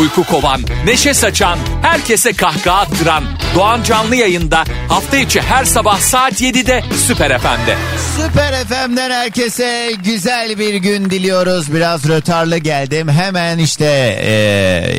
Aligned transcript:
Uyku 0.00 0.24
kovan, 0.24 0.60
neşe 0.84 1.14
saçan, 1.14 1.58
herkese 1.82 2.32
kahkaha 2.32 2.80
attıran 2.80 3.24
Doğan 3.54 3.82
Canlı 3.82 4.16
yayında 4.16 4.64
hafta 4.88 5.16
içi 5.16 5.40
her 5.40 5.64
sabah 5.64 5.98
saat 5.98 6.40
7'de 6.40 6.82
Süper 7.06 7.38
FM'de. 7.38 7.76
Süper 8.16 8.54
FM'den 8.64 9.10
herkese 9.10 9.92
güzel 10.04 10.58
bir 10.58 10.74
gün 10.74 11.10
diliyoruz. 11.10 11.74
Biraz 11.74 12.08
rötarlı 12.08 12.58
geldim. 12.58 13.08
Hemen 13.08 13.58
işte 13.58 13.84
e, 14.22 14.30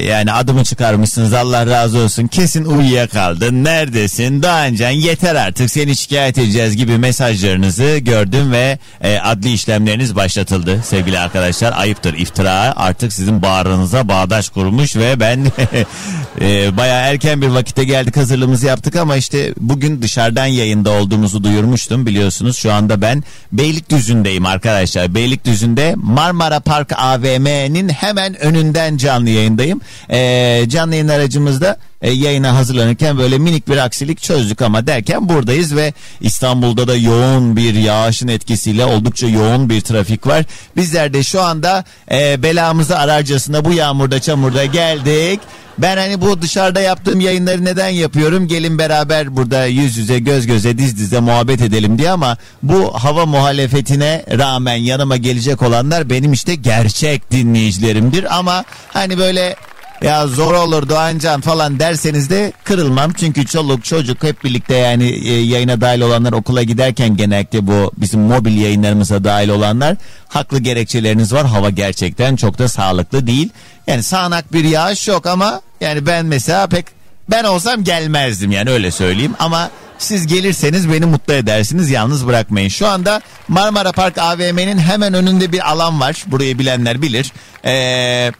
yani 0.04 0.32
adımı 0.32 0.64
çıkarmışsınız 0.64 1.34
Allah 1.34 1.66
razı 1.68 1.98
olsun. 1.98 2.28
Kesin 2.28 2.66
uyuyakaldın. 2.66 3.64
Neredesin? 3.64 4.44
Doğancan 4.44 4.90
yeter 4.90 5.36
artık 5.36 5.72
seni 5.72 5.96
şikayet 5.96 6.38
edeceğiz 6.38 6.78
gibi 6.78 6.98
mesajlarınızı 6.98 7.98
gördüm 7.98 8.52
ve 8.52 8.80
e, 9.02 9.20
adli 9.20 9.54
işlemleriniz 9.54 10.16
başlatıldı 10.16 10.82
sevgili 10.84 11.20
arkadaşlar. 11.20 11.74
Ayıptır 11.78 12.14
iftira 12.14 12.74
artık 12.76 13.14
sizin 13.14 13.42
bağrınıza 13.42 14.08
bağdaş 14.08 14.50
kurmuş 14.80 14.96
ve 14.96 15.20
ben 15.20 15.46
e, 16.42 16.78
bayağı 16.78 17.02
erken 17.02 17.42
bir 17.42 17.48
vakitte 17.48 17.84
geldik 17.84 18.18
hazırlığımızı 18.18 18.66
yaptık 18.66 18.96
ama 18.96 19.16
işte 19.16 19.54
bugün 19.60 20.02
dışarıdan 20.02 20.46
yayında 20.46 20.92
olduğumuzu 20.92 21.44
duyurmuştum 21.44 22.06
biliyorsunuz. 22.06 22.58
Şu 22.58 22.74
anda 22.74 23.02
ben 23.02 23.24
Beylikdüzü'ndeyim 23.52 24.46
arkadaşlar. 24.46 25.16
Beylikdüzü'nde 25.16 25.94
Marmara 25.98 26.60
Park 26.60 26.94
AVM'nin 26.98 27.90
hemen 27.90 28.42
önünden 28.42 28.98
canlı 28.98 29.30
yayındayım. 29.30 29.82
E, 30.10 30.64
canlı 30.70 30.94
yayın 30.94 31.08
aracımızda 31.08 31.78
e, 32.02 32.12
yayına 32.12 32.56
hazırlanırken 32.56 33.18
böyle 33.18 33.38
minik 33.38 33.68
bir 33.68 33.78
aksilik 33.78 34.22
çözdük 34.22 34.62
ama 34.62 34.88
derken 34.88 35.30
buradayız 35.30 35.76
ve 35.76 35.94
İstanbul'da 36.22 36.88
da 36.88 36.96
yoğun 36.96 37.56
bir 37.56 37.74
yağışın 37.74 38.28
etkisiyle 38.28 38.86
oldukça 38.86 39.28
yoğun 39.28 39.70
bir 39.70 39.82
trafik 39.82 40.28
var. 40.28 40.46
Bizler 40.76 41.14
de 41.14 41.24
şu 41.24 41.42
anda 41.42 41.84
e, 42.12 42.44
belamızı 42.44 42.98
ararcasına 42.98 43.66
bu 43.66 43.74
yağmurda 43.74 44.22
çamurda 44.22 44.66
geldik. 44.66 45.40
Ben 45.78 45.98
hani 45.98 46.22
bu 46.22 46.42
dışarıda 46.42 46.82
yaptığım 46.82 47.20
yayınları 47.20 47.66
neden 47.66 47.90
yapıyorum? 47.90 48.48
Gelin 48.48 48.80
beraber 48.80 49.36
burada 49.36 49.66
yüz 49.66 49.98
yüze 49.98 50.20
göz 50.20 50.48
göze 50.48 50.78
diz 50.78 50.98
dize 50.98 51.20
muhabbet 51.20 51.62
edelim 51.62 51.98
diye 51.98 52.12
ama 52.12 52.38
bu 52.64 52.94
hava 52.94 53.26
muhalefetine 53.26 54.26
rağmen 54.38 54.76
yanıma 54.76 55.18
gelecek 55.18 55.62
olanlar 55.62 56.10
benim 56.10 56.34
işte 56.34 56.56
gerçek 56.56 57.32
dinleyicilerimdir 57.32 58.38
ama 58.38 58.64
hani 58.94 59.18
böyle 59.18 59.56
ya 60.02 60.28
zor 60.28 60.54
olur 60.54 60.90
Doğancan 60.90 61.42
falan 61.42 61.80
derseniz 61.80 62.30
de 62.30 62.54
kırılmam. 62.64 63.14
Çünkü 63.14 63.46
çoluk 63.46 63.86
çocuk 63.86 64.24
hep 64.24 64.44
birlikte 64.44 64.76
yani 64.76 65.10
e, 65.10 65.34
yayına 65.42 65.82
dahil 65.82 66.02
olanlar 66.02 66.34
okula 66.34 66.64
giderken 66.64 67.18
genellikle 67.18 67.68
bu 67.68 67.92
bizim 67.98 68.22
mobil 68.22 68.58
yayınlarımıza 68.62 69.24
dahil 69.24 69.50
olanlar 69.50 69.96
haklı 70.28 70.60
gerekçeleriniz 70.60 71.34
var. 71.34 71.46
Hava 71.48 71.70
gerçekten 71.70 72.36
çok 72.36 72.60
da 72.60 72.68
sağlıklı 72.68 73.28
değil. 73.28 73.50
Yani 73.88 74.04
sağanak 74.04 74.54
bir 74.54 74.64
yağış 74.64 75.08
yok 75.08 75.26
ama 75.26 75.62
yani 75.82 76.06
ben 76.06 76.26
mesela 76.26 76.68
pek 76.68 76.86
ben 77.32 77.44
olsam 77.44 77.84
gelmezdim 77.84 78.52
yani 78.52 78.70
öyle 78.70 78.92
söyleyeyim 78.92 79.36
ama 79.40 79.70
siz 79.98 80.28
gelirseniz 80.28 80.90
beni 80.90 81.06
mutlu 81.06 81.34
edersiniz 81.34 81.90
yalnız 81.90 82.28
bırakmayın. 82.28 82.70
Şu 82.70 82.88
anda 82.88 83.22
Marmara 83.48 83.92
Park 83.92 84.18
AVM'nin 84.18 84.78
hemen 84.78 85.14
önünde 85.14 85.52
bir 85.52 85.72
alan 85.72 86.00
var. 86.00 86.24
Burayı 86.28 86.60
bilenler 86.60 87.02
bilir. 87.02 87.32
Eee 87.66 88.32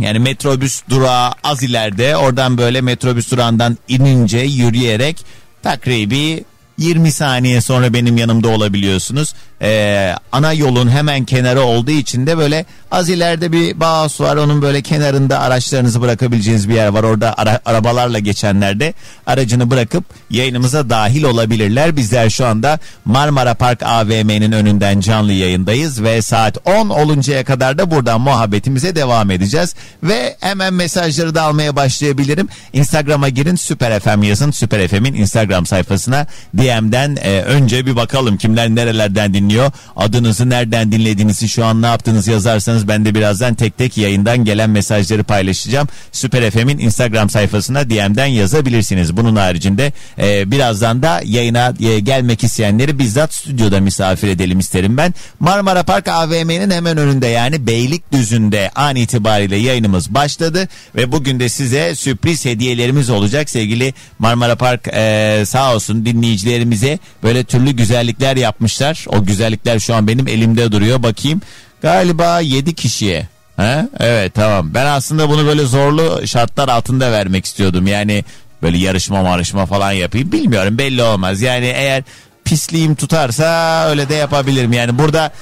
yani 0.00 0.18
metrobüs 0.18 0.82
durağı 0.90 1.32
az 1.44 1.62
ileride 1.62 2.16
oradan 2.16 2.58
böyle 2.58 2.80
metrobüs 2.80 3.30
durağından 3.30 3.78
inince 3.88 4.38
yürüyerek 4.38 5.24
takribi 5.62 6.44
20 6.78 7.12
saniye 7.12 7.60
sonra 7.60 7.92
benim 7.92 8.16
yanımda 8.16 8.48
olabiliyorsunuz. 8.48 9.34
Ee, 9.62 10.14
ana 10.32 10.52
yolun 10.52 10.90
hemen 10.90 11.24
kenarı 11.24 11.60
olduğu 11.60 11.90
için 11.90 12.26
de 12.26 12.38
böyle 12.38 12.64
az 12.90 13.08
ileride 13.08 13.52
bir 13.52 13.80
bağız 13.80 14.20
var. 14.20 14.36
Onun 14.36 14.62
böyle 14.62 14.82
kenarında 14.82 15.40
araçlarınızı 15.40 16.00
bırakabileceğiniz 16.00 16.68
bir 16.68 16.74
yer 16.74 16.88
var. 16.88 17.02
Orada 17.02 17.34
ara, 17.38 17.60
arabalarla 17.64 18.18
geçenler 18.18 18.80
de 18.80 18.94
aracını 19.26 19.70
bırakıp 19.70 20.04
yayınımıza 20.30 20.90
dahil 20.90 21.22
olabilirler. 21.24 21.96
Bizler 21.96 22.30
şu 22.30 22.46
anda 22.46 22.78
Marmara 23.04 23.54
Park 23.54 23.82
AVM'nin 23.82 24.52
önünden 24.52 25.00
canlı 25.00 25.32
yayındayız 25.32 26.02
ve 26.02 26.22
saat 26.22 26.58
10 26.64 26.88
oluncaya 26.88 27.44
kadar 27.44 27.78
da 27.78 27.90
buradan 27.90 28.20
muhabbetimize 28.20 28.96
devam 28.96 29.30
edeceğiz. 29.30 29.74
Ve 30.02 30.36
hemen 30.40 30.74
mesajları 30.74 31.34
da 31.34 31.42
almaya 31.42 31.76
başlayabilirim. 31.76 32.48
Instagram'a 32.72 33.28
girin 33.28 33.56
Süper 33.56 34.00
FM 34.00 34.22
yazın. 34.22 34.50
Süper 34.50 34.88
FM'in 34.88 35.14
Instagram 35.14 35.66
sayfasına 35.66 36.26
DM'den 36.56 37.16
e, 37.22 37.42
önce 37.42 37.86
bir 37.86 37.96
bakalım 37.96 38.36
kimler 38.36 38.68
nerelerden 38.68 39.34
dinliyor. 39.34 39.51
Adınızı 39.96 40.50
nereden 40.50 40.92
dinlediğinizi 40.92 41.48
şu 41.48 41.64
an 41.64 41.82
ne 41.82 41.86
yaptığınızı 41.86 42.30
yazarsanız 42.30 42.88
ben 42.88 43.04
de 43.04 43.14
birazdan 43.14 43.54
tek 43.54 43.78
tek 43.78 43.98
yayından 43.98 44.44
gelen 44.44 44.70
mesajları 44.70 45.24
paylaşacağım. 45.24 45.88
Süper 46.12 46.50
FM'in 46.50 46.78
Instagram 46.78 47.30
sayfasına 47.30 47.90
DM'den 47.90 48.26
yazabilirsiniz. 48.26 49.16
Bunun 49.16 49.36
haricinde 49.36 49.92
e, 50.18 50.50
birazdan 50.50 51.02
da 51.02 51.20
yayına 51.24 51.74
e, 51.80 52.00
gelmek 52.00 52.44
isteyenleri 52.44 52.98
bizzat 52.98 53.34
stüdyoda 53.34 53.80
misafir 53.80 54.28
edelim 54.28 54.58
isterim 54.58 54.96
ben. 54.96 55.14
Marmara 55.40 55.82
Park 55.82 56.08
AVM'nin 56.08 56.70
hemen 56.70 56.96
önünde 56.96 57.26
yani 57.26 57.66
Beylikdüzü'nde 57.66 58.70
an 58.74 58.96
itibariyle 58.96 59.56
yayınımız 59.56 60.14
başladı 60.14 60.68
ve 60.96 61.12
bugün 61.12 61.40
de 61.40 61.48
size 61.48 61.94
sürpriz 61.94 62.44
hediyelerimiz 62.44 63.10
olacak 63.10 63.50
sevgili 63.50 63.94
Marmara 64.18 64.56
Park 64.56 64.88
e, 64.88 65.42
sağ 65.46 65.74
olsun 65.74 66.06
dinleyicilerimize 66.06 66.98
böyle 67.22 67.44
türlü 67.44 67.70
güzellikler 67.70 68.36
yapmışlar. 68.36 69.04
O 69.08 69.24
güzellikler 69.42 69.78
şu 69.78 69.94
an 69.94 70.06
benim 70.08 70.28
elimde 70.28 70.72
duruyor 70.72 71.02
bakayım 71.02 71.40
galiba 71.82 72.40
7 72.40 72.74
kişiye 72.74 73.28
He? 73.56 73.88
Evet 74.00 74.34
tamam. 74.34 74.74
Ben 74.74 74.86
aslında 74.86 75.28
bunu 75.28 75.46
böyle 75.46 75.64
zorlu 75.64 76.26
şartlar 76.26 76.68
altında 76.68 77.12
vermek 77.12 77.46
istiyordum. 77.46 77.86
Yani 77.86 78.24
böyle 78.62 78.78
yarışma 78.78 79.22
marışma 79.22 79.66
falan 79.66 79.92
yapayım. 79.92 80.32
Bilmiyorum 80.32 80.78
belli 80.78 81.02
olmaz. 81.02 81.40
Yani 81.40 81.66
eğer 81.66 82.02
pisliğim 82.44 82.94
tutarsa 82.94 83.84
öyle 83.88 84.08
de 84.08 84.14
yapabilirim. 84.14 84.72
Yani 84.72 84.98
burada 84.98 85.32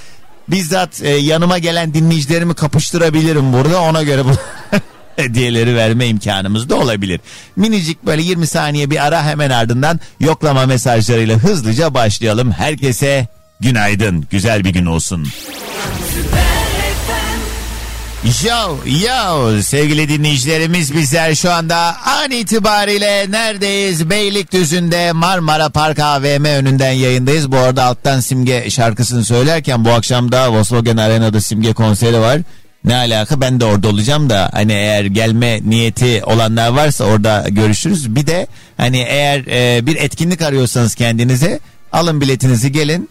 bizzat 0.48 1.02
e, 1.02 1.08
yanıma 1.08 1.58
gelen 1.58 1.94
dinleyicilerimi 1.94 2.54
kapıştırabilirim 2.54 3.52
burada. 3.52 3.82
Ona 3.82 4.02
göre 4.02 4.24
bu 4.24 4.32
hediyeleri 5.16 5.76
verme 5.76 6.06
imkanımız 6.06 6.68
da 6.68 6.76
olabilir. 6.76 7.20
Minicik 7.56 8.06
böyle 8.06 8.22
20 8.22 8.46
saniye 8.46 8.90
bir 8.90 9.06
ara 9.06 9.24
hemen 9.24 9.50
ardından 9.50 10.00
yoklama 10.20 10.66
mesajlarıyla 10.66 11.36
hızlıca 11.36 11.94
başlayalım. 11.94 12.52
Herkese 12.52 13.28
günaydın. 13.60 14.26
Güzel 14.30 14.64
bir 14.64 14.70
gün 14.70 14.86
olsun. 14.86 15.28
Yo 18.44 18.76
yo 18.86 19.62
sevgili 19.62 20.08
dinleyicilerimiz 20.08 20.94
bizler 20.94 21.34
şu 21.34 21.52
anda 21.52 21.96
an 22.06 22.30
itibariyle 22.30 23.30
neredeyiz? 23.30 24.10
Beylikdüzü'nde 24.10 25.12
Marmara 25.12 25.68
Park 25.68 25.98
AVM 25.98 26.44
önünden 26.44 26.92
yayındayız. 26.92 27.52
Bu 27.52 27.56
arada 27.56 27.84
alttan 27.84 28.20
Simge 28.20 28.70
şarkısını 28.70 29.24
söylerken 29.24 29.84
bu 29.84 29.90
akşam 29.90 30.32
da 30.32 30.52
Volkswagen 30.52 30.96
Arena'da 30.96 31.40
Simge 31.40 31.72
konseri 31.72 32.20
var. 32.20 32.40
Ne 32.84 32.96
alaka 32.96 33.40
ben 33.40 33.60
de 33.60 33.64
orada 33.64 33.88
olacağım 33.88 34.30
da 34.30 34.50
hani 34.52 34.72
eğer 34.72 35.04
gelme 35.04 35.60
niyeti 35.64 36.22
olanlar 36.24 36.68
varsa 36.68 37.04
orada 37.04 37.46
görüşürüz. 37.48 38.16
Bir 38.16 38.26
de 38.26 38.46
hani 38.76 38.98
eğer 38.98 39.44
e, 39.46 39.86
bir 39.86 39.96
etkinlik 39.96 40.42
arıyorsanız 40.42 40.94
kendinize 40.94 41.60
alın 41.92 42.20
biletinizi 42.20 42.72
gelin 42.72 43.08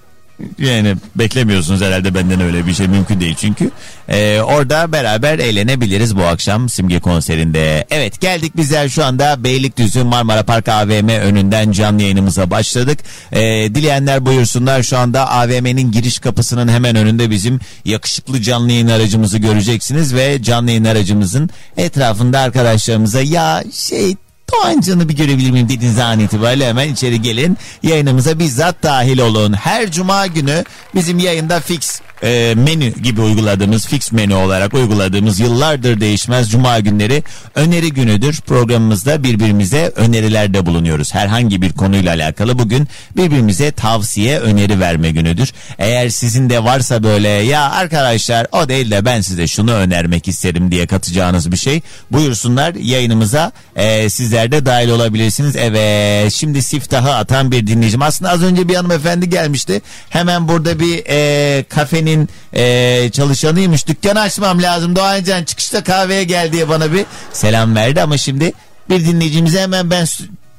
yani 0.58 0.96
beklemiyorsunuz 1.16 1.82
herhalde 1.82 2.16
benden 2.16 2.42
öyle 2.42 2.66
bir 2.66 2.74
şey 2.74 2.88
mümkün 2.88 3.20
değil 3.20 3.36
çünkü. 3.40 3.72
Ee, 4.10 4.42
orada 4.42 4.92
beraber 4.92 5.40
eğlenebiliriz 5.40 6.16
bu 6.16 6.24
akşam 6.24 6.70
Simge 6.70 7.00
konserinde. 7.00 7.88
Evet 7.92 8.22
geldik 8.22 8.58
bizler 8.58 8.90
şu 8.90 9.06
anda 9.06 9.44
Beylikdüzü 9.44 10.04
Marmara 10.04 10.44
Park 10.44 10.70
AVM 10.70 11.10
önünden 11.10 11.72
canlı 11.72 12.02
yayınımıza 12.02 12.52
başladık. 12.52 13.00
Ee, 13.32 13.40
dileyenler 13.76 14.26
buyursunlar 14.26 14.84
şu 14.84 14.98
anda 14.98 15.30
AVM'nin 15.30 15.92
giriş 15.92 16.20
kapısının 16.20 16.68
hemen 16.68 16.96
önünde 16.96 17.30
bizim 17.30 17.60
yakışıklı 17.86 18.42
canlı 18.42 18.72
yayın 18.72 18.88
aracımızı 18.88 19.38
göreceksiniz 19.38 20.16
ve 20.16 20.44
canlı 20.44 20.70
yayın 20.70 20.86
aracımızın 20.86 21.50
etrafında 21.78 22.40
arkadaşlarımıza 22.40 23.22
ya 23.22 23.64
şey 23.74 24.16
Doğancı'nı 24.52 25.10
bir 25.10 25.18
görebilir 25.18 25.52
miyim 25.52 25.70
dediğiniz 25.70 26.00
an 26.00 26.20
itibariyle 26.20 26.68
hemen 26.68 26.94
içeri 26.94 27.22
gelin. 27.22 27.58
Yayınımıza 27.84 28.40
bizzat 28.40 28.84
dahil 28.84 29.20
olun. 29.20 29.54
Her 29.54 29.92
cuma 29.92 30.28
günü 30.28 30.64
bizim 30.96 31.20
yayında 31.20 31.60
fix 31.60 32.02
e, 32.24 32.54
menü 32.58 32.94
gibi 33.02 33.22
uyguladığımız 33.22 33.88
fix 33.88 34.12
menü 34.12 34.34
olarak 34.34 34.74
uyguladığımız 34.74 35.40
yıllardır 35.40 36.02
değişmez 36.02 36.52
cuma 36.52 36.80
günleri 36.80 37.24
öneri 37.56 37.94
günüdür. 37.94 38.42
Programımızda 38.42 39.24
birbirimize 39.24 39.94
önerilerde 39.96 40.66
bulunuyoruz. 40.66 41.14
Herhangi 41.14 41.62
bir 41.62 41.74
konuyla 41.74 42.14
alakalı 42.14 42.60
bugün 42.60 42.88
birbirimize 43.18 43.72
tavsiye 43.72 44.40
öneri 44.40 44.80
verme 44.80 45.12
günüdür. 45.12 45.52
Eğer 45.78 46.10
sizin 46.10 46.50
de 46.50 46.64
varsa 46.64 47.04
böyle 47.04 47.28
ya 47.28 47.72
arkadaşlar 47.72 48.48
o 48.52 48.70
değil 48.70 48.92
de 48.92 49.06
ben 49.06 49.22
size 49.22 49.48
şunu 49.48 49.72
önermek 49.72 50.28
isterim 50.28 50.72
diye 50.72 50.88
katacağınız 50.88 51.52
bir 51.52 51.58
şey 51.58 51.82
buyursunlar 52.12 52.76
yayınımıza 52.76 53.52
e, 53.76 54.10
sizler 54.10 54.39
de 54.52 54.66
dahil 54.66 54.90
olabilirsiniz. 54.90 55.56
Evet 55.56 56.34
şimdi 56.34 56.64
siftahı 56.64 57.14
atan 57.16 57.52
bir 57.52 57.68
dinleyicim. 57.68 58.02
Aslında 58.02 58.32
az 58.32 58.44
önce 58.44 58.68
bir 58.68 58.76
hanımefendi 58.76 59.30
gelmişti. 59.30 59.82
Hemen 60.10 60.48
burada 60.48 60.80
bir 60.80 61.04
e, 61.08 61.64
kafenin 61.64 62.30
e, 62.54 63.10
çalışanıymış. 63.12 63.88
Dükkanı 63.88 64.20
açmam 64.20 64.62
lazım. 64.62 64.96
Doğancan 64.96 65.44
çıkışta 65.44 65.84
kahveye 65.84 66.24
gel 66.24 66.52
diye 66.52 66.70
bana 66.70 66.94
bir 66.94 67.06
selam 67.34 67.76
verdi 67.76 68.02
ama 68.02 68.18
şimdi 68.18 68.54
bir 68.90 69.06
dinleyicimize 69.06 69.62
hemen 69.62 69.90
ben 69.90 70.06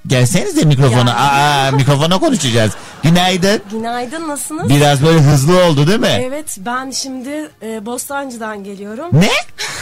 Gelseniz 0.07 0.57
de 0.57 0.65
mikrofona. 0.65 1.11
Ya. 1.11 1.17
Aa, 1.17 1.71
mikrofona 1.71 2.19
konuşacağız. 2.19 2.73
Günaydın. 3.03 3.63
Günaydın 3.71 4.29
nasılsınız? 4.29 4.69
Biraz 4.69 5.03
böyle 5.03 5.19
hızlı 5.21 5.65
oldu 5.65 5.87
değil 5.87 6.01
mi? 6.01 6.23
Evet 6.27 6.57
ben 6.59 6.91
şimdi 6.91 7.51
e, 7.63 7.87
Bostancı'dan 7.87 8.65
geliyorum. 8.65 9.09
Ne? 9.13 9.31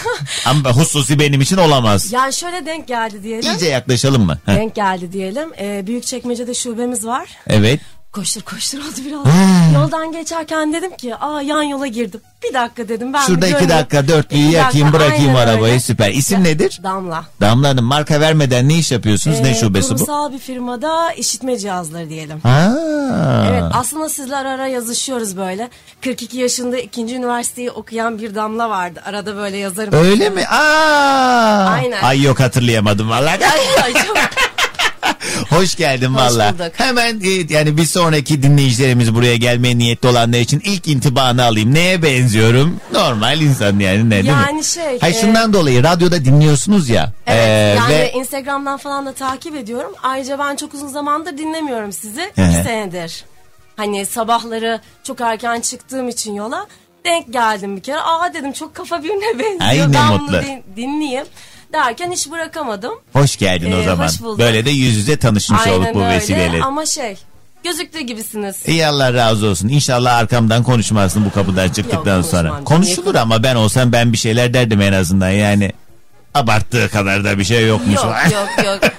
Ama 0.47 0.73
hususi 0.73 1.19
benim 1.19 1.41
için 1.41 1.57
olamaz. 1.57 2.13
Yani 2.13 2.33
şöyle 2.33 2.67
denk 2.67 2.89
geldi 2.89 3.23
diyelim. 3.23 3.51
İyice 3.51 3.67
yaklaşalım 3.67 4.27
mı? 4.27 4.39
Heh. 4.47 4.57
Denk 4.57 4.75
geldi 4.75 5.13
diyelim. 5.13 5.49
E, 5.59 5.87
Büyükçekmece'de 5.87 6.55
şubemiz 6.55 7.07
var. 7.07 7.29
Evet. 7.47 7.81
Koştur 8.19 8.41
koştur 8.43 8.79
oldu 8.79 8.97
biraz. 9.07 9.25
Hmm. 9.25 9.75
Yoldan 9.75 10.13
geçerken 10.13 10.73
dedim 10.73 10.97
ki 10.97 11.17
aa 11.17 11.43
yan 11.43 11.63
yola 11.63 11.87
girdim. 11.87 12.21
Bir 12.49 12.55
dakika 12.55 12.89
dedim 12.89 13.13
ben 13.13 13.21
Şurada 13.27 13.47
iki 13.47 13.69
dakika 13.69 14.09
dörtlüyü 14.09 14.45
İki 14.47 14.55
yakayım 14.57 14.87
dakika, 14.87 15.01
bırakayım 15.05 15.37
arabayı 15.37 15.73
öyle. 15.73 15.81
süper. 15.81 16.11
İsim 16.11 16.37
Ya, 16.39 16.43
nedir? 16.43 16.81
Damla. 16.83 17.25
Damla 17.41 17.69
Hanım 17.69 17.85
marka 17.85 18.21
vermeden 18.21 18.69
ne 18.69 18.75
iş 18.79 18.93
yapıyorsunuz? 18.93 19.41
ne 19.41 19.51
Ee, 19.51 19.55
şubesi 19.55 19.91
bu? 19.91 19.95
Kurumsal 19.95 20.33
bir 20.33 20.39
firmada 20.39 21.13
işitme 21.13 21.59
cihazları 21.59 22.09
diyelim. 22.09 22.41
Ha. 22.41 22.75
Evet 23.51 23.63
aslında 23.75 24.09
sizler 24.09 24.45
ara 24.45 24.67
yazışıyoruz 24.67 25.37
böyle. 25.37 25.69
42 26.05 26.37
yaşında 26.39 26.79
ikinci 26.79 27.15
üniversiteyi 27.15 27.71
okuyan 27.71 28.19
bir 28.19 28.35
damla 28.35 28.71
vardı. 28.71 29.01
Arada 29.07 29.37
böyle 29.37 29.57
yazarım. 29.57 29.95
Öyle 29.95 30.31
mi? 30.31 30.47
Aa. 30.47 31.67
Aynen. 31.73 32.03
Ay 32.03 32.23
yok 32.23 32.41
hatırlayamadım 32.41 33.11
vallahi. 33.11 33.47
Ay, 33.47 33.83
ay, 33.85 33.93
çok- 33.93 34.17
Hoş 35.51 35.77
geldin 35.77 36.15
valla. 36.15 36.55
Hemen 36.75 37.21
e, 37.21 37.55
yani 37.55 37.77
bir 37.77 37.85
sonraki 37.85 38.43
dinleyicilerimiz 38.43 39.15
buraya 39.15 39.37
gelmeye 39.37 39.79
niyetli 39.79 40.09
olanlar 40.09 40.39
için 40.39 40.61
ilk 40.65 40.89
intibanı 40.89 41.45
alayım. 41.45 41.75
Neye 41.75 42.03
benziyorum? 42.03 42.81
Normal 42.93 43.41
insan 43.41 43.79
yani 43.79 44.07
ne 44.07 44.11
değil 44.11 44.25
mi? 44.25 44.31
Yani 44.31 44.65
şey, 44.65 44.99
Hayır 45.01 45.15
e, 45.15 45.21
şundan 45.21 45.53
dolayı 45.53 45.83
radyoda 45.85 46.25
dinliyorsunuz 46.25 46.89
ya. 46.89 47.13
Evet 47.27 47.39
e, 47.39 47.75
yani 47.77 47.91
ve 47.95 48.13
Instagram'dan 48.13 48.77
falan 48.77 49.07
da 49.07 49.13
takip 49.13 49.57
ediyorum. 49.57 49.93
Ayrıca 50.03 50.39
ben 50.39 50.57
çok 50.57 50.75
uzun 50.75 50.89
zamandır 50.89 51.39
dinlemiyorum 51.39 51.93
sizi. 51.93 52.21
Hı. 52.21 52.43
İki 52.43 52.55
senedir. 52.65 53.25
Hani 53.77 54.07
sabahları 54.07 54.81
çok 55.05 55.21
erken 55.21 55.61
çıktığım 55.61 56.09
için 56.09 56.35
yola 56.35 56.67
denk 57.05 57.33
geldim 57.33 57.77
bir 57.77 57.83
kere. 57.83 58.01
Aa 58.01 58.35
dedim 58.35 58.53
çok 58.53 58.75
kafa 58.75 58.99
birbirine 59.03 59.39
benziyor. 59.39 59.87
Ay, 59.87 59.95
ben 59.95 60.09
bunu 60.13 60.23
mutlu. 60.23 60.43
din- 60.43 60.63
dinleyeyim. 60.77 61.27
Derken 61.73 62.13
hiç 62.13 62.31
bırakamadım. 62.31 62.93
hoş 63.13 63.37
geldin 63.37 63.73
o 63.73 63.77
Ee, 63.81 63.85
zaman. 63.85 64.07
hoş 64.09 64.21
bulduk. 64.23 64.39
Böyle 64.39 64.65
de 64.65 64.71
yüz 64.71 64.97
yüze 64.97 65.17
tanışmış 65.17 65.67
olduk 65.67 65.95
bu 65.95 66.03
öyle 66.03 66.17
vesileyle. 66.17 66.63
ama 66.63 66.87
şey 66.87 67.17
gözüktüğü 67.65 68.01
gibisiniz. 68.01 68.57
İyi 68.69 68.87
Allah 68.87 69.15
razı 69.15 69.47
olsun. 69.47 69.69
İnşallah 69.69 70.17
arkamdan 70.17 70.63
konuşmazsın 70.63 71.25
bu 71.25 71.33
kapıdan 71.33 71.69
çıktıktan 71.69 72.17
Yok, 72.17 72.27
sonra. 72.27 72.65
Konuşulur 72.65 73.15
ama 73.15 73.43
ben 73.43 73.55
olsam 73.55 73.93
ben 73.93 74.13
bir 74.13 74.19
şeyler 74.19 74.55
derdim 74.55 74.81
en 74.81 74.93
azından 74.93 75.31
yani. 75.31 75.73
Abarttığı 76.35 76.89
kadar 76.89 77.25
da 77.25 77.39
bir 77.39 77.45
şey 77.45 77.67
yokmuş. 77.67 77.95
Yok 77.97 78.15
yok 78.33 78.67
yok. 78.67 78.93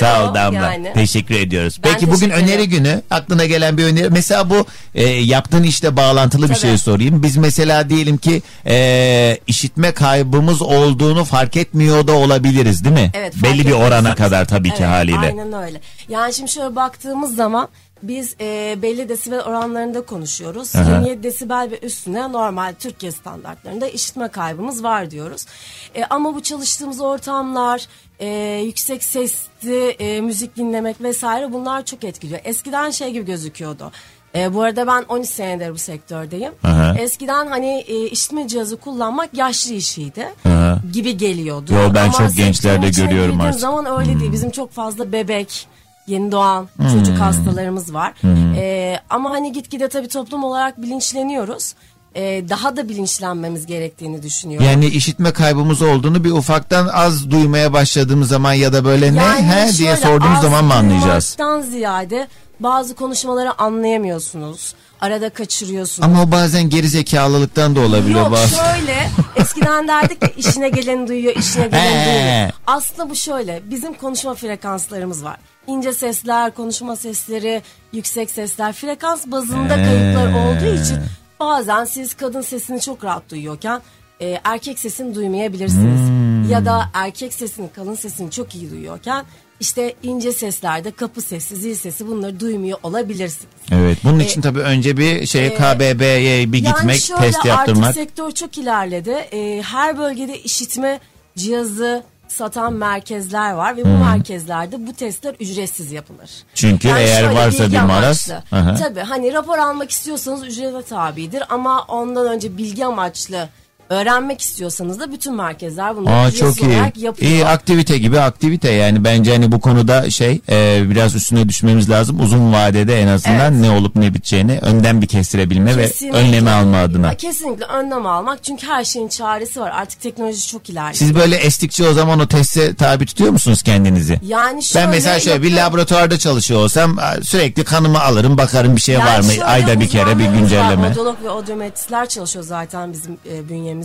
Sağ 0.00 0.24
ol 0.30 0.34
Damla. 0.34 0.72
yani. 0.72 0.92
Teşekkür 0.94 1.34
ediyoruz. 1.34 1.80
Ben 1.84 1.92
Peki 1.92 2.10
bugün 2.10 2.30
öneri 2.30 2.68
günü 2.68 3.02
aklına 3.10 3.44
gelen 3.44 3.76
bir 3.78 3.84
öneri. 3.84 4.10
Mesela 4.10 4.50
bu 4.50 4.66
e, 4.94 5.04
yaptığın 5.08 5.62
işle 5.62 5.96
bağlantılı 5.96 6.42
bir 6.42 6.48
Tabii. 6.54 6.58
şey 6.58 6.78
sorayım. 6.78 7.22
Biz 7.22 7.36
mesela 7.36 7.88
diyelim 7.90 8.16
ki 8.16 8.42
e, 8.66 9.38
işitme 9.46 9.92
kaybımız 9.92 10.62
olduğunu 10.62 11.24
fark 11.24 11.56
etmiyor 11.56 12.06
da 12.06 12.12
olabiliriz 12.12 12.84
değil 12.84 12.94
mi? 12.94 13.10
Evet, 13.14 13.34
Belli 13.42 13.66
bir 13.66 13.72
orana 13.72 14.14
kadar 14.14 14.44
tabii 14.44 14.68
ki 14.68 14.74
Evet, 14.78 14.88
haliyle. 14.90 15.18
Aynen 15.18 15.52
öyle. 15.62 15.80
Yani 16.08 16.34
şimdi 16.34 16.50
şöyle 16.50 16.76
baktığımız 16.76 17.36
zaman 17.36 17.68
biz 18.02 18.34
e, 18.40 18.78
belli 18.82 19.08
desibel 19.08 19.40
oranlarında 19.40 20.00
konuşuyoruz. 20.00 20.76
Aha. 20.76 20.90
27 20.90 21.22
desibel 21.22 21.68
ve 21.70 21.78
üstüne 21.78 22.32
normal 22.32 22.74
Türkiye 22.78 23.12
standartlarında 23.12 23.88
işitme 23.88 24.28
kaybımız 24.28 24.82
var 24.82 25.10
diyoruz. 25.10 25.46
E, 25.94 26.04
ama 26.04 26.34
bu 26.34 26.42
çalıştığımız 26.42 27.00
ortamlar, 27.00 27.86
e, 28.18 28.28
yüksek 28.64 29.04
sesli 29.04 29.88
e, 29.88 30.20
müzik 30.20 30.56
dinlemek 30.56 31.00
vesaire 31.02 31.52
bunlar 31.52 31.84
çok 31.84 32.04
etkiliyor. 32.04 32.40
Eskiden 32.44 32.90
şey 32.90 33.12
gibi 33.12 33.24
gözüküyordu. 33.26 33.92
E, 34.34 34.54
bu 34.54 34.62
arada 34.62 34.86
ben 34.86 35.04
13 35.08 35.28
senedir 35.28 35.70
bu 35.72 35.78
sektördeyim. 35.78 36.52
Aha. 36.64 36.94
Eskiden 36.98 37.46
hani 37.46 37.84
e, 37.88 38.06
işitme 38.06 38.48
cihazı 38.48 38.76
kullanmak 38.76 39.34
yaşlı 39.34 39.74
işiydi 39.74 40.28
Aha. 40.44 40.80
gibi 40.92 41.16
geliyordu. 41.16 41.74
Yo, 41.74 41.94
ben 41.94 42.04
Ama 42.04 42.12
çok 42.12 42.36
gençlerde 42.36 42.88
görüyorum 42.90 43.40
artık. 43.40 43.60
zaman 43.60 43.86
öyle 44.00 44.20
değil. 44.20 44.32
Bizim 44.32 44.50
çok 44.50 44.72
fazla 44.72 45.12
bebek, 45.12 45.66
yeni 46.06 46.32
doğan 46.32 46.68
Hmm. 46.76 46.92
çocuk 46.92 47.18
hastalarımız 47.20 47.94
var. 47.94 48.12
Ee, 48.56 48.96
ama 49.10 49.30
hani 49.30 49.52
gitgide 49.52 49.88
tabii 49.88 50.08
toplum 50.08 50.44
olarak 50.44 50.82
bilinçleniyoruz. 50.82 51.74
Ee, 52.14 52.44
daha 52.48 52.76
da 52.76 52.88
bilinçlenmemiz 52.88 53.66
gerektiğini 53.66 54.22
düşünüyorum. 54.22 54.66
Yani 54.66 54.86
işitme 54.86 55.32
kaybımız 55.32 55.82
olduğunu 55.82 56.24
bir 56.24 56.30
ufaktan 56.30 56.88
az 56.92 57.30
duymaya 57.30 57.72
başladığımız 57.72 58.28
zaman 58.28 58.52
ya 58.52 58.72
da 58.72 58.84
böyle 58.84 59.06
Yani 59.06 59.16
ne 59.48 59.66
he 59.66 59.72
diye 59.72 59.96
sorduğumuz 59.96 60.40
zaman 60.40 60.64
mı 60.64 60.74
anlayacağız? 60.74 61.36
ziyade 61.70 62.28
bazı 62.60 62.94
konuşmaları 62.94 63.62
anlayamıyorsunuz. 63.62 64.74
Arada 65.00 65.30
kaçırıyorsunuz. 65.30 66.08
Ama 66.08 66.22
o 66.22 66.30
bazen 66.30 66.70
geri 66.70 66.88
zekalılıktan 66.88 67.76
da 67.76 67.80
olabiliyor. 67.80 68.20
Yok 68.20 68.32
bazı. 68.32 68.54
şöyle 68.56 69.10
eskiden 69.36 69.88
derdik 69.88 70.22
ya 70.22 70.28
işine 70.28 70.68
geleni 70.68 71.08
duyuyor 71.08 71.36
işine 71.36 71.68
geleni 71.68 72.04
duyuyor. 72.04 72.50
Aslında 72.66 73.10
bu 73.10 73.16
şöyle 73.16 73.62
bizim 73.70 73.94
konuşma 73.94 74.34
frekanslarımız 74.34 75.24
var. 75.24 75.36
İnce 75.66 75.92
sesler, 75.92 76.54
konuşma 76.54 76.96
sesleri, 76.96 77.62
yüksek 77.92 78.30
sesler 78.30 78.72
frekans 78.72 79.26
bazında 79.26 79.74
kayıplar 79.74 80.28
olduğu 80.32 80.82
için 80.82 80.98
bazen 81.40 81.84
siz 81.84 82.14
kadın 82.14 82.40
sesini 82.40 82.80
çok 82.80 83.04
rahat 83.04 83.30
duyuyorken 83.30 83.80
e, 84.20 84.40
erkek 84.44 84.78
sesini 84.78 85.14
duymayabilirsiniz. 85.14 86.00
Hmm. 86.00 86.19
Ya 86.50 86.64
da 86.64 86.90
erkek 86.94 87.34
sesini, 87.34 87.68
kadın 87.76 87.94
sesini 87.94 88.30
çok 88.30 88.54
iyi 88.54 88.70
duyuyorken 88.70 89.24
işte 89.60 89.94
ince 90.02 90.32
seslerde 90.32 90.90
kapı 90.90 91.22
sesi, 91.22 91.56
zil 91.56 91.74
sesi 91.74 92.06
bunları 92.06 92.40
duymuyor 92.40 92.78
olabilirsiniz. 92.82 93.46
Evet. 93.72 93.98
Bunun 94.04 94.18
için 94.18 94.40
tabii 94.40 94.60
önce 94.60 94.96
bir 94.96 95.26
şey 95.26 95.46
e, 95.46 95.54
KBB'ye 95.54 96.52
bir 96.52 96.58
gitmek, 96.58 96.84
yani 96.84 97.00
şöyle 97.00 97.20
test 97.20 97.44
yaptırmak. 97.44 97.84
artık 97.88 98.02
sektör 98.02 98.30
çok 98.30 98.58
ilerledi. 98.58 99.10
Ee, 99.10 99.62
her 99.62 99.98
bölgede 99.98 100.38
işitme 100.38 101.00
cihazı 101.36 102.02
satan 102.28 102.72
merkezler 102.72 103.52
var 103.52 103.76
ve 103.76 103.84
bu 103.84 103.88
merkezlerde 103.88 104.86
bu 104.86 104.92
testler 104.92 105.34
ücretsiz 105.40 105.92
yapılır. 105.92 106.30
Çünkü 106.54 106.88
eğer 106.88 107.20
şöyle 107.20 107.34
varsa 107.34 107.72
bir 107.72 107.80
maraz. 107.80 108.28
Tabii 108.50 109.00
hani 109.00 109.32
rapor 109.32 109.58
almak 109.58 109.90
istiyorsanız 109.90 110.46
ücrete 110.46 110.82
tabidir 110.82 111.42
ama 111.48 111.82
ondan 111.82 112.26
önce 112.26 112.56
bilgi 112.58 112.86
amaçlı 112.86 113.48
öğrenmek 113.94 114.40
istiyorsanız 114.40 115.00
da 115.00 115.12
bütün 115.12 115.34
merkezler 115.34 115.96
bunu 115.96 116.10
Aa 116.10 116.30
çok 116.30 116.62
iyi. 116.62 116.70
olarak 116.76 116.96
yapıyor. 116.96 117.30
İyi 117.32 117.46
aktivite 117.46 117.98
gibi 117.98 118.20
aktivite 118.20 118.70
yani 118.70 119.04
bence 119.04 119.32
hani 119.32 119.52
bu 119.52 119.60
konuda 119.60 120.10
şey 120.10 120.40
e, 120.48 120.82
biraz 120.90 121.14
üstüne 121.14 121.48
düşmemiz 121.48 121.90
lazım. 121.90 122.20
Uzun 122.20 122.52
vadede 122.52 123.00
en 123.02 123.06
azından 123.06 123.52
Evet. 123.52 123.60
ne 123.60 123.70
olup 123.70 123.96
ne 123.96 124.14
biteceğini 124.14 124.58
önden 124.62 125.02
bir 125.02 125.06
kestirebilme 125.06 125.74
Kesinlikle. 125.76 126.18
ve 126.18 126.22
önlemi 126.22 126.50
alma 126.50 126.78
adına. 126.78 127.14
Kesinlikle 127.14 127.64
önlem 127.64 128.06
almak 128.06 128.44
çünkü 128.44 128.66
her 128.66 128.84
şeyin 128.84 129.08
çaresi 129.08 129.60
var. 129.60 129.70
Artık 129.70 130.00
teknoloji 130.00 130.46
çok 130.48 130.70
ilerledi. 130.70 130.98
Siz 130.98 131.14
böyle 131.14 131.36
estikçe 131.36 131.88
o 131.88 131.92
zaman 131.92 132.20
o 132.20 132.26
teste 132.28 132.74
tabi 132.74 133.06
tutuyor 133.06 133.30
musunuz 133.30 133.62
kendinizi? 133.62 134.20
yani 134.26 134.62
şöyle 134.62 134.84
Ben 134.86 134.90
mesela 134.90 135.20
şöyle 135.20 135.42
bir 135.42 135.48
yapıyorum. 135.50 135.72
laboratuvarda 135.72 136.18
çalışıyor 136.18 136.60
olsam 136.60 136.98
sürekli 137.22 137.64
kanımı 137.64 138.00
alırım 138.00 138.38
bakarım 138.38 138.76
bir 138.76 138.80
şey 138.80 138.94
Yani 138.94 139.04
var 139.10 139.18
mı 139.20 139.24
şöyle 139.24 139.44
ayda 139.44 139.80
bir 139.80 139.88
kere 139.88 140.06
bir 140.06 140.10
uzmanlarımız 140.12 140.40
güncelleme. 140.50 140.88
Odolog 140.92 141.16
ve 141.24 141.30
odyometristler 141.30 142.08
çalışıyor 142.08 142.44
zaten 142.44 142.92
bizim 142.92 143.12
e, 143.32 143.48
bünyemizde. 143.48 143.79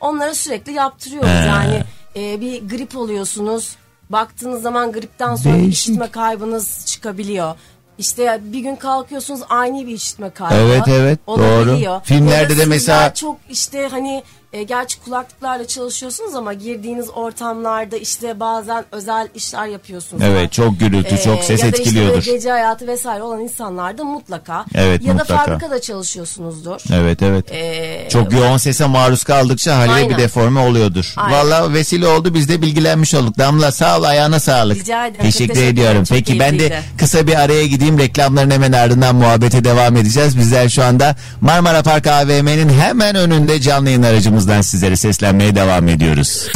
Onlara 0.00 0.34
sürekli 0.34 0.72
yaptırıyoruz. 0.72 1.28
He. 1.28 1.32
Yani 1.46 1.82
e, 2.16 2.40
bir 2.40 2.68
grip 2.68 2.96
oluyorsunuz. 2.96 3.76
Baktığınız 4.10 4.62
zaman 4.62 4.92
gripten 4.92 5.34
sonra 5.36 5.54
Değişik. 5.54 5.72
işitme 5.74 6.10
kaybınız 6.10 6.86
çıkabiliyor. 6.86 7.54
İşte 7.98 8.40
bir 8.42 8.60
gün 8.60 8.76
kalkıyorsunuz 8.76 9.40
ani 9.48 9.86
bir 9.86 9.92
işitme 9.92 10.30
kaybı. 10.30 10.54
Evet, 10.54 10.82
evet, 10.88 11.18
doğru. 11.26 12.00
Filmlerde 12.04 12.58
de 12.58 12.64
mesela- 12.64 13.14
çok 13.14 13.36
işte 13.50 13.88
hani 13.90 14.22
e, 14.52 14.62
gerçi 14.62 15.00
kulaklıklarla 15.00 15.66
çalışıyorsunuz 15.66 16.34
ama 16.34 16.52
girdiğiniz 16.52 17.10
ortamlarda 17.14 17.96
işte 17.96 18.40
bazen 18.40 18.84
özel 18.92 19.28
işler 19.34 19.66
yapıyorsunuz. 19.66 20.22
Evet 20.26 20.52
çok 20.52 20.80
gürültü, 20.80 21.18
çok 21.24 21.38
Ee, 21.38 21.42
ses 21.42 21.60
ya 21.60 21.66
da 21.72 21.76
etkiliyordur. 21.76 22.18
işte 22.18 22.32
gece 22.32 22.50
hayatı 22.50 22.86
vesaire 22.86 23.22
olan 23.22 23.40
insanlarda 23.40 24.04
mutlaka. 24.04 24.64
Evet, 24.74 25.04
ya 25.06 25.12
mutlaka. 25.12 25.34
da 25.34 25.44
fabrikada 25.46 25.80
çalışıyorsunuzdur. 25.80 26.80
Evet 26.94 27.22
evet. 27.22 27.52
Ee, 27.52 28.08
Çok 28.10 28.32
yoğun 28.32 28.56
sese 28.56 28.86
maruz 28.86 29.24
kaldıkça 29.24 29.76
haliyle 29.78 30.08
bir 30.10 30.18
deforme 30.18 30.60
oluyordur. 30.60 31.14
Aynen. 31.16 31.38
Valla 31.38 31.72
vesile 31.72 32.06
oldu 32.06 32.34
biz 32.34 32.48
de 32.48 32.62
bilgilenmiş 32.62 33.14
olduk. 33.14 33.38
Damla 33.38 33.72
sağ 33.72 33.98
ol 33.98 34.02
ayağına 34.02 34.40
sağlık. 34.40 34.76
Rica 34.76 35.06
ederim, 35.06 35.14
çok 35.14 35.22
Teşekkür 35.24 35.54
teşekkür 35.54 35.72
ediyorum. 35.72 36.04
çok 36.04 36.16
Peki 36.18 36.38
ben 36.38 36.58
de 36.58 36.80
kısa 36.98 37.26
bir 37.26 37.34
araya 37.40 37.66
gideyim. 37.66 37.98
Reklamların 37.98 38.50
hemen 38.50 38.72
ardından 38.72 39.14
muhabbete 39.16 39.64
devam 39.64 39.96
edeceğiz. 39.96 40.38
Bizler 40.38 40.68
şu 40.68 40.84
anda 40.84 41.16
Marmara 41.40 41.82
Park 41.82 42.06
AVM'nin 42.06 42.68
hemen 42.68 43.14
önünde 43.16 43.60
canlı 43.60 43.88
yayın 43.88 44.02
aracımızdan 44.42 44.60
sizlere 44.60 44.96
seslenmeye 44.96 45.54
devam 45.54 45.88
ediyoruz. 45.88 46.48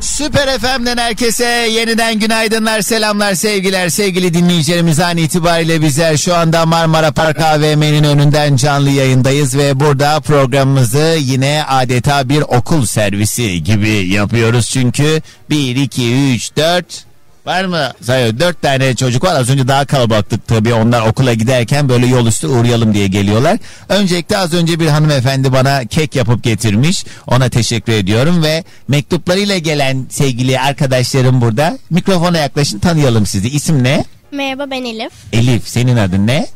Süper 0.00 0.58
FM'den 0.58 0.96
herkese 0.96 1.44
yeniden 1.44 2.18
günaydınlar, 2.18 2.82
selamlar, 2.82 3.34
sevgiler. 3.34 3.88
Sevgili 3.88 4.34
dinleyicilerimiz 4.34 5.00
an 5.00 5.16
itibariyle 5.16 5.82
bizler 5.82 6.16
şu 6.16 6.34
anda 6.34 6.66
Marmara 6.66 7.12
Park 7.12 7.40
AVM'nin 7.40 8.04
önünden 8.04 8.56
canlı 8.56 8.90
yayındayız 8.90 9.56
ve 9.56 9.80
burada 9.80 10.20
programımızı 10.20 11.16
yine 11.20 11.64
adeta 11.68 12.28
bir 12.28 12.42
okul 12.42 12.86
servisi 12.86 13.62
gibi 13.62 14.08
yapıyoruz. 14.08 14.70
Çünkü 14.70 15.22
1, 15.50 15.76
2, 15.76 16.14
3, 16.34 16.56
4 16.56 17.09
Var 17.46 17.64
mı? 17.64 17.90
Sayıyor. 18.02 18.38
Dört 18.38 18.62
tane 18.62 18.94
çocuk 18.96 19.24
var. 19.24 19.34
Az 19.40 19.50
önce 19.50 19.68
daha 19.68 19.84
kalabalıktık 19.84 20.48
tabii. 20.48 20.74
Onlar 20.74 21.06
okula 21.06 21.34
giderken 21.34 21.88
böyle 21.88 22.06
yol 22.06 22.26
üstü 22.26 22.46
uğrayalım 22.46 22.94
diye 22.94 23.06
geliyorlar. 23.06 23.58
Öncelikle 23.88 24.36
az 24.38 24.54
önce 24.54 24.80
bir 24.80 24.86
hanımefendi 24.88 25.52
bana 25.52 25.84
kek 25.84 26.16
yapıp 26.16 26.42
getirmiş. 26.44 27.04
Ona 27.26 27.48
teşekkür 27.48 27.92
ediyorum 27.92 28.42
ve 28.42 28.64
mektuplarıyla 28.88 29.58
gelen 29.58 30.06
sevgili 30.10 30.60
arkadaşlarım 30.60 31.40
burada. 31.40 31.78
Mikrofona 31.90 32.38
yaklaşın 32.38 32.78
tanıyalım 32.78 33.26
sizi. 33.26 33.48
İsim 33.48 33.84
ne? 33.84 34.04
Merhaba 34.32 34.70
ben 34.70 34.84
Elif. 34.84 35.12
Elif. 35.32 35.68
Senin 35.68 35.96
adın 35.96 36.26
ne? 36.26 36.46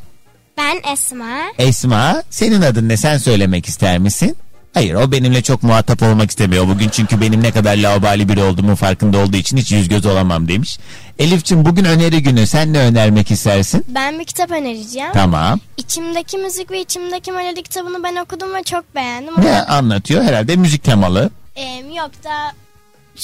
Ben 0.58 0.92
Esma. 0.92 1.36
Esma. 1.58 2.22
Senin 2.30 2.62
adın 2.62 2.88
ne? 2.88 2.96
Sen 2.96 3.18
söylemek 3.18 3.66
ister 3.66 3.98
misin? 3.98 4.36
Hayır 4.74 4.94
o 4.94 5.12
benimle 5.12 5.42
çok 5.42 5.62
muhatap 5.62 6.02
olmak 6.02 6.30
istemiyor 6.30 6.68
bugün 6.68 6.88
çünkü 6.88 7.20
benim 7.20 7.42
ne 7.42 7.50
kadar 7.52 7.76
laubali 7.76 8.28
biri 8.28 8.42
olduğumun 8.42 8.74
farkında 8.74 9.18
olduğu 9.18 9.36
için 9.36 9.56
hiç 9.56 9.72
yüz 9.72 9.88
göz 9.88 10.06
olamam 10.06 10.48
demiş. 10.48 10.78
Elif'ciğim 11.18 11.64
bugün 11.64 11.84
öneri 11.84 12.22
günü 12.22 12.46
sen 12.46 12.72
ne 12.72 12.78
önermek 12.78 13.30
istersin? 13.30 13.84
Ben 13.88 14.18
bir 14.18 14.24
kitap 14.24 14.50
önereceğim. 14.50 15.10
Tamam. 15.12 15.60
İçimdeki 15.76 16.38
müzik 16.38 16.70
ve 16.70 16.80
içimdeki 16.80 17.32
melodi 17.32 17.62
kitabını 17.62 18.02
ben 18.04 18.16
okudum 18.16 18.54
ve 18.54 18.62
çok 18.62 18.94
beğendim. 18.94 19.34
Ne 19.38 19.50
Ama 19.62 19.66
anlatıyor? 19.76 20.22
Herhalde 20.24 20.56
müzik 20.56 20.84
temalı. 20.84 21.30
em, 21.56 21.92
yok 21.92 22.10
da 22.24 22.52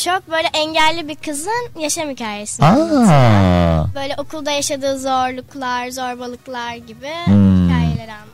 çok 0.05 0.31
böyle 0.31 0.49
engelli 0.55 1.09
bir 1.09 1.15
kızın 1.15 1.81
yaşam 1.81 2.09
hikayesini 2.11 2.67
anlatıyor. 2.67 3.07
Aa. 3.13 3.87
Böyle 3.95 4.15
okulda 4.19 4.51
yaşadığı 4.51 4.99
zorluklar, 4.99 5.91
zorbalıklar 5.91 6.75
gibi 6.75 7.09
Hmm. 7.25 7.60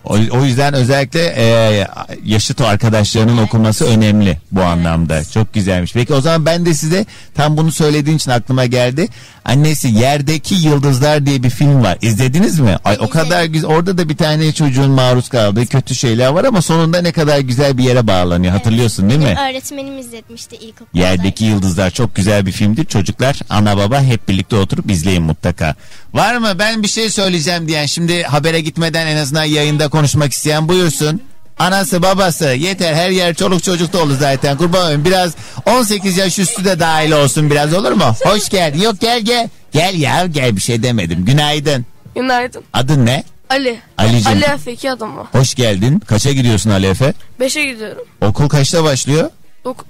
O, 0.04 0.14
o 0.30 0.44
yüzden 0.44 0.75
özellikle 0.75 1.35
e, 1.37 1.87
yaşıt 2.25 2.61
arkadaşlarının 2.61 3.38
okuması 3.38 3.85
önemli 3.85 4.38
bu 4.52 4.62
anlamda. 4.62 5.25
Çok 5.25 5.54
güzelmiş. 5.54 5.92
Peki 5.92 6.14
o 6.14 6.20
zaman 6.20 6.46
ben 6.46 6.66
de 6.66 6.75
size 6.75 7.06
tam 7.35 7.56
bunu 7.56 7.73
söylediğin 7.73 8.16
için 8.16 8.30
aklıma 8.30 8.66
geldi. 8.66 9.08
Annesi 9.44 9.88
Yerdeki 9.88 10.54
Yıldızlar 10.54 11.26
diye 11.26 11.42
bir 11.42 11.50
film 11.50 11.82
var. 11.82 11.99
İzlediniz 12.02 12.61
mi? 12.61 12.76
Ay 12.85 12.96
o 13.00 13.08
kadar 13.11 13.44
güzel. 13.44 13.70
Orada 13.70 13.99
da 13.99 14.08
bir 14.08 14.16
tane 14.16 14.52
çocuğun 14.52 14.90
maruz 14.90 15.28
kaldığı 15.28 15.66
kötü 15.66 15.94
şeyler 15.94 16.28
var 16.28 16.44
ama 16.44 16.62
sonunda 16.62 17.02
ne 17.02 17.12
kadar 17.12 17.38
güzel 17.38 17.78
bir 17.78 17.85
yere 17.85 18.06
bağlanıyor. 18.06 18.52
Hatırlıyorsun 18.52 19.11
değil 19.11 19.20
mi? 19.20 19.26
Benim 19.26 19.50
öğretmenim 19.50 19.99
izletmişti 19.99 20.56
ilkokulda. 20.56 20.99
Yerdeki 20.99 21.44
Yıldızlar 21.44 21.90
çok 21.90 22.14
güzel 22.14 22.46
bir 22.46 22.52
filmdir. 22.52 22.85
Çocuklar 22.85 23.40
ana 23.50 23.76
baba 23.76 24.02
hep 24.02 24.28
birlikte 24.28 24.56
oturup 24.56 24.90
izleyin 24.90 25.23
mutlaka. 25.23 25.75
Var 26.14 26.37
mı 26.37 26.52
ben 26.58 26.82
bir 26.82 26.88
şey 26.88 27.11
söyleyeceğim 27.11 27.68
diyen 27.68 27.87
şimdi 27.87 28.23
habere 28.23 28.61
gitmeden 28.61 29.06
en 29.06 29.16
azından 29.16 29.44
yayında 29.56 29.88
konuşmak 29.88 30.32
isteyen 30.32 30.68
buyursun. 30.68 31.22
Anası 31.58 32.02
babası 32.02 32.44
yeter 32.44 32.94
her 32.94 33.10
yer 33.10 33.34
çoluk 33.34 33.62
çocuk 33.62 33.92
dolu 33.92 34.14
zaten 34.14 34.56
kurban 34.56 34.80
olayım. 34.82 35.04
Biraz 35.04 35.34
18 35.66 36.16
yaş 36.16 36.38
üstü 36.38 36.64
de 36.64 36.80
dahil 36.80 37.12
olsun 37.12 37.50
biraz 37.50 37.75
olur 37.75 37.92
mu? 37.92 38.14
Hoş 38.25 38.48
geldin 38.48 38.80
yok 38.80 38.94
gel 39.00 39.20
gel. 39.20 39.48
Gel 39.72 39.94
ya 39.98 40.26
gel 40.26 40.56
bir 40.56 40.60
şey 40.60 40.82
demedim. 40.82 41.25
Günaydın. 41.25 41.86
Günaydın. 42.14 42.62
Adın 42.72 43.06
ne? 43.06 43.25
Ali. 43.50 43.80
Ali'cim. 43.98 44.32
Ali 44.32 44.44
Efeki 44.44 44.90
adamı. 44.90 45.26
Hoş 45.32 45.54
geldin. 45.54 45.98
Kaça 45.98 46.32
gidiyorsun 46.32 46.70
Ali 46.70 46.86
Efe? 46.86 47.12
Beşe 47.40 47.64
gidiyorum. 47.64 48.04
Okul 48.20 48.48
kaçta 48.48 48.84
başlıyor? 48.84 49.30
Dok 49.64 49.84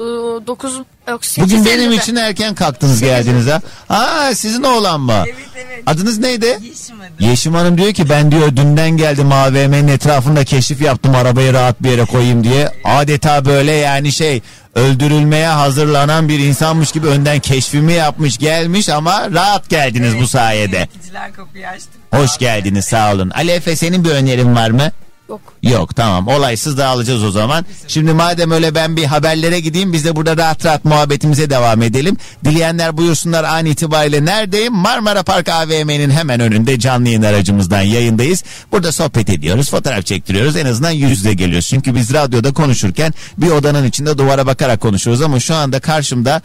ıı, 0.00 0.46
dokuz 0.46 0.74
yok 1.08 1.24
sekiz 1.24 1.52
Bugün 1.52 1.64
benim 1.64 1.92
için 1.92 2.16
erken 2.16 2.54
kalktınız 2.54 3.00
geldiniz 3.00 3.46
ha. 3.46 3.60
Aa 3.88 4.34
sizin 4.34 4.62
oğlan 4.62 5.00
mı? 5.00 5.24
Evet 5.26 5.36
evet. 5.56 5.82
Adınız 5.86 6.18
neydi? 6.18 6.58
Yeşim 6.62 6.98
Hanım. 6.98 7.12
Yeşim 7.20 7.54
Hanım 7.54 7.78
diyor 7.78 7.92
ki 7.92 8.08
ben 8.10 8.32
diyor 8.32 8.56
dünden 8.56 8.90
geldim 8.90 9.32
AVM'nin 9.32 9.88
etrafında 9.88 10.44
keşif 10.44 10.80
yaptım 10.82 11.14
arabayı 11.14 11.52
rahat 11.52 11.82
bir 11.82 11.90
yere 11.90 12.04
koyayım 12.04 12.44
diye. 12.44 12.72
Adeta 12.84 13.44
böyle 13.44 13.72
yani 13.72 14.12
şey 14.12 14.42
öldürülmeye 14.74 15.48
hazırlanan 15.48 16.28
bir 16.28 16.38
insanmış 16.38 16.92
gibi 16.92 17.06
önden 17.06 17.40
keşfimi 17.40 17.92
yapmış 17.92 18.38
gelmiş 18.38 18.88
ama 18.88 19.30
rahat 19.30 19.68
geldiniz 19.68 20.20
bu 20.20 20.26
sayede. 20.28 20.88
Kapıyı 21.36 21.68
açtı. 21.68 21.90
Hoş 22.14 22.38
geldiniz 22.38 22.84
sağ 22.84 23.12
olun. 23.14 23.30
Ali 23.30 23.50
Efe 23.50 23.76
senin 23.76 24.04
bir 24.04 24.10
önerin 24.10 24.54
var 24.56 24.70
mı? 24.70 24.90
Yok. 25.30 25.40
Yok 25.62 25.96
tamam 25.96 26.28
olaysız 26.28 26.78
dağılacağız 26.78 27.24
o 27.24 27.30
zaman. 27.30 27.66
Şimdi 27.88 28.12
madem 28.12 28.50
öyle 28.50 28.74
ben 28.74 28.96
bir 28.96 29.04
haberlere 29.04 29.60
gideyim 29.60 29.92
biz 29.92 30.04
de 30.04 30.16
burada 30.16 30.36
rahat 30.36 30.64
rahat 30.64 30.84
muhabbetimize 30.84 31.50
devam 31.50 31.82
edelim. 31.82 32.16
Dileyenler 32.44 32.96
buyursunlar 32.96 33.44
an 33.44 33.66
itibariyle 33.66 34.24
neredeyim? 34.24 34.72
Marmara 34.72 35.22
Park 35.22 35.48
AVM'nin 35.48 36.10
hemen 36.10 36.40
önünde 36.40 36.78
canlı 36.78 37.08
yayın 37.08 37.22
aracımızdan 37.22 37.80
yayındayız. 37.80 38.44
Burada 38.72 38.92
sohbet 38.92 39.30
ediyoruz 39.30 39.70
fotoğraf 39.70 40.06
çektiriyoruz 40.06 40.56
en 40.56 40.66
azından 40.66 40.90
yüz 40.90 41.10
yüze 41.10 41.34
geliyoruz. 41.34 41.68
Çünkü 41.68 41.94
biz 41.94 42.14
radyoda 42.14 42.52
konuşurken 42.52 43.14
bir 43.38 43.50
odanın 43.50 43.84
içinde 43.84 44.18
duvara 44.18 44.46
bakarak 44.46 44.80
konuşuyoruz 44.80 45.22
ama 45.22 45.40
şu 45.40 45.54
anda 45.54 45.80
karşımda 45.80 46.42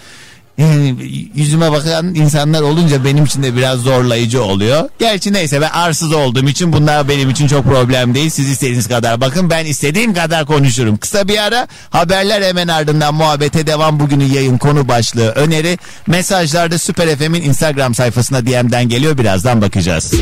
yüzüme 1.35 1.71
bakan 1.71 2.15
insanlar 2.15 2.61
olunca 2.61 3.05
benim 3.05 3.25
için 3.25 3.43
de 3.43 3.55
biraz 3.55 3.79
zorlayıcı 3.79 4.43
oluyor. 4.43 4.89
Gerçi 4.99 5.33
neyse 5.33 5.61
ben 5.61 5.69
arsız 5.69 6.13
olduğum 6.13 6.49
için 6.49 6.73
bunlar 6.73 7.09
benim 7.09 7.29
için 7.29 7.47
çok 7.47 7.65
problem 7.65 8.15
değil. 8.15 8.29
Siz 8.29 8.49
istediğiniz 8.49 8.87
kadar 8.87 9.21
bakın 9.21 9.49
ben 9.49 9.65
istediğim 9.65 10.13
kadar 10.13 10.45
konuşurum. 10.45 10.97
Kısa 10.97 11.27
bir 11.27 11.37
ara 11.37 11.67
haberler 11.89 12.41
hemen 12.41 12.67
ardından 12.67 13.15
muhabbete 13.15 13.67
devam. 13.67 13.99
Bugünün 13.99 14.33
yayın 14.33 14.57
konu 14.57 14.87
başlığı 14.87 15.29
öneri. 15.29 15.77
Mesajlarda 16.07 16.77
Süper 16.77 17.15
FM'in 17.15 17.41
Instagram 17.41 17.95
sayfasına 17.95 18.45
DM'den 18.45 18.89
geliyor. 18.89 19.17
Birazdan 19.17 19.61
bakacağız. 19.61 20.13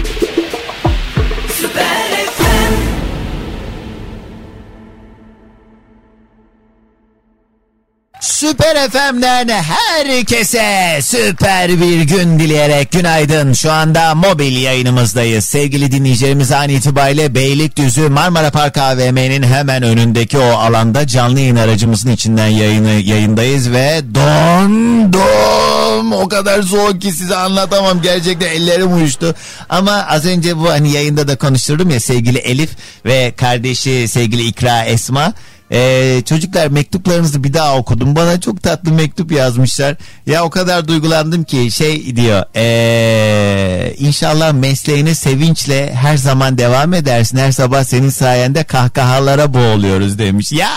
Süper 8.24 8.90
FM'den 8.90 9.48
herkese 9.48 11.00
süper 11.02 11.70
bir 11.82 12.02
gün 12.02 12.40
dileyerek 12.40 12.92
günaydın. 12.92 13.54
Şu 13.54 13.72
anda 13.72 14.16
mobil 14.16 14.62
yayınımızdayız. 14.62 15.46
Sevgili 15.46 15.92
dinleyicilerimiz 15.92 16.52
an 16.52 16.70
itibariyle 16.70 17.36
Beylikdüzü 17.36 18.10
Marmara 18.10 18.52
Park 18.52 18.78
AVM'nin 18.78 19.44
hemen 19.44 19.84
önündeki 19.84 20.38
o 20.38 20.44
alanda 20.44 21.08
canlı 21.08 21.40
yayın 21.40 21.56
aracımızın 21.56 22.10
içinden 22.10 22.48
yayını 22.48 22.92
yayındayız 22.92 23.72
ve 23.72 24.02
dondum. 24.16 26.14
O 26.14 26.28
kadar 26.28 26.62
soğuk 26.62 27.02
ki 27.02 27.12
size 27.12 27.36
anlatamam. 27.36 28.02
Gerçekten 28.02 28.48
ellerim 28.48 28.94
uyuştu. 28.94 29.36
Ama 29.70 30.06
az 30.10 30.26
önce 30.26 30.58
bu 30.58 30.70
hani 30.70 30.92
yayında 30.92 31.28
da 31.28 31.36
konuşturdum 31.36 31.90
ya 31.90 32.00
sevgili 32.00 32.38
Elif 32.38 32.70
ve 33.06 33.34
kardeşi 33.38 34.08
sevgili 34.08 34.44
İkra 34.44 34.84
Esma. 34.84 35.34
Ee, 35.74 36.22
çocuklar 36.26 36.68
mektuplarınızı 36.68 37.44
bir 37.44 37.54
daha 37.54 37.78
okudum. 37.78 38.16
Bana 38.16 38.42
çok 38.42 38.64
tatlı 38.64 38.92
mektup 38.92 39.32
yazmışlar. 39.32 39.96
Ya 40.26 40.44
o 40.44 40.50
kadar 40.50 40.88
duygulandım 40.88 41.44
ki 41.44 41.72
şey 41.72 42.16
diyor. 42.16 42.44
Ee, 42.56 43.96
inşallah 43.98 44.54
mesleğine 44.54 45.16
sevinçle 45.16 45.94
her 45.94 46.18
zaman 46.18 46.58
devam 46.58 46.94
edersin. 46.94 47.38
Her 47.38 47.52
sabah 47.52 47.84
senin 47.84 48.10
sayende 48.10 48.64
kahkahalara 48.64 49.54
boğuluyoruz 49.54 50.20
demiş. 50.20 50.52
Ya 50.52 50.70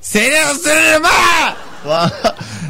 seni 0.00 0.50
ısırırım 0.52 1.04
ha. 1.04 1.56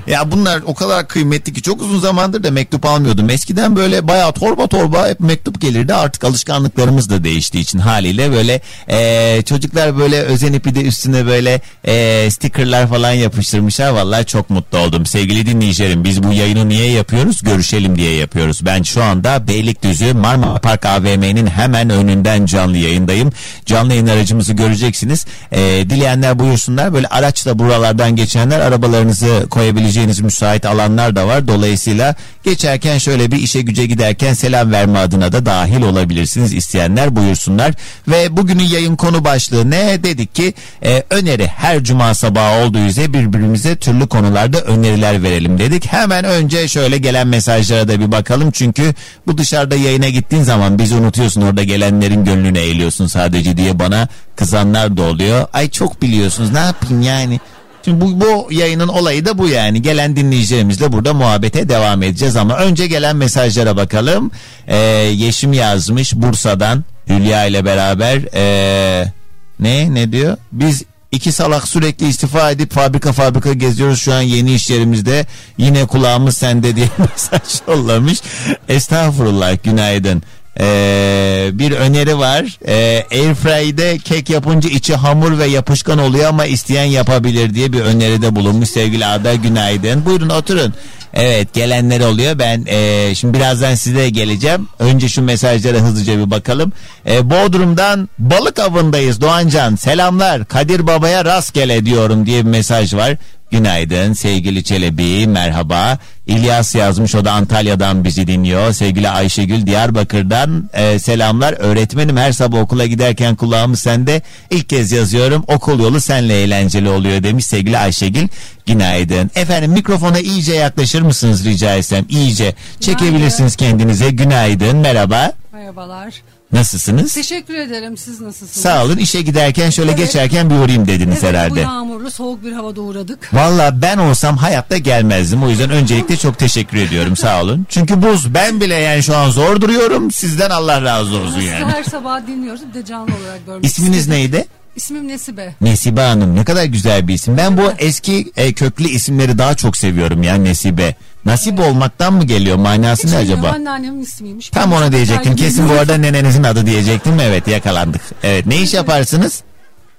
Ya 0.06 0.32
bunlar 0.32 0.62
o 0.66 0.74
kadar 0.74 1.08
kıymetli 1.08 1.52
ki 1.52 1.62
çok 1.62 1.82
uzun 1.82 1.98
zamandır 2.00 2.42
da 2.42 2.50
mektup 2.50 2.86
almıyordum. 2.86 3.30
Eskiden 3.30 3.76
böyle 3.76 4.08
bayağı 4.08 4.32
torba 4.32 4.66
torba 4.66 5.08
hep 5.08 5.20
mektup 5.20 5.60
gelirdi. 5.60 5.94
Artık 5.94 6.24
alışkanlıklarımız 6.24 7.10
da 7.10 7.24
değiştiği 7.24 7.64
için 7.64 7.78
haliyle 7.78 8.32
böyle 8.32 8.60
e, 8.88 9.42
çocuklar 9.42 9.98
böyle 9.98 10.22
özenip 10.22 10.64
bir 10.64 10.74
de 10.74 10.82
üstüne 10.82 11.26
böyle 11.26 11.60
e, 11.84 12.30
stickerlar 12.30 12.88
falan 12.88 13.12
yapıştırmışlar. 13.12 13.90
Vallahi 13.90 14.26
çok 14.26 14.50
mutlu 14.50 14.78
oldum. 14.78 15.06
Sevgili 15.06 15.46
dinleyicilerim 15.46 16.04
biz 16.04 16.22
bu 16.22 16.32
yayını 16.32 16.68
niye 16.68 16.90
yapıyoruz? 16.90 17.42
Görüşelim 17.42 17.96
diye 17.96 18.14
yapıyoruz. 18.14 18.66
Ben 18.66 18.82
şu 18.82 19.02
anda 19.02 19.48
Beylikdüzü 19.48 20.14
Marmara 20.14 20.58
Park 20.58 20.86
AVM'nin 20.86 21.46
hemen 21.46 21.90
önünden 21.90 22.46
canlı 22.46 22.76
yayındayım. 22.76 23.32
Canlı 23.66 23.92
yayın 23.92 24.06
aracımızı 24.06 24.52
göreceksiniz. 24.52 25.26
E, 25.52 25.60
dileyenler 25.60 26.38
buyursunlar. 26.38 26.94
Böyle 26.94 27.06
araçla 27.06 27.58
buralardan 27.58 28.16
geçenler 28.16 28.60
arabalarınızı 29.02 29.48
koyabileceğiniz 29.48 30.20
müsait 30.20 30.66
alanlar 30.66 31.16
da 31.16 31.26
var. 31.26 31.48
Dolayısıyla 31.48 32.14
geçerken 32.44 32.98
şöyle 32.98 33.32
bir 33.32 33.36
işe 33.36 33.62
güce 33.62 33.86
giderken 33.86 34.34
selam 34.34 34.72
verme 34.72 34.98
adına 34.98 35.32
da 35.32 35.46
dahil 35.46 35.82
olabilirsiniz. 35.82 36.54
İsteyenler 36.54 37.16
buyursunlar. 37.16 37.74
Ve 38.08 38.36
bugünün 38.36 38.64
yayın 38.64 38.96
konu 38.96 39.24
başlığı 39.24 39.70
ne? 39.70 40.04
Dedik 40.04 40.34
ki 40.34 40.54
e, 40.84 41.02
öneri 41.10 41.46
her 41.46 41.84
cuma 41.84 42.14
sabahı 42.14 42.64
olduğu 42.64 42.78
üzere 42.78 43.12
birbirimize 43.12 43.76
türlü 43.76 44.08
konularda 44.08 44.60
öneriler 44.60 45.22
verelim 45.22 45.58
dedik. 45.58 45.86
Hemen 45.86 46.24
önce 46.24 46.68
şöyle 46.68 46.98
gelen 46.98 47.26
mesajlara 47.26 47.88
da 47.88 48.00
bir 48.00 48.12
bakalım. 48.12 48.50
Çünkü 48.50 48.94
bu 49.26 49.38
dışarıda 49.38 49.74
yayına 49.76 50.08
gittiğin 50.08 50.42
zaman 50.42 50.78
bizi 50.78 50.94
unutuyorsun 50.94 51.42
orada 51.42 51.62
gelenlerin 51.62 52.24
gönlünü 52.24 52.58
eğiliyorsun 52.58 53.06
sadece 53.06 53.56
diye 53.56 53.78
bana 53.78 54.08
kızanlar 54.36 54.96
da 54.96 55.02
oluyor. 55.02 55.46
Ay 55.52 55.70
çok 55.70 56.02
biliyorsunuz 56.02 56.52
ne 56.52 56.58
yapayım 56.58 57.02
yani. 57.02 57.40
Şimdi 57.84 58.00
bu, 58.00 58.20
bu 58.20 58.52
yayının 58.52 58.88
olayı 58.88 59.24
da 59.24 59.38
bu 59.38 59.48
yani. 59.48 59.82
Gelen 59.82 60.16
dinleyicilerimizle 60.16 60.92
burada 60.92 61.14
muhabbete 61.14 61.68
devam 61.68 62.02
edeceğiz 62.02 62.36
ama 62.36 62.56
önce 62.56 62.86
gelen 62.86 63.16
mesajlara 63.16 63.76
bakalım. 63.76 64.30
Ee, 64.66 64.76
Yeşim 65.16 65.52
yazmış 65.52 66.14
Bursa'dan 66.14 66.84
Hülya 67.08 67.46
ile 67.46 67.64
beraber 67.64 68.20
ee, 68.34 69.12
ne 69.60 69.94
ne 69.94 70.12
diyor? 70.12 70.36
Biz 70.52 70.82
iki 71.12 71.32
salak 71.32 71.68
sürekli 71.68 72.08
istifa 72.08 72.50
edip 72.50 72.72
fabrika 72.72 73.12
fabrika 73.12 73.52
geziyoruz 73.52 74.00
şu 74.00 74.14
an 74.14 74.20
yeni 74.20 74.54
iş 74.54 74.70
yerimizde. 74.70 75.26
Yine 75.58 75.86
kulağımız 75.86 76.36
sende 76.36 76.76
diye 76.76 76.88
mesaj 76.98 77.68
yollamış. 77.68 78.20
Estağfurullah 78.68 79.62
günaydın. 79.62 80.22
Ee, 80.60 81.50
bir 81.52 81.72
öneri 81.72 82.18
var. 82.18 82.58
Ee, 82.66 83.04
Airfry'de 83.12 83.98
kek 83.98 84.30
yapınca 84.30 84.70
içi 84.70 84.94
hamur 84.94 85.38
ve 85.38 85.46
yapışkan 85.46 85.98
oluyor 85.98 86.28
ama 86.28 86.46
isteyen 86.46 86.84
yapabilir 86.84 87.54
diye 87.54 87.72
bir 87.72 87.80
öneride 87.80 88.36
bulunmuş 88.36 88.68
sevgili 88.68 89.06
Ada 89.06 89.34
günaydın. 89.34 90.04
Buyurun 90.04 90.28
oturun. 90.28 90.74
Evet 91.14 91.54
gelenler 91.54 92.00
oluyor. 92.00 92.38
Ben 92.38 92.64
e, 92.66 93.14
şimdi 93.14 93.38
birazdan 93.38 93.74
size 93.74 94.10
geleceğim. 94.10 94.68
Önce 94.78 95.08
şu 95.08 95.22
mesajlara 95.22 95.78
hızlıca 95.78 96.18
bir 96.18 96.30
bakalım. 96.30 96.72
E, 97.06 97.30
Bodrum'dan 97.30 98.08
balık 98.18 98.58
avındayız 98.58 99.20
Doğancan. 99.20 99.76
Selamlar. 99.76 100.44
Kadir 100.44 100.86
Baba'ya 100.86 101.24
rastgele 101.24 101.86
diyorum 101.86 102.26
diye 102.26 102.44
bir 102.46 102.50
mesaj 102.50 102.94
var. 102.94 103.16
Günaydın 103.52 104.12
sevgili 104.12 104.64
Çelebi 104.64 105.26
merhaba. 105.26 105.98
İlyas 106.26 106.74
yazmış 106.74 107.14
o 107.14 107.24
da 107.24 107.32
Antalya'dan 107.32 108.04
bizi 108.04 108.26
dinliyor. 108.26 108.72
Sevgili 108.72 109.08
Ayşegül 109.08 109.66
Diyarbakır'dan 109.66 110.70
e, 110.72 110.98
selamlar. 110.98 111.52
Öğretmenim 111.58 112.16
her 112.16 112.32
sabah 112.32 112.60
okula 112.60 112.86
giderken 112.86 113.34
kulağımı 113.34 113.76
sende. 113.76 114.22
İlk 114.50 114.68
kez 114.68 114.92
yazıyorum 114.92 115.44
okul 115.46 115.80
yolu 115.80 116.00
senle 116.00 116.42
eğlenceli 116.42 116.88
oluyor 116.88 117.22
demiş 117.22 117.46
sevgili 117.46 117.78
Ayşegül. 117.78 118.28
Günaydın. 118.66 119.30
Efendim 119.34 119.72
mikrofona 119.72 120.18
iyice 120.18 120.54
yaklaşır 120.54 121.02
mısınız 121.02 121.44
rica 121.44 121.76
etsem? 121.76 122.04
İyice 122.08 122.54
çekebilirsiniz 122.80 123.56
kendinize. 123.56 124.10
Günaydın 124.10 124.76
merhaba. 124.76 125.32
Merhabalar. 125.52 126.14
Nasılsınız? 126.52 127.14
Teşekkür 127.14 127.54
ederim. 127.54 127.96
Siz 127.96 128.20
nasılsınız? 128.20 128.62
Sağ 128.62 128.84
olun 128.84 128.96
işe 128.96 129.22
giderken 129.22 129.70
şöyle 129.70 129.90
Evet. 129.90 129.98
geçerken 130.00 130.50
bir 130.50 130.54
uğrayayım 130.54 130.86
dediniz 130.88 131.18
Evet, 131.18 131.22
bu 131.22 131.26
herhalde. 131.38 131.60
yağmurlu 131.60 132.10
soğuk 132.10 132.44
bir 132.44 132.52
havada 132.52 132.80
uğradık. 132.80 133.34
Valla 133.34 133.82
ben 133.82 133.98
olsam 133.98 134.36
hayatta 134.36 134.78
gelmezdim. 134.78 135.42
O 135.42 135.48
yüzden 135.48 135.70
öncelikle 135.70 136.16
çok 136.16 136.38
teşekkür 136.38 136.76
ediyorum. 136.76 137.16
Sağ 137.16 137.42
olun. 137.42 137.66
Çünkü 137.68 138.02
buz. 138.02 138.34
Ben 138.34 138.60
bile 138.60 138.74
yani 138.74 139.02
şu 139.02 139.16
an 139.16 139.30
zor 139.30 139.60
duruyorum. 139.60 140.10
Sizden 140.10 140.50
Allah 140.50 140.82
razı 140.82 141.16
olsun 141.16 141.34
Sizi 141.34 141.46
yani. 141.46 141.72
her 141.72 141.84
sabah 141.84 142.26
dinliyoruz. 142.26 142.60
Bir 142.68 142.74
de 142.74 142.84
canlı 142.84 143.04
olarak 143.22 143.46
görmek 143.46 143.64
İsminiz 143.64 143.98
istedim. 143.98 144.18
neydi? 144.18 144.46
İsmim 144.76 145.08
Nesibe. 145.08 145.54
Nesibe 145.60 146.00
Hanım. 146.00 146.36
Ne 146.36 146.44
kadar 146.44 146.64
güzel 146.64 147.08
bir 147.08 147.14
isim. 147.14 147.36
Ben 147.36 147.56
bu 147.56 147.62
eski 147.78 148.32
e, 148.36 148.52
köklü 148.52 148.88
isimleri 148.88 149.38
daha 149.38 149.54
çok 149.54 149.76
seviyorum 149.76 150.22
ya 150.22 150.34
Nesibe. 150.34 150.94
Nasip 151.24 151.60
olmaktan 151.60 152.12
mı 152.12 152.24
geliyor? 152.24 152.56
Manası 152.56 153.06
Hiç 153.06 153.12
ne 153.12 153.18
acaba? 153.18 153.48
Anneannemin 153.48 154.02
ismiymiş. 154.02 154.48
Tam 154.48 154.72
onu 154.72 154.92
diyecektim. 154.92 155.36
Kesin 155.36 155.68
bu 155.68 155.72
arada 155.72 155.96
nenenizin 155.96 156.42
adı 156.42 156.66
diyecektim. 156.66 157.20
Evet 157.20 157.48
yakalandık. 157.48 158.02
Evet 158.22 158.46
ne 158.46 158.62
iş 158.62 158.74
yaparsınız? 158.74 159.42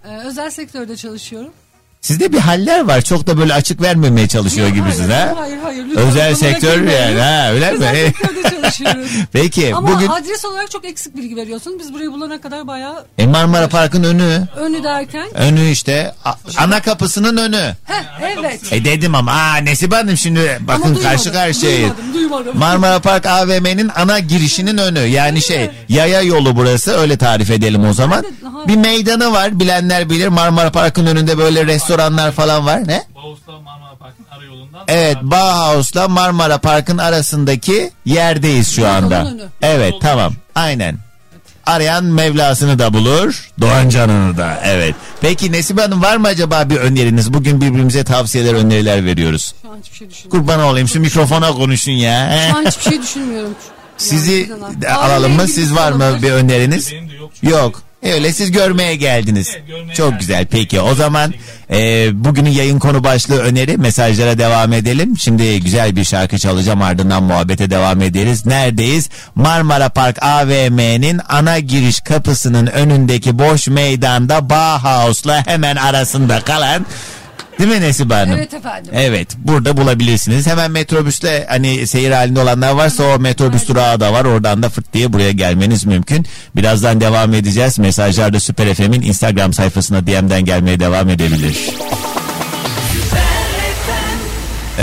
Ee, 0.05 0.17
özel 0.25 0.49
sektörde 0.49 0.97
çalışıyorum. 0.97 1.51
Sizde 2.01 2.33
bir 2.33 2.39
haller 2.39 2.87
var. 2.87 3.01
Çok 3.01 3.27
da 3.27 3.37
böyle 3.37 3.53
açık 3.53 3.81
vermemeye 3.81 4.27
çalışıyor 4.27 4.67
Yok, 4.67 4.75
gibisiniz 4.75 5.09
hayır, 5.09 5.27
ha? 5.27 5.33
Hayır 5.37 5.57
hayır. 5.63 5.85
lütfen 5.85 6.07
Özel 6.07 6.35
sektör 6.35 6.81
yani 6.83 7.19
ha 7.19 7.51
öyle 7.51 7.71
mi? 7.71 8.13
Çalışıyoruz. 8.63 9.11
Peki 9.31 9.75
Ama 9.75 9.91
bugün 9.91 10.07
adres 10.07 10.45
olarak 10.45 10.71
çok 10.71 10.85
eksik 10.85 11.17
bilgi 11.17 11.35
veriyorsun. 11.35 11.79
Biz 11.79 11.93
burayı 11.93 12.11
bulana 12.11 12.41
kadar 12.41 12.67
bayağı 12.67 13.05
e, 13.17 13.27
Marmara 13.27 13.67
Park'ın 13.69 14.03
önü. 14.03 14.47
önü 14.55 14.83
derken. 14.83 15.27
Önü 15.33 15.69
işte 15.69 16.13
a- 16.25 16.33
ana 16.57 16.81
kapısının 16.81 17.37
önü. 17.37 17.75
Heh, 17.85 18.03
evet. 18.39 18.61
E 18.71 18.85
dedim 18.85 19.15
ama 19.15 19.31
aa 19.31 19.55
Nesibe 19.57 19.95
Hanım 19.95 20.17
şimdi 20.17 20.57
bakın 20.61 20.81
Ama 20.83 20.95
duymadım, 20.95 21.03
karşı 21.03 21.33
karşıyayız. 21.33 21.89
Duymadım 21.97 22.13
duymadım. 22.13 22.57
Marmara 22.57 22.99
Park 22.99 23.25
AVM'nin 23.25 23.91
ana 23.95 24.19
girişinin 24.19 24.77
önü. 24.77 24.99
Yani 24.99 25.41
şey 25.41 25.69
yaya 25.89 26.21
yolu 26.21 26.55
burası 26.55 26.91
öyle 26.91 27.17
tarif 27.17 27.49
edelim 27.51 27.85
o 27.89 27.93
zaman. 27.93 28.25
Aha. 28.47 28.67
Bir 28.67 28.75
meydanı 28.75 29.31
var 29.31 29.59
bilenler 29.59 30.09
bilir. 30.09 30.27
Marmara 30.27 30.71
Park'ın 30.71 31.05
önünde 31.05 31.37
böyle 31.37 31.65
restoranlar 31.65 32.31
falan 32.31 32.65
var. 32.65 32.87
Ne? 32.87 33.03
Bağus'ta 33.15 33.51
Marmara 33.51 33.92
Park'ın 34.03 34.25
arayolundan. 34.37 34.81
Evet 34.87 35.17
Bauhaus'la 35.21 36.07
Marmara 36.07 36.57
Park'ın 36.57 36.97
arasındaki 36.97 37.91
yerdeyiz 38.05 38.75
şu 38.75 38.87
anda. 38.87 39.27
Evet 39.61 39.93
tamam 40.01 40.33
aynen. 40.55 40.97
Arayan 41.65 42.03
Mevlasını 42.05 42.79
da 42.79 42.93
bulur, 42.93 43.49
Doğan 43.61 43.89
Canan'ı 43.89 44.37
da. 44.37 44.59
Evet. 44.63 44.95
Peki 45.21 45.51
Nesibe 45.51 45.81
Hanım 45.81 46.01
var 46.01 46.17
mı 46.17 46.27
acaba 46.27 46.69
bir 46.69 46.75
öneriniz? 46.75 47.33
Bugün 47.33 47.61
birbirimize 47.61 48.03
tavsiyeler, 48.03 48.53
öneriler 48.53 49.05
veriyoruz. 49.05 49.53
Şu 49.61 49.71
an 49.71 49.77
hiçbir 49.83 49.97
şey 49.97 50.09
düşünmüyorum. 50.09 50.47
Kurban 50.47 50.65
olayım 50.65 50.87
şu 50.87 50.99
mikrofona 50.99 51.51
konuşun 51.53 51.91
ya. 51.91 52.47
Şu 52.51 52.57
an 52.57 52.65
hiçbir 52.65 52.83
şey 52.91 53.01
düşünmüyorum. 53.01 53.55
Sizi 53.97 54.49
Yani 54.61 54.81
de 54.81 54.93
alalım 54.93 55.31
mı? 55.35 55.47
Siz 55.47 55.75
var 55.75 55.91
mı 55.91 56.17
bir 56.21 56.31
öneriniz? 56.31 56.91
Benim 56.91 57.09
de 57.09 57.13
yok. 57.15 57.31
çünkü. 57.41 57.53
Yok. 57.53 57.81
Öyle 58.03 58.33
siz 58.33 58.51
görmeye 58.51 58.95
geldiniz. 58.95 59.49
Evet, 59.55 59.67
görmeye 59.67 59.93
Çok 59.95 60.09
geldik. 60.09 60.19
güzel. 60.19 60.45
Peki 60.51 60.81
o 60.81 60.95
zaman 60.95 61.33
e, 61.71 62.09
bugünün 62.25 62.49
yayın 62.49 62.79
konu 62.79 63.03
başlığı 63.03 63.39
öneri 63.39 63.77
mesajlara 63.77 64.37
devam 64.37 64.73
edelim. 64.73 65.17
Şimdi 65.17 65.59
güzel 65.59 65.95
bir 65.95 66.03
şarkı 66.03 66.39
çalacağım 66.39 66.81
ardından 66.81 67.23
muhabbete 67.23 67.69
devam 67.69 68.01
ederiz. 68.01 68.45
Neredeyiz? 68.45 69.09
Marmara 69.35 69.89
Park 69.89 70.23
AVM'nin 70.23 71.21
ana 71.29 71.59
giriş 71.59 72.01
kapısının 72.01 72.67
önündeki 72.67 73.39
boş 73.39 73.67
meydanda 73.67 74.49
Bauhaus'la 74.49 75.47
hemen 75.47 75.75
arasında 75.75 76.39
kalan 76.39 76.85
Değil 77.59 77.69
mi 77.69 77.81
Nesibe 77.81 78.13
Hanım? 78.13 78.33
Evet 78.37 78.53
efendim. 78.53 78.91
Evet 78.95 79.27
burada 79.37 79.77
bulabilirsiniz. 79.77 80.47
Hemen 80.47 80.71
metrobüsle 80.71 81.45
hani 81.49 81.87
seyir 81.87 82.11
halinde 82.11 82.39
olanlar 82.39 82.71
varsa 82.71 83.03
o 83.03 83.19
metrobüs 83.19 83.67
durağı 83.67 83.99
da 83.99 84.13
var. 84.13 84.25
Oradan 84.25 84.63
da 84.63 84.69
fırt 84.69 84.93
diye 84.93 85.13
buraya 85.13 85.31
gelmeniz 85.31 85.85
mümkün. 85.85 86.25
Birazdan 86.55 87.01
devam 87.01 87.33
edeceğiz. 87.33 87.79
Mesajlar 87.79 88.33
da 88.33 88.39
Süper 88.39 88.73
FM'in 88.73 89.01
Instagram 89.01 89.53
sayfasına 89.53 90.07
DM'den 90.07 90.45
gelmeye 90.45 90.79
devam 90.79 91.09
edebilir. 91.09 91.57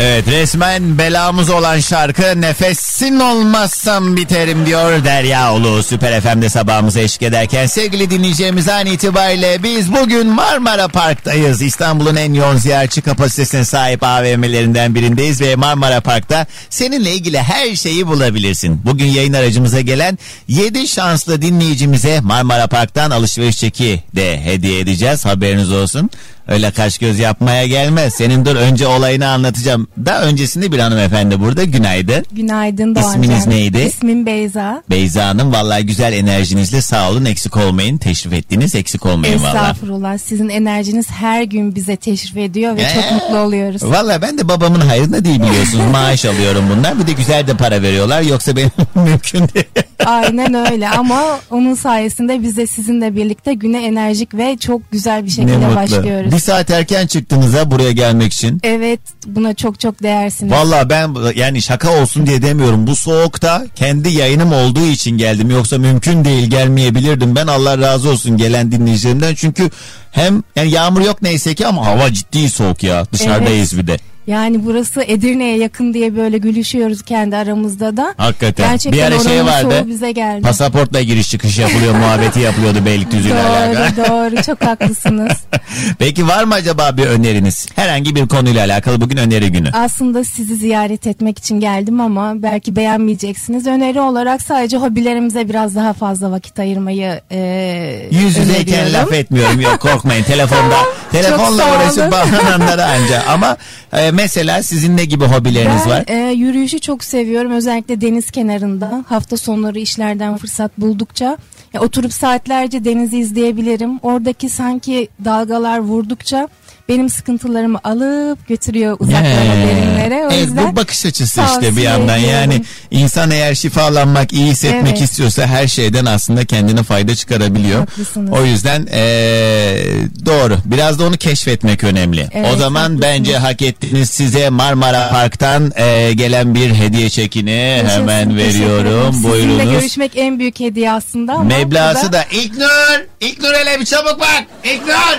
Evet 0.02 0.26
resmen 0.26 0.98
belamız 0.98 1.50
olan 1.50 1.80
şarkı 1.80 2.40
nefesin 2.40 3.20
olmazsam 3.20 4.16
biterim 4.16 4.66
diyor 4.66 5.04
Derya 5.04 5.54
Ulu 5.54 5.82
Süper 5.82 6.20
FM'de 6.20 6.48
sabahımıza 6.48 7.00
eşlik 7.00 7.22
ederken 7.22 7.66
sevgili 7.66 8.10
dinleyeceğimiz 8.10 8.68
an 8.68 8.86
itibariyle 8.86 9.62
biz 9.62 9.92
bugün 9.92 10.26
Marmara 10.26 10.88
Park'tayız. 10.88 11.62
İstanbul'un 11.62 12.16
en 12.16 12.34
yoğun 12.34 12.56
ziyaretçi 12.56 13.00
kapasitesine 13.02 13.64
sahip 13.64 14.02
AVM'lerinden 14.02 14.94
birindeyiz 14.94 15.40
ve 15.40 15.56
Marmara 15.56 16.00
Park'ta 16.00 16.46
seninle 16.70 17.12
ilgili 17.12 17.38
her 17.38 17.76
şeyi 17.76 18.06
bulabilirsin. 18.06 18.80
Bugün 18.84 19.06
yayın 19.06 19.32
aracımıza 19.32 19.80
gelen 19.80 20.18
7 20.48 20.88
şanslı 20.88 21.42
dinleyicimize 21.42 22.20
Marmara 22.20 22.66
Park'tan 22.66 23.10
alışveriş 23.10 23.58
çeki 23.58 24.02
de 24.16 24.44
hediye 24.44 24.80
edeceğiz 24.80 25.24
haberiniz 25.24 25.72
olsun. 25.72 26.10
Öyle 26.50 26.70
kaş 26.70 26.98
göz 26.98 27.18
yapmaya 27.18 27.66
gelmez. 27.66 28.14
Senin 28.14 28.44
dur 28.44 28.56
önce 28.56 28.86
olayını 28.86 29.28
anlatacağım. 29.28 29.88
Da 30.06 30.22
öncesinde 30.22 30.72
bir 30.72 30.78
hanımefendi 30.78 31.40
burada. 31.40 31.64
Günaydın. 31.64 32.24
Günaydın 32.32 32.94
Doğan 32.94 33.04
İsminiz 33.10 33.44
Can. 33.44 33.50
neydi? 33.50 33.78
İsmim 33.78 34.26
Beyza. 34.26 34.82
Beyza 34.90 35.26
Hanım 35.26 35.52
vallahi 35.52 35.86
güzel 35.86 36.12
enerjinizle 36.12 36.82
sağ 36.82 37.10
olun 37.10 37.24
eksik 37.24 37.56
olmayın. 37.56 37.98
Teşrif 37.98 38.32
ettiniz 38.32 38.74
eksik 38.74 39.06
olmayın 39.06 39.42
vallahi. 39.42 39.56
Estağfurullah. 39.70 40.18
Sizin 40.18 40.48
enerjiniz 40.48 41.10
her 41.10 41.42
gün 41.42 41.74
bize 41.74 41.96
teşrif 41.96 42.36
ediyor 42.36 42.76
ve 42.76 42.82
Ee? 42.82 42.94
çok 42.94 43.12
mutlu 43.12 43.38
oluyoruz. 43.38 43.82
Valla 43.84 44.22
ben 44.22 44.38
de 44.38 44.48
babamın 44.48 44.80
hayrında 44.80 45.24
değil 45.24 45.42
biliyorsunuz. 45.42 45.84
Maaş 45.92 46.24
alıyorum 46.24 46.64
bunlar. 46.76 46.98
Bir 46.98 47.06
de 47.06 47.12
güzel 47.12 47.46
de 47.46 47.54
para 47.56 47.82
veriyorlar. 47.82 48.22
Yoksa 48.22 48.56
benim 48.56 48.70
mümkün 48.94 49.38
değil. 49.38 49.66
Aynen 50.06 50.72
öyle 50.72 50.88
ama 50.88 51.22
onun 51.50 51.74
sayesinde 51.74 52.42
biz 52.42 52.56
de 52.56 52.66
sizinle 52.66 53.16
birlikte 53.16 53.54
güne 53.54 53.84
enerjik 53.86 54.34
ve 54.34 54.56
çok 54.60 54.92
güzel 54.92 55.24
bir 55.24 55.30
şekilde 55.30 55.76
başlıyoruz. 55.76 56.32
Bir 56.32 56.38
saat 56.40 56.70
erken 56.70 57.06
çıktınız 57.06 57.54
ha 57.54 57.70
buraya 57.70 57.92
gelmek 57.92 58.32
için. 58.32 58.60
Evet 58.62 59.00
buna 59.26 59.54
çok 59.54 59.80
çok 59.80 60.02
değersiniz. 60.02 60.52
Valla 60.52 60.90
ben 60.90 61.16
yani 61.34 61.62
şaka 61.62 62.02
olsun 62.02 62.26
diye 62.26 62.42
demiyorum. 62.42 62.86
Bu 62.86 62.96
soğukta 62.96 63.64
kendi 63.74 64.08
yayınım 64.08 64.52
olduğu 64.52 64.86
için 64.86 65.18
geldim. 65.18 65.50
Yoksa 65.50 65.78
mümkün 65.78 66.24
değil 66.24 66.50
gelmeyebilirdim. 66.50 67.36
Ben 67.36 67.46
Allah 67.46 67.78
razı 67.78 68.10
olsun 68.10 68.36
gelen 68.36 68.72
dinleyicilerimden. 68.72 69.34
Çünkü 69.34 69.70
hem 70.12 70.42
yani 70.56 70.70
yağmur 70.70 71.00
yok 71.00 71.22
neyse 71.22 71.54
ki 71.54 71.66
ama 71.66 71.86
hava 71.86 72.12
ciddi 72.12 72.50
soğuk 72.50 72.82
ya. 72.82 73.06
Dışarıdayız 73.12 73.78
bir 73.78 73.86
de. 73.86 73.98
Yani 74.30 74.64
burası 74.66 75.02
Edirne'ye 75.02 75.58
yakın 75.58 75.94
diye 75.94 76.16
böyle 76.16 76.38
gülüşüyoruz 76.38 77.02
kendi 77.02 77.36
aramızda 77.36 77.96
da. 77.96 78.14
Hakikaten. 78.16 78.70
Gerçekten 78.70 78.92
bir 78.92 79.14
ara 79.14 79.18
şey 79.18 79.44
vardı. 79.44 79.84
bize 79.88 80.12
geldi. 80.12 80.42
Pasaportla 80.42 81.02
giriş 81.02 81.30
çıkış 81.30 81.58
yapılıyor 81.58 81.94
muhabbeti 81.94 82.40
yapılıyordu 82.40 82.84
Beylikdüzü 82.86 83.28
ile 83.28 83.42
alakalı. 83.42 83.96
Doğru 83.96 84.30
doğru 84.30 84.42
çok 84.42 84.64
haklısınız. 84.64 85.32
Peki 85.98 86.28
var 86.28 86.44
mı 86.44 86.54
acaba 86.54 86.96
bir 86.96 87.06
öneriniz? 87.06 87.66
Herhangi 87.74 88.14
bir 88.16 88.28
konuyla 88.28 88.64
alakalı 88.64 89.00
bugün 89.00 89.16
öneri 89.16 89.52
günü. 89.52 89.70
Aslında 89.72 90.24
sizi 90.24 90.56
ziyaret 90.56 91.06
etmek 91.06 91.38
için 91.38 91.60
geldim 91.60 92.00
ama 92.00 92.42
belki 92.42 92.76
beğenmeyeceksiniz. 92.76 93.66
Öneri 93.66 94.00
olarak 94.00 94.42
sadece 94.42 94.76
hobilerimize 94.76 95.48
biraz 95.48 95.74
daha 95.74 95.92
fazla 95.92 96.30
vakit 96.30 96.58
ayırmayı 96.58 97.20
e, 97.30 98.08
Yüz 98.10 98.36
yüzeyken 98.36 98.92
laf 98.92 99.12
etmiyorum 99.12 99.60
yok 99.60 99.80
korkmayın 99.80 100.24
telefonda 100.24 100.76
telefonla 101.12 101.64
uğraşıp 101.76 102.12
bağlananlara 102.12 102.84
anca 102.84 103.22
ama 103.28 103.56
e, 103.92 104.10
mesela 104.20 104.62
sizin 104.62 104.96
ne 104.96 105.04
gibi 105.04 105.24
hobileriniz 105.24 105.82
Ben 105.84 105.90
var? 105.90 106.04
e, 106.08 106.32
yürüyüşü 106.32 106.78
çok 106.78 107.04
seviyorum. 107.04 107.52
Özellikle 107.52 108.00
deniz 108.00 108.30
kenarında. 108.30 109.04
Hafta 109.08 109.36
sonları 109.36 109.78
işlerden 109.78 110.36
fırsat 110.36 110.78
buldukça. 110.78 111.36
Ya, 111.72 111.80
oturup 111.80 112.12
saatlerce 112.12 112.84
denizi 112.84 113.18
izleyebilirim. 113.18 113.98
Oradaki 114.02 114.48
sanki 114.48 115.08
dalgalar 115.24 115.78
vurdukça 115.78 116.48
benim 116.90 117.08
sıkıntılarımı 117.10 117.78
alıp 117.84 118.48
götürüyor 118.48 118.96
uzaklara 119.00 119.24
He. 119.54 119.66
derinlere. 119.66 120.26
O 120.26 120.30
Evet, 120.30 120.46
yüzden 120.46 120.72
bu 120.72 120.76
bakış 120.76 121.06
açısı 121.06 121.40
işte 121.52 121.76
bir 121.76 121.82
yandan 121.82 122.18
ediyorum. 122.18 122.40
yani 122.52 122.64
insan 122.90 123.30
eğer 123.30 123.54
şifalanmak 123.54 124.32
iyi 124.32 124.46
hissetmek 124.46 124.92
Evet. 124.92 125.00
istiyorsa 125.02 125.46
her 125.46 125.66
şeyden 125.68 126.04
aslında 126.06 126.44
kendine 126.44 126.82
fayda 126.82 127.14
çıkarabiliyor. 127.14 127.78
Haklısınız. 127.80 128.32
O 128.32 128.44
yüzden 128.44 128.86
eee, 128.86 129.84
doğru 130.26 130.56
biraz 130.64 130.98
da 130.98 131.04
onu 131.04 131.16
keşfetmek 131.16 131.84
önemli. 131.84 132.28
Evet, 132.32 132.52
o 132.54 132.56
zaman 132.56 132.80
haklısınız. 132.80 133.02
bence 133.02 133.36
hak 133.38 133.62
ettiğiniz 133.62 134.10
size 134.10 134.48
Marmara 134.50 135.08
Park'tan 135.10 135.72
eee, 135.78 136.12
gelen 136.12 136.54
bir 136.54 136.74
hediye 136.74 137.10
çekini 137.10 137.50
Yaşasın, 137.50 138.00
hemen 138.00 138.36
veriyorum. 138.36 138.86
ederim. 138.86 139.12
Sizinle 139.12 139.32
Buyurunuz. 139.32 139.70
görüşmek 139.72 140.12
en 140.16 140.38
büyük 140.38 140.60
hediye 140.60 140.92
aslında 140.92 141.38
Meblası 141.38 142.12
da 142.12 142.24
İlknur! 142.32 143.00
İlknur 143.20 143.54
hele 143.54 143.80
bir 143.80 143.84
çabuk 143.84 144.20
bak! 144.20 144.44
İlknur! 144.64 145.18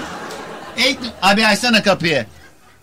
İlknur! 0.89 1.09
Abi 1.21 1.47
açsana 1.47 1.83
kapıyı. 1.83 2.25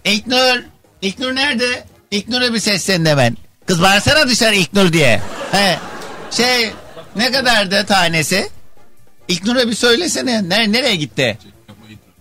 İlknur! 0.04 0.62
İlknur 1.02 1.34
nerede? 1.34 1.84
İlknur'a 2.10 2.54
bir 2.54 2.58
seslenin 2.58 3.04
hemen. 3.06 3.36
Kız 3.66 3.82
bağırsana 3.82 4.28
dışarı 4.28 4.54
İlknur 4.54 4.92
diye. 4.92 5.20
He. 5.52 5.78
Şey 6.30 6.70
ne 7.16 7.32
kadardı 7.32 7.86
tanesi? 7.86 8.48
İlknur'a 9.28 9.68
bir 9.68 9.74
söylesene. 9.74 10.48
Ner 10.48 10.72
nereye 10.72 10.96
gitti? 10.96 11.38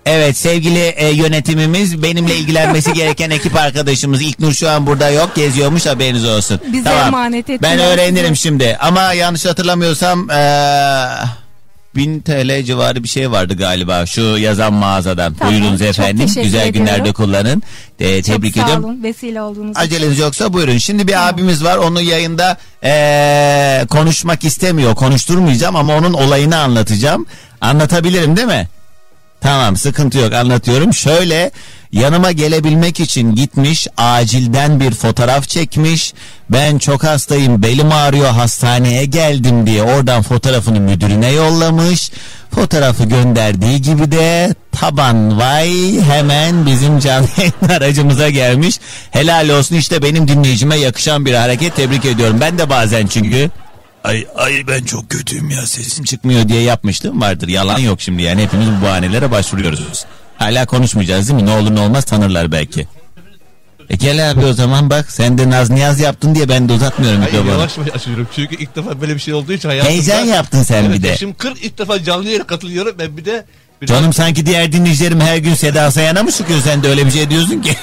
Evet 0.05 0.37
sevgili 0.37 0.79
e, 0.79 1.09
yönetimimiz 1.09 2.03
benimle 2.03 2.35
ilgilenmesi 2.35 2.93
gereken 2.93 3.29
ekip 3.29 3.55
arkadaşımız 3.55 4.21
İlknur 4.21 4.53
şu 4.53 4.69
an 4.69 4.87
burada 4.87 5.09
yok 5.09 5.35
geziyormuş 5.35 5.85
haberiniz 5.85 6.25
olsun. 6.25 6.59
Bize 6.73 6.89
emanet 6.89 7.49
ettiler 7.49 7.71
Ben 7.71 7.79
öğrenirim 7.79 8.35
şimdi 8.35 8.77
ama 8.79 9.13
yanlış 9.13 9.45
hatırlamıyorsam 9.45 10.29
eee 10.29 11.07
1000 11.97 12.19
TL 12.21 12.63
civarı 12.63 13.03
bir 13.03 13.07
şey 13.07 13.31
vardı 13.31 13.53
galiba 13.57 14.05
şu 14.05 14.21
yazan 14.21 14.73
mağazadan. 14.73 15.33
Tamam, 15.33 15.53
Buyurunuz 15.53 15.81
efendim 15.81 16.25
güzel 16.25 16.43
ediyorum. 16.45 16.71
günlerde 16.73 17.13
kullanın. 17.13 17.63
E, 17.99 18.23
çok 18.23 18.35
tebrik 18.35 18.55
sağ 18.55 18.63
ediyorum. 18.63 18.83
olun 18.83 19.03
vesile 19.03 19.41
olduğunuz 19.41 19.71
için. 19.71 19.79
Aceleniz 19.81 20.19
yoksa 20.19 20.53
buyurun. 20.53 20.77
Şimdi 20.77 21.07
bir 21.07 21.27
abimiz 21.29 21.63
var 21.63 21.77
onu 21.77 22.01
yayında 22.01 22.57
eee, 22.83 23.85
konuşmak 23.89 24.43
istemiyor. 24.43 24.95
Konuşturmayacağım 24.95 25.75
ama 25.75 25.95
onun 25.97 26.13
olayını 26.13 26.57
anlatacağım. 26.57 27.25
Anlatabilirim 27.61 28.37
değil 28.37 28.47
mi? 28.47 28.67
Tamam 29.41 29.77
sıkıntı 29.77 30.17
yok 30.17 30.33
anlatıyorum. 30.33 30.93
Şöyle 30.93 31.51
yanıma 31.91 32.31
gelebilmek 32.31 32.99
için 32.99 33.35
gitmiş 33.35 33.87
acilden 33.97 34.79
bir 34.79 34.91
fotoğraf 34.91 35.47
çekmiş. 35.47 36.13
Ben 36.49 36.77
çok 36.77 37.03
hastayım 37.03 37.63
belim 37.63 37.91
ağrıyor 37.91 38.29
hastaneye 38.29 39.05
geldim 39.05 39.67
diye 39.67 39.83
oradan 39.83 40.21
fotoğrafını 40.21 40.79
müdürüne 40.79 41.31
yollamış. 41.31 42.11
Fotoğrafı 42.51 43.03
gönderdiği 43.03 43.81
gibi 43.81 44.11
de 44.11 44.55
taban 44.71 45.39
vay 45.39 46.01
hemen 46.01 46.65
bizim 46.65 46.99
canlı 46.99 47.27
yayın 47.37 47.53
aracımıza 47.75 48.29
gelmiş. 48.29 48.79
Helal 49.11 49.49
olsun 49.49 49.75
işte 49.75 50.01
benim 50.03 50.27
dinleyicime 50.27 50.75
yakışan 50.75 51.25
bir 51.25 51.33
hareket 51.33 51.75
tebrik 51.75 52.05
ediyorum. 52.05 52.37
Ben 52.41 52.57
de 52.57 52.69
bazen 52.69 53.07
çünkü 53.07 53.49
Ay, 54.07 54.27
ay 54.35 54.67
ben 54.67 54.83
çok 54.83 55.09
kötüyüm 55.09 55.49
ya 55.49 55.67
sesim 55.67 56.05
çıkmıyor 56.05 56.47
diye 56.47 56.61
yapmıştım 56.61 57.21
vardır. 57.21 57.47
Yalan 57.47 57.79
yok 57.79 58.01
şimdi 58.01 58.21
yani 58.21 58.43
hepimiz 58.43 58.67
bu 58.67 58.85
bahanelere 58.85 59.31
başvuruyoruz. 59.31 60.05
Hala 60.37 60.65
konuşmayacağız 60.65 61.29
değil 61.29 61.41
mi? 61.41 61.45
Ne 61.45 61.51
olur 61.51 61.75
ne 61.75 61.79
olmaz 61.79 62.05
tanırlar 62.05 62.51
belki. 62.51 62.87
E 63.89 63.95
gel 63.95 64.31
abi 64.31 64.45
o 64.45 64.53
zaman 64.53 64.89
bak 64.89 65.11
sen 65.11 65.37
de 65.37 65.49
naz 65.49 65.69
niyaz 65.69 65.99
yaptın 65.99 66.35
diye 66.35 66.49
ben 66.49 66.69
de 66.69 66.73
uzatmıyorum 66.73 67.21
Hayır 67.21 67.33
mikrofonu. 67.33 67.59
yavaş 67.59 67.77
yavaş 67.77 67.95
açıyorum 67.95 68.27
çünkü 68.35 68.55
ilk 68.55 68.75
defa 68.75 69.01
böyle 69.01 69.15
bir 69.15 69.19
şey 69.19 69.33
olduğu 69.33 69.53
için 69.53 69.69
hayatımda. 69.69 69.93
Heyecan 69.93 70.25
yaptın 70.25 70.63
sen 70.63 70.83
evet, 70.83 70.97
bir 70.97 71.03
de. 71.03 71.07
Yaşım 71.07 71.33
40 71.33 71.63
ilk 71.63 71.77
defa 71.77 72.03
canlı 72.03 72.25
yayına 72.25 72.47
katılıyorum 72.47 72.95
ben 72.99 73.17
bir 73.17 73.25
de. 73.25 73.45
Bir 73.81 73.87
Canım 73.87 74.13
sanki 74.13 74.45
diğer 74.45 74.71
dinleyicilerim 74.71 75.21
her 75.21 75.37
gün 75.37 75.53
Seda 75.53 75.91
Sayan'a 75.91 76.23
mı 76.23 76.31
çıkıyor 76.31 76.61
sen 76.61 76.83
de 76.83 76.87
öyle 76.87 77.05
bir 77.05 77.11
şey 77.11 77.29
diyorsun 77.29 77.61
ki. 77.61 77.75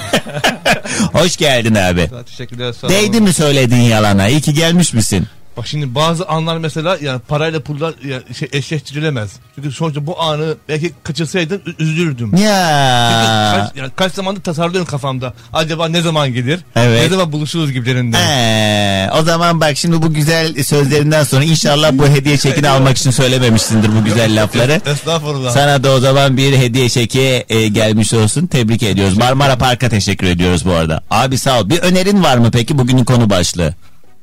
Hoş 1.13 1.37
geldin 1.37 1.75
abi. 1.75 2.11
Teşekkürler 2.27 2.73
sağ 2.73 2.89
Değdi 2.89 3.21
mi 3.21 3.33
söylediğin 3.33 3.83
yalana? 3.83 4.29
İyi 4.29 4.41
ki 4.41 4.55
gelmiş 4.55 4.93
misin? 4.93 5.27
Bak 5.57 5.67
şimdi 5.67 5.95
bazı 5.95 6.29
anlar 6.29 6.59
mesela 6.59 6.99
yani 7.03 7.21
parayla 7.29 7.61
pullar 7.61 7.95
ya, 8.05 8.21
şey, 8.39 8.49
eşleştirilemez. 8.53 9.31
Çünkü 9.55 9.73
sonuçta 9.73 10.07
bu 10.07 10.21
anı 10.23 10.55
belki 10.69 10.93
kaçırsaydım 11.03 11.61
ü- 11.67 11.75
üzülürdüm. 11.79 12.31
Çünkü 12.31 12.43
Ya. 12.43 13.53
kaç, 13.69 13.77
yani 13.77 13.91
kaç 13.97 14.13
zamandır 14.15 14.43
tasarlıyorum 14.43 14.87
kafamda. 14.91 15.35
Acaba 15.53 15.89
ne 15.89 16.03
zaman 16.03 16.33
gelir? 16.33 16.61
Evet. 16.77 17.03
Ne 17.03 17.09
zaman 17.09 17.33
buluşuruz 17.33 17.73
gibilerinden. 17.73 18.21
Ee, 18.29 19.11
o 19.21 19.23
zaman 19.23 19.61
bak 19.61 19.77
şimdi 19.77 20.03
bu 20.03 20.13
güzel 20.15 20.63
sözlerinden 20.63 21.23
sonra 21.25 21.45
inşallah 21.45 21.93
bu 21.93 22.07
hediye 22.07 22.39
çekini 22.39 22.69
almak 22.69 22.97
için 22.99 23.11
söylememişsindir 23.11 23.89
bu 24.01 24.05
güzel 24.05 24.43
lafları. 24.43 24.81
Estağfurullah. 24.87 25.51
Sana 25.51 25.85
da 25.85 25.91
o 25.91 26.01
zaman 26.01 26.37
bir 26.37 26.57
hediye 26.57 26.89
çeki 26.89 27.45
e, 27.49 27.69
gelmiş 27.69 28.15
olsun. 28.15 28.47
Tebrik 28.47 28.83
ediyoruz. 28.83 29.17
Marmara 29.17 29.59
Park'a 29.59 29.89
teşekkür 29.89 30.27
ediyoruz 30.27 30.65
bu 30.67 30.73
arada. 30.73 31.01
Abi 31.11 31.39
sağ 31.39 31.61
ol. 31.61 31.69
Bir 31.69 31.79
önerin 31.79 32.23
var 32.23 32.37
mı 32.39 32.51
peki 32.53 32.79
bugünün 32.79 33.05
konu 33.05 33.31
başlığı? 33.31 33.75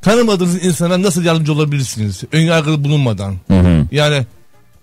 Tanımadığınız 0.02 0.66
insana 0.66 1.02
nasıl 1.02 1.24
yardımcı 1.24 1.54
olabilirsiniz? 1.54 2.24
Önyargılı 2.32 2.84
bulunmadan. 2.84 3.36
Yani 3.92 4.26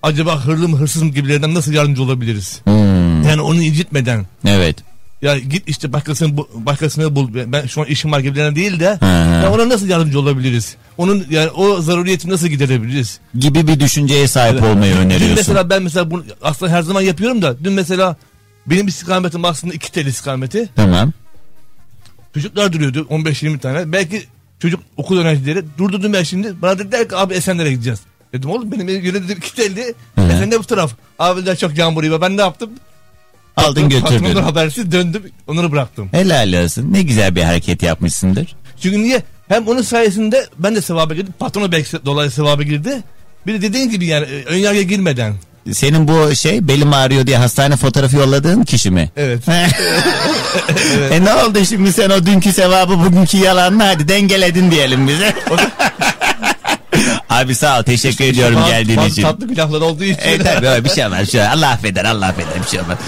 acaba 0.02 0.44
hırlı 0.44 0.68
mı 0.68 0.76
hırsız 0.76 1.02
mı 1.02 1.10
gibilerinden 1.10 1.54
nasıl 1.54 1.72
yardımcı 1.72 2.02
olabiliriz? 2.02 2.60
Hmm, 2.64 3.22
Yani 3.22 3.40
onu 3.40 3.62
incitmeden. 3.62 4.26
evet. 4.46 4.76
Ya 5.22 5.38
git 5.38 5.68
işte 5.68 5.92
başkasını 5.92 6.36
bu- 6.36 6.48
başkasını 6.54 7.16
bul. 7.16 7.28
Ben 7.46 7.66
şu 7.66 7.80
an 7.80 7.86
işim 7.86 8.12
var 8.12 8.20
gibilerinden 8.20 8.56
değil 8.56 8.80
de. 8.80 8.88
Hı 9.00 9.06
hı. 9.06 9.42
Ya 9.44 9.52
ona 9.52 9.68
nasıl 9.68 9.88
yardımcı 9.88 10.20
olabiliriz? 10.20 10.76
Onun 10.98 11.26
yani 11.30 11.50
o 11.50 11.80
zaruriyeti 11.80 12.28
nasıl 12.30 12.46
giderebiliriz? 12.48 13.20
Gibi 13.38 13.66
bir 13.66 13.80
düşünceye 13.80 14.28
sahip 14.28 14.62
olmayı 14.62 14.94
Dün 14.94 15.00
öneriyorsun. 15.00 15.36
mesela 15.36 15.70
ben 15.70 15.82
mesela 15.82 16.10
bunu 16.10 16.24
aslında 16.42 16.72
her 16.72 16.82
zaman 16.82 17.00
yapıyorum 17.00 17.42
da 17.42 17.64
dün 17.64 17.72
mesela 17.72 18.16
benim 18.66 18.86
istikametim 18.86 19.44
aslında 19.44 19.74
iki 19.74 19.92
tel 19.92 20.06
istikameti. 20.06 20.68
Tamam. 20.76 21.12
Çocuklar 22.34 22.72
duruyordu 22.72 23.06
15-20 23.10 23.58
tane. 23.58 23.92
Belki 23.92 24.22
çocuk 24.58 24.80
okul 24.96 25.18
öğrencileri 25.18 25.64
durdurdum 25.78 26.12
ben 26.12 26.22
şimdi. 26.22 26.62
Bana 26.62 26.78
dediler 26.78 27.08
ki 27.08 27.16
abi 27.16 27.34
Esenler'e 27.34 27.70
gideceğiz. 27.70 28.00
Dedim 28.32 28.50
oğlum 28.50 28.72
benim 28.72 28.88
yöne 28.88 29.22
dedim 29.24 29.38
iki 29.38 29.54
telli. 29.54 29.94
Esenler 30.16 30.58
bu 30.58 30.64
taraf. 30.64 30.92
Abiler 31.18 31.56
çok 31.56 31.78
yağmur 31.78 32.02
yağıyor. 32.02 32.20
Ben 32.20 32.36
ne 32.36 32.40
yaptım? 32.40 32.70
Aldın 33.56 33.88
götürdün. 33.88 34.34
habersiz 34.34 34.92
döndüm 34.92 35.22
onları 35.46 35.72
bıraktım. 35.72 36.08
Helal 36.12 36.64
olsun. 36.64 36.92
Ne 36.92 37.02
güzel 37.02 37.36
bir 37.36 37.42
hareket 37.42 37.82
yapmışsındır. 37.82 38.56
Çünkü 38.80 39.02
niye? 39.02 39.22
Hem 39.48 39.68
onun 39.68 39.82
sayesinde 39.82 40.46
ben 40.58 40.74
de 40.74 40.82
sevaba 40.82 41.14
girdim. 41.14 41.34
Patrona 41.38 41.72
belki 41.72 42.04
dolayı 42.04 42.30
sevaba 42.30 42.62
girdi. 42.62 43.02
Bir 43.46 43.54
de 43.54 43.62
dediğin 43.62 43.90
gibi 43.90 44.06
yani 44.06 44.26
e, 44.26 44.44
önyargıya 44.44 44.82
girmeden. 44.82 45.34
Senin 45.74 46.08
bu 46.08 46.34
şey 46.34 46.68
belim 46.68 46.92
ağrıyor 46.92 47.26
diye 47.26 47.36
hastane 47.36 47.76
fotoğrafı 47.76 48.16
yolladığın 48.16 48.62
kişi 48.62 48.90
mi? 48.90 49.10
Evet. 49.16 49.42
E 51.12 51.24
ne 51.24 51.34
oldu 51.34 51.58
şimdi 51.68 51.92
sen 51.92 52.10
o 52.10 52.26
dünkü 52.26 52.52
sevabı 52.52 52.98
bugünkü 52.98 53.36
yalanla 53.36 53.88
hadi 53.88 54.08
dengeledin 54.08 54.70
diyelim 54.70 55.08
bize. 55.08 55.34
Abi 57.30 57.54
sağ 57.54 57.78
ol 57.78 57.82
teşekkür 57.82 58.24
ediyorum 58.24 58.56
Bazı- 58.60 58.70
geldiğin 58.70 59.00
için. 59.00 59.22
Tatlı 59.22 59.48
günahlar 59.48 59.80
olduğu 59.80 60.04
için. 60.04 60.22
E 60.22 60.38
tabii 60.38 60.84
bir 60.84 60.90
şey 60.90 61.10
var. 61.10 61.24
Şey, 61.24 61.48
Allah 61.48 61.68
affeder 61.68 62.04
Allah 62.04 62.26
affeder 62.26 62.62
bir 62.64 62.68
şey 62.70 62.80
olmaz. 62.80 62.98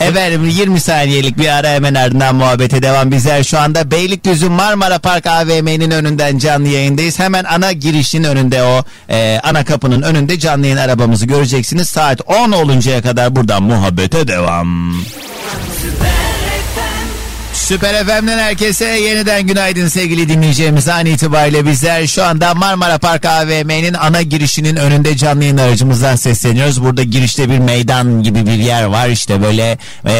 Efendim 0.00 0.48
20 0.48 0.80
saniyelik 0.80 1.38
bir 1.38 1.48
ara 1.48 1.68
hemen 1.68 1.94
ardından 1.94 2.34
muhabbete 2.34 2.82
devam. 2.82 3.10
Bizler 3.10 3.42
şu 3.42 3.58
anda 3.58 3.90
Beylikdüzü 3.90 4.48
Marmara 4.48 4.98
Park 4.98 5.26
AVM'nin 5.26 5.90
önünden 5.90 6.38
canlı 6.38 6.68
yayındayız. 6.68 7.18
Hemen 7.18 7.44
ana 7.44 7.72
girişin 7.72 8.24
önünde 8.24 8.62
o 8.62 8.84
e, 9.10 9.40
ana 9.42 9.64
kapının 9.64 10.02
önünde 10.02 10.38
canlı 10.38 10.66
yayın 10.66 10.76
arabamızı 10.78 11.26
göreceksiniz. 11.26 11.88
Saat 11.88 12.20
10 12.26 12.52
oluncaya 12.52 13.02
kadar 13.02 13.36
buradan 13.36 13.62
muhabbete 13.62 14.28
devam. 14.28 14.94
Süper 17.70 18.04
FM'den 18.04 18.38
herkese 18.38 18.84
yeniden 18.84 19.46
günaydın 19.46 19.88
sevgili 19.88 20.28
dinleyeceğimiz 20.28 20.88
an 20.88 21.06
itibariyle 21.06 21.66
bizler 21.66 22.06
şu 22.06 22.24
anda 22.24 22.54
Marmara 22.54 22.98
Park 22.98 23.24
AVM'nin 23.24 23.94
ana 23.94 24.22
girişinin 24.22 24.76
önünde 24.76 25.16
canlı 25.16 25.42
yayın 25.42 25.56
aracımızdan 25.56 26.16
sesleniyoruz. 26.16 26.82
Burada 26.84 27.02
girişte 27.02 27.50
bir 27.50 27.58
meydan 27.58 28.22
gibi 28.22 28.46
bir 28.46 28.52
yer 28.52 28.84
var 28.84 29.08
işte 29.08 29.42
böyle 29.42 29.78
eee, 30.06 30.12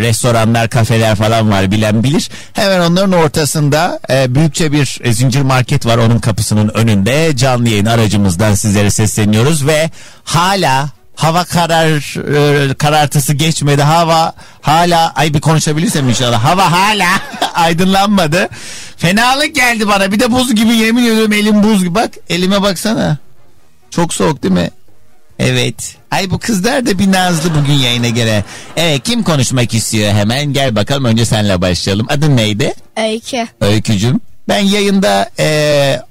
restoranlar 0.00 0.68
kafeler 0.70 1.16
falan 1.16 1.50
var 1.50 1.70
bilen 1.70 2.02
bilir. 2.02 2.30
Hemen 2.52 2.80
onların 2.80 3.12
ortasında 3.12 4.00
eee, 4.10 4.26
büyükçe 4.28 4.72
bir 4.72 4.98
e, 5.04 5.12
zincir 5.12 5.42
market 5.42 5.86
var 5.86 5.98
onun 5.98 6.18
kapısının 6.18 6.68
önünde 6.74 7.36
canlı 7.36 7.68
yayın 7.68 7.86
aracımızdan 7.86 8.54
sizlere 8.54 8.90
sesleniyoruz 8.90 9.66
ve 9.66 9.90
hala 10.24 10.88
Hava 11.16 11.44
karar 11.44 12.16
e, 12.70 12.74
karartısı 12.74 13.32
geçmedi. 13.34 13.82
Hava 13.82 14.32
hala 14.62 15.12
ay 15.14 15.34
bir 15.34 15.40
konuşabilirsem 15.40 16.08
inşallah. 16.08 16.44
Hava 16.44 16.72
hala 16.72 17.08
aydınlanmadı. 17.54 18.48
Fenalık 18.96 19.54
geldi 19.54 19.88
bana. 19.88 20.12
Bir 20.12 20.20
de 20.20 20.32
buz 20.32 20.54
gibi 20.54 20.74
yemin 20.74 21.04
ediyorum 21.04 21.32
elim 21.32 21.62
buz 21.62 21.80
gibi. 21.84 21.94
Bak 21.94 22.10
elime 22.28 22.62
baksana. 22.62 23.18
Çok 23.90 24.14
soğuk 24.14 24.42
değil 24.42 24.54
mi? 24.54 24.70
Evet. 25.38 25.96
Ay 26.10 26.30
bu 26.30 26.38
kızlar 26.38 26.86
da 26.86 26.98
bir 26.98 27.12
nazlı 27.12 27.50
bugün 27.54 27.72
yayına 27.72 28.08
göre. 28.08 28.44
Evet 28.76 29.02
kim 29.04 29.22
konuşmak 29.22 29.74
istiyor 29.74 30.12
hemen 30.12 30.52
gel 30.52 30.76
bakalım 30.76 31.04
önce 31.04 31.24
senle 31.24 31.60
başlayalım. 31.60 32.06
Adın 32.10 32.36
neydi? 32.36 32.72
Öykü. 32.96 33.46
Öykücüm. 33.60 34.20
Ben 34.48 34.58
yayında 34.58 35.30
eee, 35.38 36.02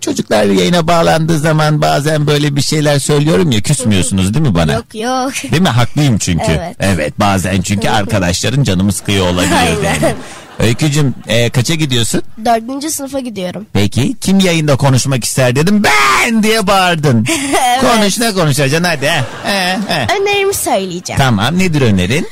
çocuklar 0.00 0.44
yayına 0.44 0.86
bağlandığı 0.88 1.38
zaman 1.38 1.82
bazen 1.82 2.26
böyle 2.26 2.56
bir 2.56 2.60
şeyler 2.62 2.98
söylüyorum 2.98 3.50
ya 3.50 3.60
küsmüyorsunuz 3.60 4.34
değil 4.34 4.46
mi 4.46 4.54
bana? 4.54 4.72
Yok 4.72 4.94
yok. 4.94 5.32
Değil 5.52 5.62
mi? 5.62 5.68
Haklıyım 5.68 6.18
çünkü. 6.18 6.60
Evet. 6.80 7.20
bazen 7.20 7.60
çünkü 7.62 7.88
arkadaşların 7.88 8.62
canımı 8.64 8.92
sıkıyor 8.92 9.26
olabiliyor 9.26 9.82
yani. 9.84 10.14
Öykücüm 10.58 11.14
eee, 11.28 11.50
kaça 11.50 11.74
gidiyorsun? 11.74 12.22
Dördüncü 12.44 12.90
sınıfa 12.90 13.20
gidiyorum. 13.20 13.66
Peki 13.72 14.14
kim 14.20 14.40
yayında 14.40 14.76
konuşmak 14.76 15.24
ister 15.24 15.56
dedim 15.56 15.82
ben 15.84 16.42
diye 16.42 16.66
bağırdın. 16.66 17.26
Konuş 17.80 18.18
ne 18.18 18.32
konuşacaksın 18.32 18.84
hadi. 18.84 19.06
he. 19.06 19.22
He, 19.44 19.78
he. 19.88 20.06
Önerimi 20.20 20.54
söyleyeceğim. 20.54 21.18
Tamam 21.22 21.58
nedir 21.58 21.80
önerin? 21.82 22.28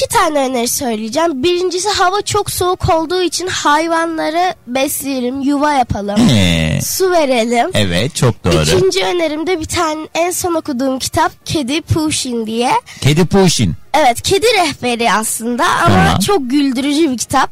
İki 0.00 0.08
tane 0.08 0.38
öneri 0.38 0.68
söyleyeceğim. 0.68 1.42
Birincisi 1.42 1.88
hava 1.88 2.22
çok 2.22 2.50
soğuk 2.50 2.88
olduğu 2.94 3.22
için 3.22 3.46
hayvanları 3.46 4.54
besleyelim, 4.66 5.40
yuva 5.40 5.72
yapalım. 5.72 6.16
Su 6.84 7.10
verelim. 7.10 7.70
evet 7.74 8.14
çok 8.14 8.44
doğru. 8.44 8.62
İkinci 8.62 9.04
önerim 9.04 9.46
de 9.46 9.60
bir 9.60 9.64
tane 9.64 10.08
en 10.14 10.30
son 10.30 10.54
okuduğum 10.54 10.98
kitap 10.98 11.46
Kedi 11.46 11.82
Pushin 11.82 12.46
diye. 12.46 12.72
Kedi 13.00 13.26
Puşin 13.26 13.74
Evet 13.94 14.22
kedi 14.22 14.46
rehberi 14.46 15.12
aslında 15.12 15.64
ama 15.64 16.04
Tamam. 16.04 16.18
çok 16.18 16.50
güldürücü 16.50 17.10
bir 17.10 17.18
kitap. 17.18 17.50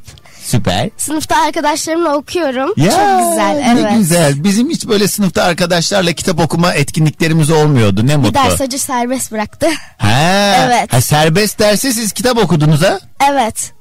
Süper. 0.49 0.91
Sınıfta 0.97 1.37
arkadaşlarımla 1.37 2.15
okuyorum. 2.17 2.73
Ya, 2.77 2.91
çok 2.91 3.31
güzel 3.31 3.75
Ne 3.75 3.81
evet. 3.81 3.93
güzel. 3.99 4.45
Bizim 4.45 4.71
hiç 4.71 4.89
böyle 4.89 5.09
sınıfta 5.09 5.43
arkadaşlarla 5.43 6.13
kitap 6.13 6.41
okuma 6.41 6.75
etkinliklerimiz 6.75 7.51
olmuyordu. 7.51 8.07
Ne 8.07 8.11
Bir 8.11 8.17
mutlu. 8.17 8.35
ders 8.35 8.61
hoca 8.61 8.79
serbest 8.79 9.33
bıraktı. 9.33 9.67
Ha, 9.99 10.55
Evet. 10.67 10.93
ha, 10.93 11.01
serbest 11.01 11.59
dersi 11.59 11.93
siz 11.93 12.13
kitap 12.13 12.39
okudunuz 12.39 12.83
ha? 12.83 12.99
evet. 13.33 13.73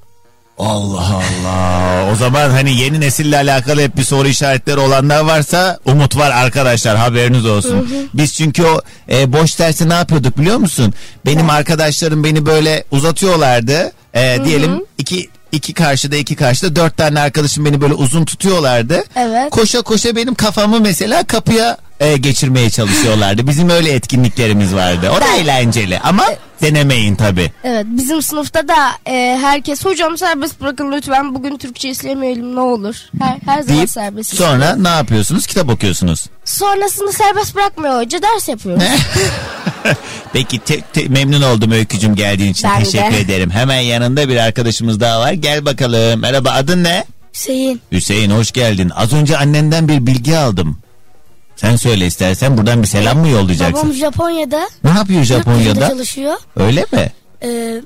Allah 0.59 1.05
Allah. 1.05 2.11
O 2.11 2.15
zaman 2.15 2.49
hani 2.49 2.75
yeni 2.77 2.99
nesille 3.01 3.37
alakalı 3.37 3.81
hep 3.81 3.97
bir 3.97 4.03
soru 4.03 4.27
işaretleri 4.27 4.79
olanlar 4.79 5.19
varsa 5.19 5.79
umut 5.85 6.17
var 6.17 6.31
arkadaşlar 6.31 6.97
haberiniz 6.97 7.45
olsun. 7.45 8.09
Biz 8.13 8.33
çünkü 8.35 8.63
o 8.65 8.81
e, 9.11 9.33
boş 9.33 9.59
dersi 9.59 9.89
ne 9.89 9.93
yapıyorduk 9.93 10.37
biliyor 10.37 10.57
musun? 10.57 10.93
Benim 11.25 11.49
arkadaşlarım 11.49 12.23
beni 12.23 12.45
böyle 12.45 12.83
uzatıyorlardı. 12.91 13.91
E, 14.13 14.45
diyelim 14.45 14.81
iki 14.97 15.29
iki 15.51 15.73
karşıda 15.73 16.15
iki 16.15 16.35
karşıda 16.35 16.75
dört 16.75 16.97
tane 16.97 17.19
arkadaşım 17.19 17.65
beni 17.65 17.81
böyle 17.81 17.93
uzun 17.93 18.25
tutuyorlardı. 18.25 19.03
Evet. 19.15 19.49
Koşa 19.51 19.81
koşa 19.81 20.15
benim 20.15 20.35
kafamı 20.35 20.79
mesela 20.79 21.23
kapıya 21.23 21.77
e, 21.99 22.17
geçirmeye 22.17 22.69
çalışıyorlardı. 22.69 23.47
Bizim 23.47 23.69
öyle 23.69 23.91
etkinliklerimiz 23.91 24.75
vardı. 24.75 25.09
O 25.11 25.15
da 25.15 25.25
Ben- 25.25 25.39
eğlenceli 25.43 25.99
ama 25.99 26.23
denemeyin 26.61 27.15
tabi. 27.15 27.51
Evet 27.63 27.85
bizim 27.89 28.21
sınıfta 28.21 28.67
da 28.67 28.91
e, 29.11 29.37
herkes 29.41 29.85
hocam 29.85 30.17
serbest 30.17 30.61
bırakın 30.61 30.91
lütfen 30.91 31.35
bugün 31.35 31.57
Türkçe 31.57 31.89
işlemeyelim 31.89 32.55
ne 32.55 32.59
olur. 32.59 32.95
Her, 33.19 33.37
her 33.45 33.61
zaman 33.61 33.77
deyip 33.77 33.89
serbest. 33.89 34.35
sonra 34.35 34.75
ne 34.75 34.87
yapıyorsunuz? 34.89 35.47
Kitap 35.47 35.69
okuyorsunuz. 35.69 36.25
Sonrasında 36.45 37.11
serbest 37.11 37.55
bırakmıyor 37.55 37.97
hoca 38.01 38.21
ders 38.21 38.49
yapıyoruz. 38.49 38.83
Peki 40.33 40.59
te- 40.59 40.81
te- 40.81 41.07
memnun 41.07 41.41
oldum 41.41 41.71
Öykücüm 41.71 42.15
geldiğin 42.15 42.51
için 42.51 42.69
Ben 42.69 42.81
de. 42.81 42.83
teşekkür 42.83 43.15
ederim. 43.15 43.49
Hemen 43.51 43.79
yanında 43.81 44.29
bir 44.29 44.37
arkadaşımız 44.37 44.99
daha 44.99 45.19
var. 45.19 45.31
Gel 45.31 45.65
bakalım. 45.65 46.19
Merhaba 46.19 46.49
adın 46.51 46.83
ne? 46.83 47.03
Hüseyin 47.33 47.81
Hüseyin 47.91 48.29
hoş 48.31 48.51
geldin. 48.51 48.91
Az 48.95 49.13
önce 49.13 49.37
annenden 49.37 49.87
bir 49.87 50.07
bilgi 50.07 50.37
aldım. 50.37 50.77
Sen 51.57 51.75
söyle 51.75 52.05
istersen 52.07 52.57
buradan 52.57 52.81
bir 52.83 52.87
selam 52.87 53.17
mı 53.19 53.27
yollayacaksın? 53.27 53.75
Babam 53.77 53.93
Japonya'da. 53.93 54.69
Ne 54.83 54.89
yapıyor 54.89 55.23
Japonya'da? 55.23 55.89
çalışıyor. 55.89 56.35
Öyle 56.55 56.85
mi? 56.91 57.11
Ee, 57.43 57.81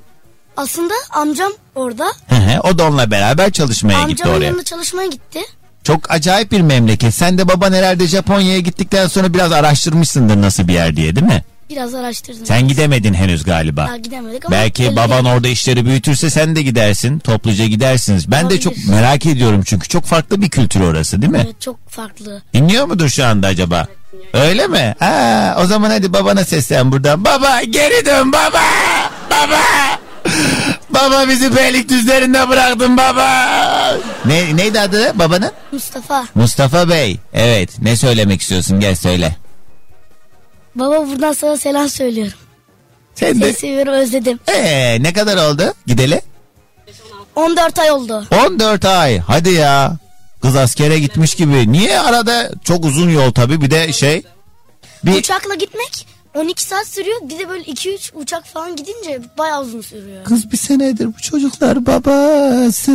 aslında 0.58 0.94
amcam 1.12 1.52
orada. 1.76 2.06
Hı 2.30 2.36
hı, 2.36 2.60
o 2.62 2.78
da 2.78 2.84
onunla 2.88 3.12
beraber 3.12 3.52
çalışmaya 3.52 4.02
gitti 4.04 4.24
Amcamın 4.24 4.38
oraya. 4.38 4.46
yanında 4.46 4.64
çalışmaya 4.64 5.08
gitti. 5.08 5.40
Çok 5.84 6.12
acayip 6.12 6.52
bir 6.52 6.62
memleket. 6.62 7.14
Sen 7.16 7.38
de 7.38 7.48
baban 7.48 7.74
herhalde 7.74 8.08
Japonya'ya 8.08 8.60
gittikten 8.60 9.08
sonra 9.08 9.34
biraz 9.34 9.52
araştırmışsındır 9.52 10.42
nasıl 10.42 10.68
bir 10.68 10.74
yer 10.74 10.96
diye 10.96 11.16
değil 11.16 11.28
mi? 11.28 11.44
Biraz 11.72 11.96
araştırdım. 11.96 12.46
Sen 12.46 12.68
gidemedin 12.68 13.14
henüz 13.14 13.44
galiba. 13.44 13.88
Daha 13.88 13.98
gidemedik 13.98 14.46
ama. 14.46 14.56
Belki 14.56 14.96
baban 14.96 15.26
orada 15.26 15.48
işleri 15.48 15.86
büyütürse 15.86 16.30
sen 16.30 16.56
de 16.56 16.62
gidersin. 16.62 17.20
Topluca 17.20 17.66
gidersiniz. 17.66 18.32
Ben 18.32 18.50
de 18.50 18.60
çok 18.60 18.74
Olabilir. 18.74 18.90
merak 18.90 19.26
ediyorum 19.26 19.64
çünkü 19.66 19.88
çok 19.88 20.06
farklı 20.06 20.42
bir 20.42 20.50
kültür 20.50 20.82
orası 20.82 21.22
değil 21.22 21.32
mi? 21.32 21.42
Evet, 21.46 21.62
çok 21.62 21.90
farklı. 21.90 22.42
Dinliyor 22.54 22.86
mudur 22.86 23.10
şu 23.10 23.26
anda 23.26 23.48
acaba? 23.48 23.88
Öyle 24.34 24.68
mi? 24.68 24.96
Ha, 25.00 25.58
o 25.60 25.66
zaman 25.66 25.90
hadi 25.90 26.14
babana 26.14 26.44
seslen 26.46 26.92
buradan. 26.92 27.26
Baba 27.26 27.62
geri 27.62 28.06
dön 28.06 28.32
baba. 28.34 28.62
Baba. 29.32 29.60
baba 30.90 31.28
bizi 31.30 31.56
Beylikdüzlerinde 31.56 32.50
bıraktın 32.50 32.98
baba. 32.98 33.48
Ne, 34.26 34.58
neydi 34.58 34.80
adı 34.80 35.20
babanın? 35.20 35.52
Mustafa. 35.72 36.26
Mustafa 36.36 36.90
Bey. 36.90 37.18
Evet 37.34 37.70
ne 37.82 37.96
söylemek 37.96 38.42
istiyorsun 38.42 38.80
gel 38.80 38.96
söyle. 38.96 39.36
Baba 40.82 41.08
buradan 41.08 41.34
sana 41.34 41.58
selam 41.58 41.90
söylüyorum. 41.90 42.34
Sen 43.16 43.32
Seni 43.34 43.42
de. 43.42 43.54
seviyorum 43.54 43.94
özledim. 43.94 44.40
Ee, 44.48 44.98
ne 45.04 45.14
kadar 45.14 45.50
oldu 45.52 45.74
gideli? 45.88 46.22
14 47.36 47.80
ay 47.80 47.92
oldu. 47.92 48.26
14 48.46 48.86
ay. 48.86 49.18
Hadi 49.20 49.50
ya. 49.52 49.98
Kız 50.42 50.56
askere 50.56 51.00
gitmiş 51.00 51.36
gibi. 51.36 51.72
Niye 51.72 52.00
arada 52.00 52.52
çok 52.64 52.86
uzun 52.86 53.10
yol 53.10 53.32
tabii 53.32 53.62
bir 53.62 53.72
de 53.72 53.94
şey. 53.94 54.24
Bir 55.06 55.14
Uçakla 55.14 55.56
gitmek 55.56 56.08
12 56.36 56.64
saat 56.64 56.88
sürüyor. 56.88 57.18
Bir 57.30 57.40
de 57.40 57.50
böyle 57.50 57.64
2-3 57.64 58.12
uçak 58.16 58.46
falan 58.48 58.76
gidince 58.76 59.22
bayağı 59.38 59.62
uzun 59.62 59.82
sürüyor. 59.82 60.24
kız 60.24 60.52
bir 60.52 60.58
senedir 60.58 61.08
bu 61.08 61.22
çocuklar 61.22 61.86
babası. 61.86 62.92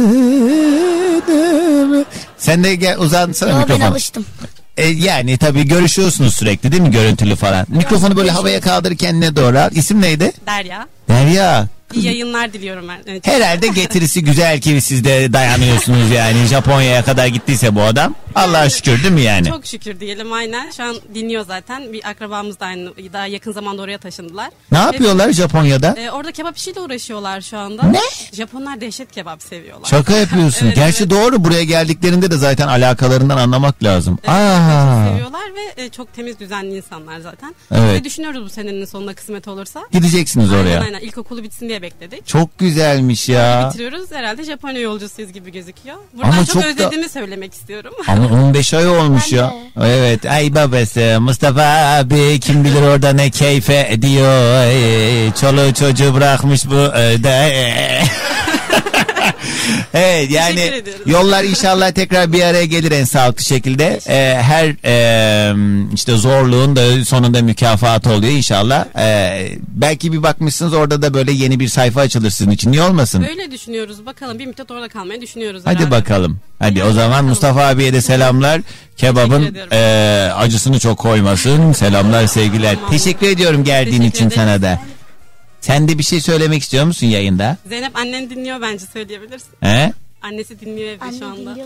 Sen 2.39 2.65
de 2.65 2.75
gel 2.75 2.99
uzansana 2.99 3.51
Ama 3.51 3.61
ben 3.61 3.69
mikrofon. 3.69 3.93
alıştım. 3.93 4.27
E, 4.77 4.87
yani 4.87 5.39
tabii 5.39 5.69
görüşüyorsunuz 5.69 6.35
sürekli 6.35 6.73
değil 6.73 6.83
mi 6.83 6.91
görüntülü 6.91 7.37
falan. 7.37 7.67
Mikrofonu 7.69 8.17
böyle 8.17 8.31
havaya 8.31 8.61
kaldırırken 8.61 9.21
ne 9.21 9.37
doğru 9.37 9.59
al. 9.59 9.71
İsim 9.73 10.03
neydi? 10.03 10.33
Derya. 10.47 10.87
Derya. 11.09 11.67
İyi 11.95 12.05
yayınlar 12.05 12.53
diliyorum 12.53 12.89
ben. 12.89 12.99
Evet. 13.07 13.27
Herhalde 13.27 13.67
getirisi 13.69 14.25
güzel 14.25 14.61
ki 14.61 14.81
siz 14.81 15.05
de 15.05 15.33
dayanıyorsunuz 15.33 16.11
yani. 16.11 16.47
Japonya'ya 16.47 17.05
kadar 17.05 17.27
gittiyse 17.27 17.75
bu 17.75 17.83
adam. 17.83 18.15
Allah'a 18.35 18.71
şükür 18.71 19.03
değil 19.03 19.15
mi 19.15 19.21
yani? 19.21 19.49
Çok 19.49 19.67
şükür 19.67 20.01
diyelim 20.01 20.33
aynen. 20.33 20.71
Şu 20.71 20.83
an 20.85 20.97
dinliyor 21.15 21.47
zaten. 21.47 21.93
Bir 21.93 22.09
akrabamız 22.09 22.61
da 22.61 22.67
aynı 22.67 22.91
daha 23.13 23.27
yakın 23.27 23.53
zamanda 23.53 23.83
oraya 23.83 23.99
taşındılar. 23.99 24.51
Ne 24.73 24.79
yapıyorlar 24.79 25.33
Japonya'da? 25.33 25.95
Ee, 25.99 26.11
orada 26.11 26.33
kebap 26.33 26.57
işiyle 26.57 26.81
uğraşıyorlar 26.81 27.41
şu 27.41 27.59
anda. 27.59 27.83
Ne? 27.83 28.01
Japonlar 28.33 28.81
dehşet 28.81 29.13
kebap 29.13 29.43
seviyorlar. 29.43 29.89
Şaka 29.89 30.13
yapıyorsun. 30.17 30.67
Evet, 30.67 30.77
Gerçi 30.77 31.03
evet. 31.03 31.11
doğru 31.11 31.45
buraya 31.45 31.65
geldiklerinde 31.65 32.31
de 32.31 32.37
zaten 32.37 32.69
alakalarından 32.69 33.37
anlamak 33.37 33.85
lazım. 33.85 34.19
Evet, 34.25 34.31
Aa. 34.37 35.09
seviyorlar 35.11 35.43
ve 35.55 35.83
e, 35.83 35.89
çok 35.89 36.15
temiz 36.15 36.41
düzenli 36.41 36.77
insanlar 36.77 37.21
zaten. 37.21 37.55
Evet. 37.73 38.01
Ve 38.01 38.05
düşünüyoruz 38.05 38.45
bu 38.45 38.49
senenin 38.49 38.85
sonunda 38.85 39.15
kısmet 39.15 39.49
olursa. 39.49 39.81
Gideceksiniz 39.93 40.53
Aynen, 40.53 40.63
oraya. 40.65 40.81
Aynen 40.81 41.01
ilkokulu 41.01 41.43
bitsin 41.43 41.69
diye 41.69 41.76
bekledik. 41.83 42.27
Çok 42.27 42.59
güzelmiş 42.59 43.29
ya. 43.29 43.67
Bitiriyoruz 43.69 44.13
herhalde 44.13 44.45
Japonya 44.45 44.81
yolcusuyuz 44.81 45.33
gibi 45.33 45.53
gözüküyor. 45.53 45.97
Buradan 46.15 46.31
Ama 46.31 46.45
çok, 46.45 46.55
çok 46.55 46.63
da- 46.63 46.69
özlediğimi 46.69 47.09
söylemek 47.09 47.55
istiyorum. 47.55 47.93
Ama 48.09 48.27
15 48.27 48.75
ay 48.75 48.89
olmuş 48.89 49.33
ya. 49.33 49.53
Evet. 49.85 50.27
Ay 50.27 50.55
babası 50.55 51.17
Mustafa 51.21 51.63
abi 51.63 52.41
kim 52.41 52.65
bilir 52.65 52.83
orada 52.83 53.13
ne 53.13 53.31
keyfe 53.31 53.87
ediyor. 53.91 54.65
Çoluğu 55.41 55.75
çocuğu 55.75 56.15
bırakmış 56.15 56.67
bu 56.67 56.97
evde. 56.97 57.53
evet 59.95 60.31
yani 60.31 60.83
yollar 61.07 61.45
inşallah 61.45 61.91
tekrar 61.93 62.33
bir 62.33 62.43
araya 62.43 62.65
gelir 62.65 62.93
en 62.93 63.05
sağlıklı 63.05 63.45
şekilde. 63.45 64.01
Ee, 64.09 64.39
her 64.43 64.75
e, 64.85 65.55
işte 65.95 66.17
zorluğun 66.17 66.77
da 66.77 67.05
sonunda 67.05 67.43
mükafat 67.43 68.07
oluyor 68.07 68.33
inşallah. 68.33 68.85
Ee, 68.99 69.49
belki 69.69 70.13
bir 70.13 70.23
bakmışsınız 70.23 70.73
orada 70.75 71.03
da 71.03 71.15
böyle 71.15 71.33
yeni 71.33 71.61
bir 71.61 71.69
sayfa 71.69 72.01
açılır 72.01 72.31
sizin 72.31 72.51
için. 72.51 72.73
Niye 72.73 72.83
olmasın? 72.83 73.23
Öyle 73.31 73.51
düşünüyoruz. 73.51 74.07
Bakalım 74.07 74.39
bir 74.39 74.47
müddet 74.47 74.71
orada 74.71 74.89
kalmayı 74.89 75.21
düşünüyoruz 75.21 75.63
Hadi 75.65 75.77
herhalde. 75.79 75.91
bakalım. 75.91 76.41
Hadi 76.59 76.85
o 76.85 76.93
zaman 76.93 77.25
Mustafa 77.25 77.67
abiye 77.67 77.93
de 77.93 78.01
selamlar. 78.01 78.61
Kebabın 78.97 79.57
eee, 79.73 79.79
acısını 80.37 80.79
çok 80.79 80.99
koymasın. 80.99 81.73
Selamlar 81.73 82.27
sevgiler. 82.27 82.75
Tamam. 82.75 82.91
Teşekkür 82.91 83.27
ediyorum 83.27 83.65
geldiğin 83.65 83.99
Teşekkür 83.99 84.17
için 84.17 84.27
ederim. 84.27 84.43
sana 84.43 84.63
da. 84.63 84.81
Sen 85.67 85.89
de 85.89 85.99
bir 85.99 86.03
şey 86.03 86.21
söylemek 86.21 86.63
istiyor 86.63 86.85
musun 86.85 87.07
yayında? 87.07 87.57
Zeynep 87.69 87.97
annen 87.97 88.31
dinliyor 88.31 88.61
bence 88.63 88.85
söyleyebilirsin. 88.93 89.49
He? 89.61 89.93
Annesi 90.23 90.61
dinliyor 90.61 90.89
evde 90.89 91.19
şu 91.19 91.27
anda. 91.27 91.57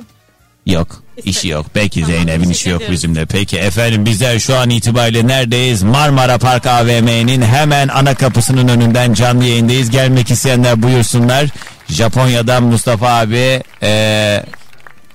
Yok. 0.67 1.03
İşte. 1.17 1.31
işi 1.31 1.49
yok. 1.49 1.67
Peki 1.75 2.01
Tamam, 2.01 2.17
Zeynep'in 2.17 2.39
teşekkür 2.39 2.55
işi 2.55 2.69
yok 2.69 2.77
ediyoruz. 2.81 2.93
bizimle. 2.95 3.27
Peki 3.27 3.59
efendim 3.59 4.05
bizler 4.07 4.39
şu 4.39 4.57
an 4.57 4.71
itibariyle 4.71 5.27
neredeyiz? 5.27 5.83
Marmara 5.83 6.39
Park 6.39 6.67
AVM'nin 6.67 7.43
hemen 7.43 7.89
ana 7.89 8.15
kapısının 8.15 8.69
önünden 8.69 9.13
canlı 9.15 9.45
yayındayız. 9.45 9.91
Gelmek 9.91 10.31
isteyenler 10.31 10.83
buyursunlar. 10.83 11.47
Japonya'dan 11.89 12.63
Mustafa 12.63 13.09
abi 13.19 13.63
eee 13.83 14.45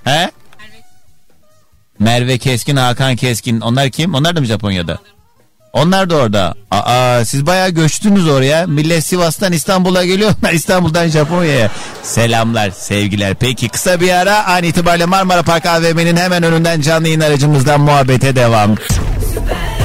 he? 0.04 0.30
Merve 1.98 2.38
Keskin, 2.38 2.76
Hakan 2.76 3.16
Keskin. 3.16 3.60
Onlar 3.60 3.90
kim? 3.90 4.14
Onlar 4.14 4.36
da 4.36 4.40
mı 4.40 4.46
Japonya'da? 4.46 4.98
Onlar 5.76 6.10
da 6.10 6.16
orada. 6.16 6.54
Aa, 6.70 7.24
siz 7.24 7.46
bayağı 7.46 7.70
göçtünüz 7.70 8.28
oraya. 8.28 8.66
Millet 8.66 9.04
Sivas'tan 9.04 9.52
İstanbul'a 9.52 10.04
geliyor. 10.04 10.30
Onlar 10.42 10.52
İstanbul'dan 10.52 11.08
Japonya'ya. 11.08 11.70
Selamlar, 12.02 12.70
sevgiler. 12.70 13.34
Peki 13.34 13.68
kısa 13.68 14.00
bir 14.00 14.10
ara 14.10 14.46
an 14.46 14.62
itibariyle 14.62 15.06
Marmara 15.06 15.42
Park 15.42 15.66
AVM'nin 15.66 16.16
hemen 16.16 16.42
önünden 16.42 16.80
canlı 16.80 17.06
yayın 17.06 17.20
aracımızdan 17.20 17.80
muhabbete 17.80 18.36
devam. 18.36 18.76
Süper 18.76 19.75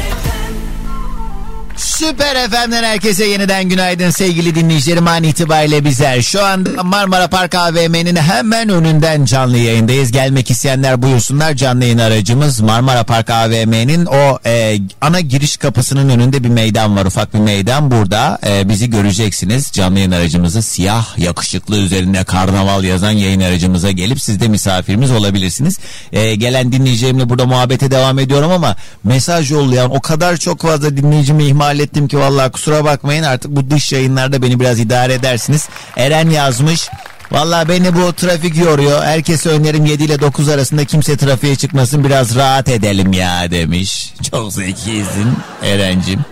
FM'den 1.82 2.84
herkese 2.84 3.26
yeniden 3.26 3.70
günaydın 3.70 4.10
sevgili 4.10 4.56
dinleyicilerim 4.56 5.08
an 5.08 5.24
itibariyle 5.24 5.86
bizler. 5.86 6.22
Şu 6.22 6.46
anda 6.46 6.84
Marmara 6.84 7.28
Park 7.28 7.56
AVM'nin 7.56 8.16
hemen 8.16 8.70
önünden 8.70 9.26
canlı 9.26 9.58
yayındayız. 9.58 10.12
Gelmek 10.12 10.52
isteyenler 10.52 11.02
buyursunlar 11.02 11.54
canlı 11.54 11.84
yayın 11.84 11.98
aracımız 11.98 12.60
Marmara 12.60 13.04
Park 13.04 13.30
AVM'nin 13.30 14.06
o 14.06 14.40
e, 14.46 14.78
ana 15.02 15.20
giriş 15.20 15.58
kapısının 15.58 16.10
önünde 16.10 16.44
bir 16.44 16.50
meydan 16.50 16.98
var 16.98 17.06
ufak 17.06 17.34
bir 17.34 17.40
meydan 17.40 17.92
burada 17.92 18.40
e, 18.48 18.70
bizi 18.70 18.90
göreceksiniz. 18.90 19.72
Canlı 19.72 20.00
yayın 20.00 20.12
aracımızı 20.12 20.62
siyah 20.62 21.18
yakışıklı 21.18 21.78
üzerinde 21.78 22.24
karnaval 22.24 22.84
yazan 22.84 23.12
yayın 23.12 23.42
aracımıza 23.42 23.92
gelip 23.92 24.22
siz 24.22 24.40
de 24.40 24.48
misafirimiz 24.48 25.12
olabilirsiniz. 25.12 25.80
E, 26.12 26.36
gelen 26.36 26.72
dinleyicilerimle 26.72 27.30
burada 27.30 27.46
muhabbete 27.46 27.92
devam 27.92 28.20
ediyorum 28.20 28.52
ama 28.52 28.76
mesaj 29.04 29.52
yollayan 29.52 29.92
o 29.92 30.02
kadar 30.02 30.38
çok 30.38 30.62
fazla 30.62 30.98
dinleyicimi 30.98 31.44
ihmal 31.44 31.71
ettim 31.80 32.08
ki 32.08 32.20
vallahi 32.20 32.52
kusura 32.52 32.84
bakmayın 32.84 33.24
artık 33.24 33.52
bu 33.52 33.70
dış 33.70 33.92
yayınlarda 33.92 34.42
beni 34.42 34.60
biraz 34.60 34.80
idare 34.80 35.14
edersiniz. 35.14 35.70
Eren 35.98 36.30
yazmış. 36.30 36.90
Vallahi 37.32 37.70
beni 37.70 37.96
bu 37.96 38.14
trafik 38.14 38.58
yoruyor. 38.58 39.04
Herkese 39.04 39.50
önerim 39.50 39.86
7 39.86 40.04
ile 40.04 40.20
9 40.20 40.50
arasında 40.50 40.86
kimse 40.86 41.18
trafiğe 41.18 41.56
çıkmasın 41.56 42.04
biraz 42.04 42.36
rahat 42.36 42.70
edelim 42.70 43.14
ya 43.14 43.52
demiş. 43.52 44.14
Çok 44.32 44.54
zekisin 44.54 45.38
Eren'cim. 45.64 46.26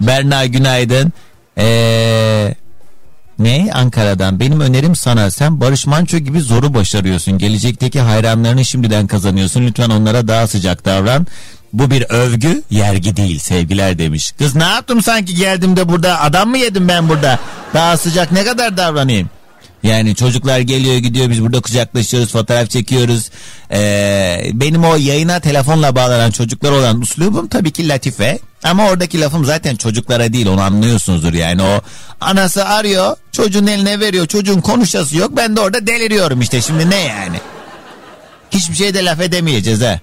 Berna 0.00 0.46
günaydın. 0.46 1.12
Eee... 1.56 2.54
Ne? 3.38 3.70
Ankara'dan. 3.74 4.40
Benim 4.40 4.60
önerim 4.60 4.96
sana. 4.96 5.30
Sen 5.30 5.60
Barış 5.60 5.86
Manço 5.86 6.18
gibi 6.18 6.40
zoru 6.40 6.74
başarıyorsun. 6.74 7.38
Gelecekteki 7.38 8.00
hayranlarını 8.00 8.64
şimdiden 8.64 9.06
kazanıyorsun. 9.06 9.66
Lütfen 9.66 9.90
onlara 9.90 10.28
daha 10.28 10.46
sıcak 10.46 10.84
davran. 10.84 11.26
Bu 11.72 11.90
bir 11.90 12.02
övgü, 12.08 12.62
yergi 12.70 13.16
değil 13.16 13.38
sevgiler 13.38 13.98
demiş. 13.98 14.32
Kız 14.38 14.54
ne 14.54 14.64
yaptım 14.64 15.02
sanki 15.02 15.34
geldim 15.34 15.76
de 15.76 15.88
burada 15.88 16.20
adam 16.20 16.48
mı 16.48 16.58
yedim 16.58 16.88
ben 16.88 17.08
burada? 17.08 17.38
Daha 17.74 17.96
sıcak 17.96 18.32
ne 18.32 18.44
kadar 18.44 18.76
davranayım? 18.76 19.30
Yani 19.82 20.14
çocuklar 20.14 20.60
geliyor 20.60 20.96
gidiyor 20.96 21.30
biz 21.30 21.42
burada 21.42 21.60
kucaklaşıyoruz 21.60 22.32
fotoğraf 22.32 22.70
çekiyoruz. 22.70 23.30
Ee, 23.72 24.50
benim 24.52 24.84
o 24.84 24.96
yayına 24.96 25.40
telefonla 25.40 25.96
bağlanan 25.96 26.30
çocuklar 26.30 26.72
olan 26.72 27.00
uslubum 27.00 27.48
tabii 27.48 27.70
ki 27.70 27.88
latife. 27.88 28.38
Ama 28.62 28.88
oradaki 28.88 29.20
lafım 29.20 29.44
zaten 29.44 29.76
çocuklara 29.76 30.32
değil 30.32 30.46
onu 30.46 30.60
anlıyorsunuzdur 30.60 31.32
yani 31.32 31.62
o 31.62 31.80
anası 32.20 32.64
arıyor 32.64 33.16
çocuğun 33.32 33.66
eline 33.66 34.00
veriyor 34.00 34.26
çocuğun 34.26 34.60
konuşası 34.60 35.16
yok 35.16 35.36
ben 35.36 35.56
de 35.56 35.60
orada 35.60 35.86
deliriyorum 35.86 36.40
işte 36.40 36.60
şimdi 36.60 36.90
ne 36.90 37.00
yani. 37.00 37.40
Hiçbir 38.50 38.76
şey 38.76 38.94
de 38.94 39.04
laf 39.04 39.20
edemeyeceğiz 39.20 39.82
ha. 39.82 40.00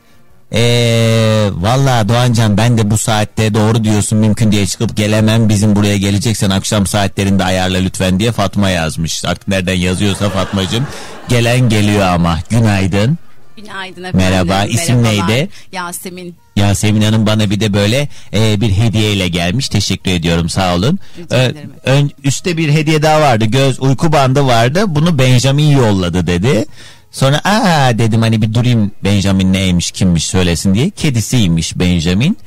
Eee 0.52 1.50
valla 1.54 2.10
Doğancan 2.10 2.58
ben 2.58 2.78
de 2.78 2.92
bu 2.92 2.98
saatte 2.98 3.54
doğru 3.54 3.84
diyorsun 3.84 4.20
mümkün 4.20 4.52
diye 4.52 4.68
çıkıp 4.68 4.98
gelemem 4.98 5.50
bizim 5.50 5.76
buraya 5.76 5.98
geleceksen 5.98 6.50
akşam 6.50 6.88
saatlerinde 6.88 7.44
ayarla 7.44 7.78
lütfen 7.78 8.20
diye 8.20 8.32
Fatma 8.32 8.70
yazmış. 8.70 9.26
Artık 9.26 9.48
nereden 9.48 9.74
yazıyorsa 9.74 10.30
Fatmacığım 10.30 10.88
gelen 11.30 11.70
geliyor 11.70 12.08
ama 12.08 12.40
günaydın. 12.50 13.18
Günaydın 13.58 14.04
efendim. 14.04 14.20
Merhaba, 14.30 14.66
isim 14.66 15.02
Merhabalar. 15.02 15.30
neydi? 15.30 15.50
Yasemin. 15.72 16.36
Yasemin 16.56 17.02
Hanım 17.02 17.26
bana 17.26 17.50
bir 17.50 17.60
de 17.60 17.74
böyle 17.74 18.08
e, 18.34 18.62
bir 18.62 18.72
hediyeyle 18.72 19.28
gelmiş. 19.28 19.70
Teşekkür 19.70 20.12
ediyorum 20.12 20.50
sağ 20.50 20.76
olun. 20.76 21.00
Ederim. 21.32 21.72
ön, 21.84 22.12
üstte 22.24 22.58
bir 22.58 22.72
hediye 22.74 23.02
daha 23.02 23.22
vardı. 23.22 23.46
Göz 23.46 23.80
uyku 23.80 24.12
bandı 24.12 24.46
vardı. 24.46 24.84
Bunu 24.88 25.20
Benjamin 25.20 25.78
yolladı 25.78 26.28
dedi. 26.28 26.66
Sonra 27.12 27.42
aa 27.44 27.98
dedim 27.98 28.22
hani 28.22 28.42
bir 28.42 28.54
durayım 28.54 28.92
Benjamin 29.04 29.54
neymiş 29.54 29.92
kimmiş 29.92 30.26
söylesin 30.26 30.74
diye. 30.74 30.90
Kedisiymiş 30.90 31.80
Benjamin. 31.80 32.38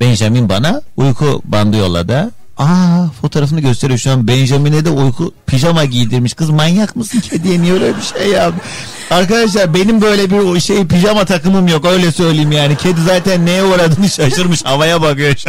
Benjamin 0.00 0.48
bana 0.48 0.82
uyku 0.96 1.42
bandı 1.44 1.76
yolladı. 1.76 2.30
Aa 2.58 3.06
fotoğrafını 3.20 3.60
gösteriyor 3.60 3.98
şu 3.98 4.10
an 4.10 4.28
Benjamin'e 4.28 4.84
de 4.84 4.90
uyku 4.90 5.34
pijama 5.46 5.84
giydirmiş. 5.84 6.34
Kız 6.34 6.50
manyak 6.50 6.96
mısın 6.96 7.20
kediye 7.20 7.62
niye 7.62 7.72
öyle 7.72 7.96
bir 7.96 8.02
şey 8.02 8.30
ya? 8.30 8.52
Arkadaşlar 9.10 9.74
benim 9.74 10.00
böyle 10.02 10.30
bir 10.30 10.60
şey 10.60 10.86
pijama 10.86 11.24
takımım 11.24 11.68
yok 11.68 11.84
öyle 11.84 12.12
söyleyeyim 12.12 12.52
yani. 12.52 12.76
Kedi 12.76 13.00
zaten 13.02 13.46
neye 13.46 13.64
uğradığını 13.64 14.08
şaşırmış 14.08 14.64
havaya 14.64 15.02
bakıyor. 15.02 15.34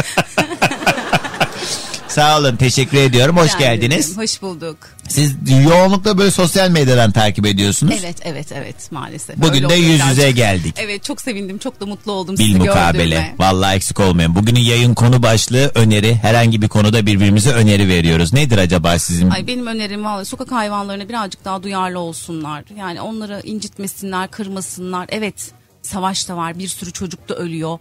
Sağ 2.12 2.40
olun 2.40 2.56
teşekkür 2.56 2.98
ediyorum 2.98 3.38
hoş 3.38 3.48
Rica 3.56 3.60
geldiniz. 3.60 4.06
ederim, 4.10 4.22
Hoş 4.22 4.42
bulduk. 4.42 4.78
Siz 5.10 5.36
yoğunlukla 5.70 6.18
böyle 6.18 6.32
sosyal 6.32 6.70
medyadan 6.70 7.12
takip 7.12 7.46
ediyorsunuz. 7.46 7.96
Evet 8.00 8.16
evet 8.24 8.52
evet 8.52 8.92
maalesef. 8.92 9.38
Bugün 9.38 9.54
Öyle 9.64 9.70
de 9.70 9.74
yüz 9.76 9.96
birazcık. 9.96 10.18
yüze 10.18 10.32
geldik. 10.32 10.76
Evet 10.80 11.04
çok 11.04 11.22
sevindim 11.22 11.58
çok 11.58 11.82
da 11.82 11.86
mutlu 11.86 12.12
oldum 12.12 12.38
Bil 12.38 12.46
sizi 12.46 12.58
mukabele. 12.58 13.04
gördüğüme. 13.04 13.36
Vallahi 13.40 13.76
eksik 13.76 14.00
olmayın. 14.00 14.36
Bugünün 14.36 14.60
yayın 14.60 14.94
konu 14.94 15.24
başlığı 15.24 15.72
öneri. 15.76 16.16
Herhangi 16.16 16.62
bir 16.62 16.68
konuda 16.68 17.06
birbirimize 17.06 17.52
öneri 17.52 17.88
veriyoruz. 17.88 18.34
Nedir 18.34 18.58
acaba 18.58 19.00
sizin? 19.00 19.30
Ay 19.30 19.48
benim 19.48 19.68
önerim 19.68 20.04
vallahi 20.06 20.26
sokak 20.26 20.52
hayvanlarına 20.52 21.10
birazcık 21.10 21.46
daha 21.46 21.64
duyarlı 21.64 22.00
olsunlar. 22.00 22.64
Yani 22.78 23.02
onları 23.02 23.42
incitmesinler, 23.44 24.32
kırmasınlar. 24.32 25.06
Evet 25.10 25.52
savaş 25.82 26.30
da 26.30 26.38
var 26.38 26.60
bir 26.60 26.68
sürü 26.68 26.92
çocuk 26.92 27.30
da 27.30 27.36
ölüyor. 27.36 27.80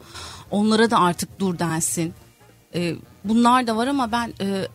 Onlara 0.50 0.90
da 0.90 0.98
artık 0.98 1.40
dur 1.40 1.58
densin. 1.58 2.14
Ee, 2.74 2.96
bunlar 3.24 3.66
da 3.66 3.76
var 3.76 3.87
ama 3.87 4.12
ben 4.12 4.33
e, 4.40 4.66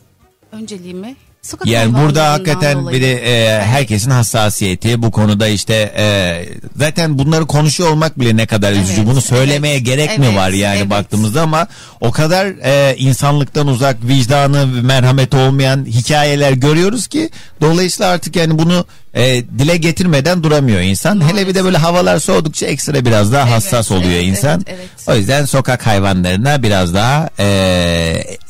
önceliğimi 0.52 1.16
Sokak 1.46 1.68
Yani 1.68 1.94
burada 1.94 2.32
hakikaten 2.32 2.82
dolayı. 2.82 2.98
bir 2.98 3.02
de 3.02 3.14
e, 3.14 3.62
herkesin 3.64 4.12
hassasiyeti 4.12 5.02
bu 5.02 5.12
konuda 5.12 5.48
işte 5.48 5.94
e, 5.98 6.46
zaten 6.76 7.18
bunları 7.20 7.46
konuşuyor 7.46 7.90
olmak 7.90 8.20
bile 8.20 8.38
ne 8.38 8.46
kadar 8.46 8.72
üzücü. 8.72 9.02
Evet, 9.02 9.08
Bunu 9.08 9.22
söylemeye 9.22 9.76
evet, 9.76 9.86
gerek 9.86 10.20
mi 10.20 10.26
evet, 10.26 10.38
var 10.38 10.50
yani 10.50 10.78
evet. 10.78 10.90
baktığımızda 10.90 11.42
ama 11.42 11.68
o 12.02 12.12
kadar 12.12 12.46
e, 12.46 12.96
insanlıktan 12.98 13.68
uzak, 13.68 13.98
vicdanı, 14.08 14.68
merhameti 14.68 15.38
olmayan 15.38 15.86
hikayeler 15.86 16.52
görüyoruz 16.52 17.08
ki 17.08 17.30
dolayısıyla 17.62 18.12
artık 18.12 18.36
yani 18.36 18.60
bunu 18.60 18.86
e, 19.16 19.44
dile 19.60 19.78
getirmeden 19.78 20.44
duramıyor 20.44 20.82
insan. 20.82 21.30
Hele 21.30 21.48
bir 21.48 21.56
de 21.56 21.64
böyle 21.64 21.78
havalar 21.78 22.20
soğudukça 22.20 22.66
ekstra 22.66 23.06
biraz 23.06 23.34
daha 23.34 23.52
hassas 23.52 23.92
oluyor 23.92 24.12
evet, 24.12 24.24
insan. 24.24 24.64
evet, 24.68 24.80
evet. 24.80 24.90
O 25.08 25.16
yüzden 25.16 25.46
sokak 25.46 25.88
hayvanlarına 25.88 26.64
biraz 26.64 26.94
daha 26.94 27.30
e, 27.40 27.46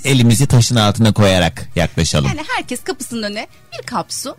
elimizi 0.05 0.47
taşın 0.47 0.75
altına 0.75 1.13
koyarak 1.13 1.69
yaklaşalım. 1.75 2.27
Yani 2.27 2.41
herkes 2.57 2.83
kapısının 2.85 3.23
önüne 3.23 3.47
bir 3.79 3.85
kap 3.85 4.13
su, 4.13 4.35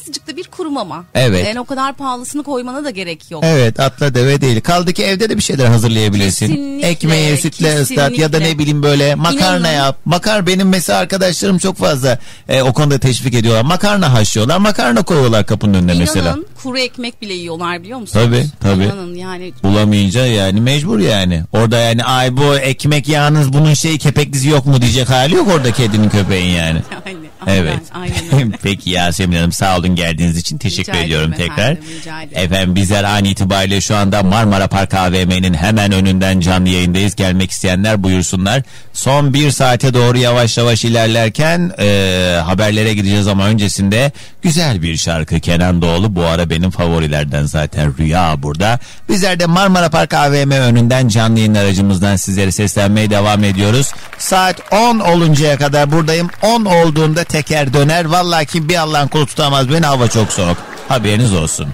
azıcık 0.00 0.26
da 0.28 0.36
bir 0.36 0.44
kuru 0.44 0.70
mama. 0.70 1.04
Evet. 1.14 1.46
Yani 1.46 1.60
o 1.60 1.64
kadar 1.64 1.94
pahalısını 1.94 2.42
koymana 2.42 2.84
da 2.84 2.90
gerek 2.90 3.30
yok. 3.30 3.42
Evet 3.46 3.80
atla 3.80 4.14
deve 4.14 4.40
değil. 4.40 4.60
Kaldı 4.60 4.92
ki 4.92 5.04
evde 5.04 5.28
de 5.30 5.36
bir 5.36 5.42
şeyler 5.42 5.66
hazırlayabilirsin. 5.66 6.48
Kesinlikle, 6.48 6.88
Ekmeği 6.88 7.36
sütle 7.36 7.80
ıslat 7.80 8.18
ya 8.18 8.32
da 8.32 8.38
ne 8.38 8.44
kesinlikle. 8.44 8.58
bileyim 8.58 8.82
böyle 8.82 9.14
makarna 9.14 9.58
İnanın. 9.72 9.76
yap. 9.76 9.98
Makar 10.04 10.46
benim 10.46 10.68
mesela 10.68 10.98
arkadaşlarım 10.98 11.58
çok 11.58 11.76
fazla 11.76 12.18
e, 12.48 12.62
o 12.62 12.72
konuda 12.72 12.98
teşvik 12.98 13.34
ediyorlar. 13.34 13.62
Makarna 13.62 14.12
haşlıyorlar. 14.12 14.58
Makarna 14.58 15.02
koyuyorlar 15.02 15.46
kapının 15.46 15.74
önüne 15.74 15.92
İnanın 15.92 15.98
mesela. 16.00 16.36
Kuru 16.62 16.78
ekmek 16.78 17.22
bile 17.22 17.32
yiyorlar 17.32 17.82
biliyor 17.82 17.98
musunuz? 17.98 18.24
Tabii, 18.26 18.44
tabii. 18.60 18.84
İnanın 18.84 19.14
yani 19.14 19.52
Bulamayınca 19.62 20.26
yani 20.26 20.60
mecbur 20.60 20.98
yani. 20.98 21.42
Orada 21.52 21.78
yani 21.78 22.04
ay 22.04 22.36
bu 22.36 22.56
ekmek 22.58 23.08
yağınız 23.08 23.52
bunun 23.52 23.74
şey 23.74 23.98
kepeklisi 23.98 24.48
yok 24.48 24.66
mu 24.66 24.82
diyecek 24.82 25.10
hali 25.10 25.34
yok 25.34 25.48
orada 25.48 25.72
kedinin 25.72 26.08
köpeğin 26.08 26.50
yani. 26.56 26.78
Aynen, 27.06 27.20
aynen, 27.46 27.62
Evet. 27.62 27.80
aynen. 27.94 28.52
Peki 28.62 28.90
Yasemin 28.90 29.36
Hanım 29.36 29.52
sağ 29.52 29.78
olun 29.78 29.94
geldiğiniz 29.94 30.36
için 30.36 30.58
teşekkür 30.58 30.92
Rica 30.92 31.02
ediyorum 31.02 31.32
ederim 31.32 31.48
tekrar. 31.48 31.72
efendim. 31.72 32.28
Efendim 32.34 32.74
bizler 32.74 33.04
an 33.04 33.24
itibariyle 33.24 33.80
şu 33.80 33.96
anda 33.96 34.22
Marmara 34.22 34.66
Park 34.68 34.94
AVM'nin 34.94 35.54
hemen 35.54 35.92
önünden 35.92 36.40
canlı 36.40 36.68
yayındayız. 36.68 37.14
Gelmek 37.16 37.50
isteyenler 37.50 38.02
buyursunlar. 38.02 38.62
Son 38.92 39.34
bir 39.34 39.50
saate 39.50 39.94
doğru 39.94 40.18
yavaş 40.18 40.58
yavaş 40.58 40.84
ilerlerken 40.84 41.72
e, 41.78 42.38
haberlere 42.44 42.94
gideceğiz 42.94 43.26
ama 43.28 43.46
öncesinde 43.46 44.12
güzel 44.42 44.82
bir 44.82 44.96
şarkı 44.96 45.40
Kenan 45.40 45.82
Doğulu. 45.82 46.16
Bu 46.16 46.24
ara 46.24 46.47
benim 46.50 46.70
favorilerden 46.70 47.44
zaten 47.44 47.98
Rüya 47.98 48.42
burada. 48.42 48.78
Bizler 49.08 49.40
de 49.40 49.46
Marmara 49.46 49.88
Park 49.88 50.14
AVM 50.14 50.50
önünden 50.50 51.08
canlı 51.08 51.38
yayın 51.38 51.54
aracımızdan 51.54 52.16
sizlere 52.16 52.52
seslenmeye 52.52 53.10
devam 53.10 53.44
ediyoruz. 53.44 53.92
Saat 54.18 54.72
10 54.72 54.98
oluncaya 54.98 55.58
kadar 55.58 55.92
buradayım. 55.92 56.30
10 56.42 56.64
olduğunda 56.64 57.24
teker 57.24 57.72
döner. 57.72 58.04
Vallahi 58.04 58.46
kim 58.46 58.68
bir 58.68 58.76
Allah'ın 58.76 59.08
kulu 59.08 59.26
tutamaz 59.26 59.70
beni 59.70 59.86
hava 59.86 60.08
çok 60.08 60.32
soğuk. 60.32 60.56
Haberiniz 60.88 61.34
olsun. 61.34 61.66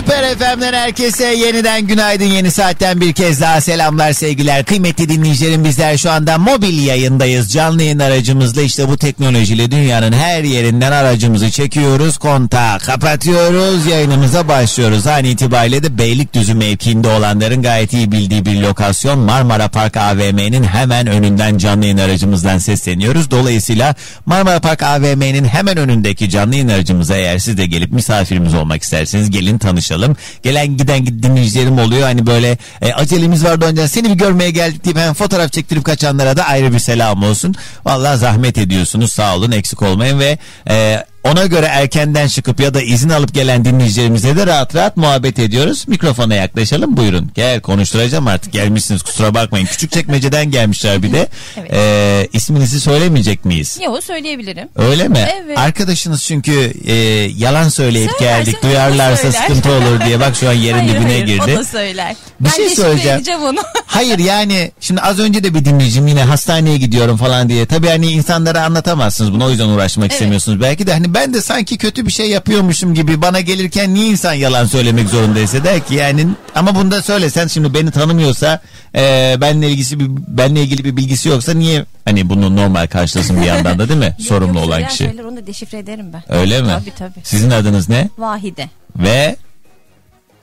Süper 0.00 0.34
FM'den 0.34 0.72
herkese 0.72 1.24
yeniden 1.24 1.86
günaydın. 1.86 2.24
Yeni 2.24 2.50
saatten 2.50 3.00
bir 3.00 3.12
kez 3.12 3.40
daha 3.40 3.60
selamlar 3.60 4.12
sevgiler. 4.12 4.64
Kıymetli 4.64 5.08
dinleyicilerim 5.08 5.64
bizler 5.64 5.98
şu 5.98 6.10
anda 6.10 6.38
mobil 6.38 6.86
yayındayız. 6.86 7.52
Canlı 7.52 7.82
yayın 7.82 7.98
aracımızla 7.98 8.62
işte 8.62 8.88
bu 8.88 8.96
teknolojiyle 8.96 9.70
dünyanın 9.70 10.12
her 10.12 10.42
yerinden 10.42 10.92
aracımızı 10.92 11.50
çekiyoruz 11.50 12.18
kontağı 12.18 12.78
kapatıyoruz 12.78 13.86
yayınımıza 13.86 14.48
başlıyoruz. 14.48 15.06
An 15.06 15.24
itibariyle 15.24 15.82
de 15.82 15.98
Beylikdüzü 15.98 16.54
mevkiinde 16.54 17.08
olanların 17.08 17.62
gayet 17.62 17.92
iyi 17.92 18.12
bildiği 18.12 18.46
bir 18.46 18.60
lokasyon 18.60 19.18
Marmara 19.18 19.68
Park 19.68 19.96
AVM'nin 19.96 20.64
hemen 20.64 21.06
önünden 21.06 21.58
canlı 21.58 21.84
yayın 21.84 21.98
aracımızdan 21.98 22.58
sesleniyoruz. 22.58 23.30
Dolayısıyla 23.30 23.94
Marmara 24.26 24.60
Park 24.60 24.82
AVM'nin 24.82 25.44
hemen 25.44 25.76
önündeki 25.76 26.30
canlı 26.30 26.54
yayın 26.54 26.68
aracımıza 26.68 27.16
eğer 27.16 27.38
siz 27.38 27.58
de 27.58 27.66
gelip 27.66 27.92
misafirimiz 27.92 28.54
olmak 28.54 28.82
isterseniz 28.82 29.30
gelin 29.30 29.58
tanışalım. 29.90 30.16
Gelen 30.42 30.76
giden 30.76 31.06
dinleyicilerim 31.06 31.78
oluyor 31.78 32.02
hani 32.02 32.26
böyle 32.26 32.58
e, 32.82 32.92
acelemiz 32.92 33.44
vardı 33.44 33.64
önce 33.64 33.88
seni 33.88 34.08
bir 34.08 34.14
görmeye 34.14 34.50
geldik 34.50 34.84
deyip 34.84 34.98
hemen 34.98 35.14
fotoğraf 35.14 35.52
çektirip 35.52 35.84
kaçanlara 35.84 36.36
da 36.36 36.44
ayrı 36.44 36.72
bir 36.72 36.78
selam 36.78 37.22
olsun. 37.22 37.54
Vallahi 37.84 38.18
zahmet 38.18 38.58
ediyorsunuz 38.58 39.12
sağ 39.12 39.36
olun 39.36 39.50
eksik 39.50 39.82
olmayın 39.82 40.18
ve 40.18 40.38
e, 40.68 41.04
ona 41.24 41.46
göre 41.46 41.66
erkenden 41.66 42.28
çıkıp 42.28 42.60
ya 42.60 42.74
da 42.74 42.82
izin 42.82 43.08
alıp 43.08 43.34
gelen 43.34 43.64
dinleyicilerimize 43.64 44.36
de 44.36 44.46
rahat 44.46 44.74
rahat 44.74 44.96
muhabbet 44.96 45.38
ediyoruz. 45.38 45.88
Mikrofona 45.88 46.34
yaklaşalım 46.34 46.96
buyurun. 46.96 47.30
Gel 47.34 47.60
konuşturacağım 47.60 48.26
artık 48.26 48.52
gelmişsiniz 48.52 49.02
kusura 49.02 49.34
bakmayın. 49.34 49.66
Küçük 49.66 49.92
çekmeceden 49.92 50.50
gelmişler 50.50 51.02
bir 51.02 51.12
de. 51.12 51.28
Evet. 51.56 51.70
E, 51.74 52.28
isminizi 52.32 52.80
söylemeyecek 52.80 53.44
miyiz? 53.44 53.78
Yok 53.84 54.04
söyleyebilirim. 54.04 54.68
Öyle 54.76 55.08
mi? 55.08 55.28
Evet. 55.44 55.58
Arkadaşınız 55.58 56.22
çünkü 56.24 56.72
e, 56.86 56.94
yalan 57.36 57.68
söyleyip 57.68 58.10
Söyler, 58.18 58.38
geldik 58.38 58.62
duyarlarsa 58.62 59.32
sıkıntı 59.32 59.72
olur 59.72 60.00
diye 60.06 60.20
bak 60.20 60.36
şu 60.36 60.48
an 60.48 60.52
yerin 60.52 60.78
Hayır, 60.78 60.94
dibine 60.94 61.04
hayır, 61.04 61.26
girdi. 61.26 61.52
O 61.54 61.58
da 61.58 61.64
söyler. 61.64 62.16
Bir 62.40 62.44
ben 62.44 62.50
şey 62.50 62.70
söyleyeceğim. 62.70 63.42
onu. 63.42 63.58
Hayır 63.86 64.18
yani 64.18 64.72
şimdi 64.80 65.00
az 65.00 65.18
önce 65.18 65.44
de 65.44 65.54
bir 65.54 65.64
dinleyicim 65.64 66.06
yine 66.06 66.22
hastaneye 66.24 66.76
gidiyorum 66.78 67.16
falan 67.16 67.48
diye. 67.48 67.66
Tabii 67.66 67.88
hani 67.88 68.06
insanlara 68.06 68.64
anlatamazsınız 68.64 69.32
bunu 69.32 69.44
o 69.44 69.50
yüzden 69.50 69.68
uğraşmak 69.68 70.04
Evet. 70.04 70.12
istemiyorsunuz. 70.12 70.60
Belki 70.60 70.86
de 70.86 70.92
hani 70.92 71.09
ben 71.14 71.34
de 71.34 71.40
sanki 71.40 71.78
kötü 71.78 72.06
bir 72.06 72.12
şey 72.12 72.30
yapıyormuşum 72.30 72.94
gibi 72.94 73.22
bana 73.22 73.40
gelirken 73.40 73.94
niye 73.94 74.06
insan 74.06 74.32
yalan 74.32 74.66
söylemek 74.66 75.08
zorundaysa 75.08 75.64
der 75.64 75.86
ki 75.86 75.94
yani 75.94 76.26
ama 76.54 76.74
bunu 76.74 76.90
da 76.90 77.02
söylesen 77.02 77.46
şimdi 77.46 77.74
beni 77.74 77.90
tanımıyorsa 77.90 78.60
e, 78.94 79.36
benle 79.40 79.70
ilgisi 79.70 80.00
bir 80.00 80.06
benle 80.10 80.62
ilgili 80.62 80.84
bir 80.84 80.96
bilgisi 80.96 81.28
yoksa 81.28 81.54
niye 81.54 81.84
hani 82.04 82.28
bunu 82.28 82.56
normal 82.56 82.86
karşılasın 82.86 83.40
bir 83.40 83.46
yandan 83.46 83.78
da 83.78 83.88
değil 83.88 84.00
mi? 84.00 84.16
Sorumlu 84.28 84.58
Yok, 84.58 84.66
olan 84.66 84.88
kişi. 84.88 85.04
Şeyler, 85.04 85.24
onu 85.24 85.36
da 85.36 85.46
deşifre 85.46 85.78
ederim 85.78 86.12
ben. 86.12 86.22
Öyle 86.28 86.62
mi? 86.62 86.68
Tabii 86.68 86.94
tabii. 86.98 87.24
Sizin 87.24 87.50
adınız 87.50 87.88
ne? 87.88 88.08
Vahide. 88.18 88.70
Ve 88.96 89.36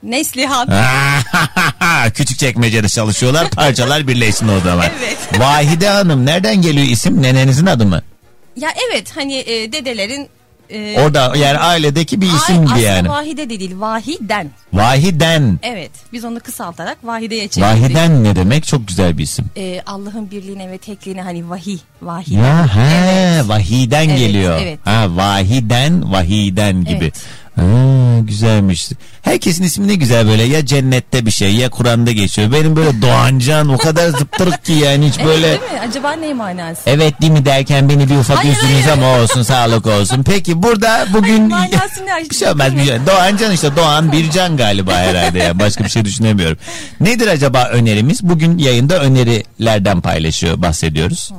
Neslihan. 0.02 0.68
küçük 2.14 2.38
çekmecede 2.38 2.88
çalışıyorlar 2.88 3.50
parçalar 3.50 4.08
birleşsin 4.08 4.48
o 4.48 4.60
zaman. 4.60 4.86
Evet. 4.98 5.40
Vahide 5.40 5.88
Hanım 5.88 6.26
nereden 6.26 6.62
geliyor 6.62 6.86
isim 6.86 7.22
nenenizin 7.22 7.66
adı 7.66 7.86
mı? 7.86 8.02
Ya 8.56 8.68
evet 8.88 9.16
hani 9.16 9.34
e, 9.34 9.72
dedelerin 9.72 10.28
e, 10.70 11.00
Orada 11.00 11.36
yani 11.36 11.58
ailedeki 11.58 12.20
bir 12.20 12.26
isim 12.26 12.36
aslında 12.64 12.78
yani. 12.78 13.08
Vahide 13.08 13.50
de 13.50 13.60
değil 13.60 13.72
Vahiden. 13.80 14.50
Vahiden. 14.72 15.58
Evet 15.62 15.90
biz 16.12 16.24
onu 16.24 16.40
kısaltarak 16.40 16.98
Vahide'ye 17.04 17.48
çevirdik. 17.48 17.82
Vahiden 17.82 18.24
ne 18.24 18.36
demek? 18.36 18.66
Çok 18.66 18.88
güzel 18.88 19.18
bir 19.18 19.22
isim. 19.22 19.44
E, 19.56 19.80
Allah'ın 19.86 20.30
birliğine 20.30 20.70
ve 20.70 20.78
tekliğine 20.78 21.22
hani 21.22 21.50
vahiy. 21.50 21.78
Vahide. 22.02 22.34
Ya 22.34 22.76
he, 22.76 22.80
Evet. 23.38 23.48
vahiden 23.48 24.08
Evet, 24.08 24.18
geliyor. 24.18 24.58
evet. 24.62 24.78
Ha, 24.84 25.06
vahiden, 25.16 26.12
vahiden 26.12 26.84
gibi. 26.84 27.04
Evet. 27.04 27.22
Ha, 27.58 28.18
güzelmiş. 28.20 28.88
Herkesin 29.22 29.64
ismi 29.64 29.88
ne 29.88 29.94
güzel 29.94 30.26
böyle 30.28 30.42
ya 30.42 30.66
cennette 30.66 31.26
bir 31.26 31.30
şey 31.30 31.54
ya 31.54 31.70
Kur'an'da 31.70 32.12
geçiyor. 32.12 32.52
Benim 32.52 32.76
böyle 32.76 33.02
Doğancan 33.02 33.68
o 33.68 33.78
kadar 33.78 34.08
zıptırık 34.08 34.64
ki 34.64 34.72
yani 34.72 35.08
hiç 35.08 35.14
Evet, 35.18 35.26
böyle 35.26 35.48
değil 35.48 35.60
mi? 35.60 35.80
Acaba 35.88 36.12
ne 36.12 36.34
manası? 36.34 36.80
Evet 36.86 37.20
değil 37.20 37.32
mi 37.32 37.44
derken 37.44 37.88
beni 37.88 38.10
bir 38.10 38.16
ufak 38.16 38.38
Hayır, 38.38 38.52
üzdünüz 38.52 38.72
hayır. 38.72 38.88
ama 38.88 39.18
olsun 39.18 39.42
sağlık 39.42 39.86
olsun. 39.86 40.22
Peki 40.22 40.62
burada 40.62 41.06
bugün 41.12 41.50
Hayır, 41.50 41.72
bir 42.30 42.34
şey 42.34 42.48
olmaz 42.48 42.76
bir 42.76 42.84
şey. 42.84 42.96
Doğan 43.06 43.36
Can 43.36 43.52
işte 43.52 43.76
Doğan 43.76 44.12
bir 44.12 44.30
can 44.30 44.56
galiba 44.56 44.92
herhalde 44.92 45.38
ya. 45.38 45.58
Başka 45.58 45.84
bir 45.84 45.88
şey 45.88 46.04
düşünemiyorum. 46.04 46.58
Nedir 47.00 47.26
acaba 47.26 47.68
önerimiz? 47.68 48.22
Bugün 48.22 48.58
yayında 48.58 49.00
önerilerden 49.00 50.00
paylaşıyor 50.00 50.62
bahsediyoruz. 50.62 51.32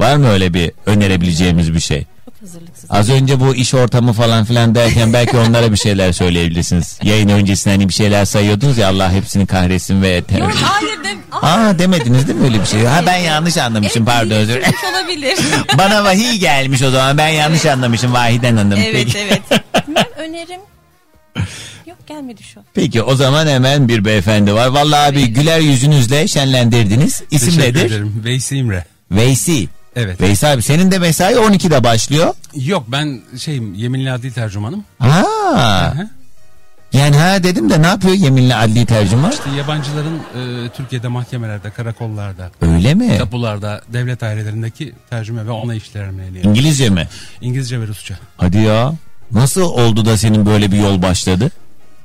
Var 0.00 0.16
mı 0.16 0.28
öyle 0.28 0.54
bir 0.54 0.72
önerebileceğimiz 0.86 1.74
bir 1.74 1.80
şey? 1.80 2.06
Hazırlıksız. 2.42 2.90
Az 2.90 3.10
önce 3.10 3.40
bu 3.40 3.54
iş 3.54 3.74
ortamı 3.74 4.12
falan 4.12 4.44
filan 4.44 4.74
derken 4.74 5.12
belki 5.12 5.36
onlara 5.36 5.72
bir 5.72 5.76
şeyler 5.76 6.12
söyleyebilirsiniz. 6.12 6.98
Yayın 7.02 7.28
öncesinde 7.28 7.74
hani 7.74 7.88
bir 7.88 7.94
şeyler 7.94 8.24
sayıyordunuz 8.24 8.78
ya 8.78 8.88
Allah 8.88 9.12
hepsini 9.12 9.46
kahretsin 9.46 10.02
ve... 10.02 10.08
Yok 10.38 10.52
hayır 10.62 11.04
de. 11.04 11.12
Aa 11.32 11.78
demediniz 11.78 12.28
değil 12.28 12.38
mi 12.38 12.44
öyle 12.44 12.60
bir 12.60 12.66
şey? 12.66 12.84
Ha 12.84 13.02
ben 13.06 13.16
yanlış 13.16 13.56
anlamışım 13.56 14.04
pardon 14.04 14.34
özür 14.36 14.54
dilerim. 14.54 14.72
Olabilir. 14.92 15.38
Bana 15.78 16.04
vahiy 16.04 16.36
gelmiş 16.38 16.82
o 16.82 16.90
zaman 16.90 17.18
ben 17.18 17.28
yanlış 17.28 17.66
anlamışım 17.66 18.12
Vahiden 18.12 18.56
Hanım. 18.56 18.78
evet 18.80 18.92
Peki. 19.06 19.18
evet. 19.18 19.42
Ben 19.96 20.04
önerim. 20.18 20.60
Yok 21.86 21.98
gelmedi 22.06 22.42
şu 22.42 22.60
an. 22.60 22.66
Peki 22.74 23.02
o 23.02 23.14
zaman 23.16 23.46
hemen 23.46 23.88
bir 23.88 24.04
beyefendi 24.04 24.54
var. 24.54 24.66
Vallahi 24.66 25.10
abi 25.12 25.26
güler 25.26 25.60
yüzünüzle 25.60 26.28
şenlendirdiniz. 26.28 27.22
İsim 27.30 27.48
Teşekkür 27.48 27.68
nedir? 27.78 27.86
ederim. 27.86 28.22
Veysi 28.24 28.56
İmre. 28.56 28.84
Veysi. 29.10 29.68
Evet. 29.96 30.20
Veysi 30.20 30.46
abi 30.46 30.62
senin 30.62 30.90
de 30.90 30.98
mesai 30.98 31.34
12'de 31.34 31.84
başlıyor. 31.84 32.34
Yok 32.54 32.84
ben 32.88 33.20
şeyim 33.38 33.74
yeminli 33.74 34.12
adli 34.12 34.32
tercümanım. 34.32 34.84
Ha. 34.98 35.94
Yani 36.92 37.16
ha 37.16 37.42
dedim 37.42 37.70
de 37.70 37.82
ne 37.82 37.86
yapıyor 37.86 38.14
yeminli 38.14 38.54
adli 38.54 38.86
tercüman? 38.86 39.30
İşte 39.30 39.50
yabancıların 39.50 40.16
e, 40.16 40.68
Türkiye'de 40.68 41.08
mahkemelerde, 41.08 41.70
karakollarda, 41.70 42.50
Öyle 42.62 42.94
mi? 42.94 43.18
tapularda, 43.18 43.82
devlet 43.88 44.20
dairelerindeki 44.20 44.92
tercüme 45.10 45.46
ve 45.46 45.50
ona 45.50 45.74
işlerine 45.74 46.40
İngilizce 46.42 46.90
mi? 46.90 47.08
İngilizce 47.40 47.80
ve 47.80 47.86
Rusça. 47.86 48.14
Hadi 48.36 48.58
ya. 48.58 48.92
Nasıl 49.30 49.62
oldu 49.62 50.04
da 50.04 50.16
senin 50.16 50.46
böyle 50.46 50.72
bir 50.72 50.78
yol 50.78 51.02
başladı? 51.02 51.50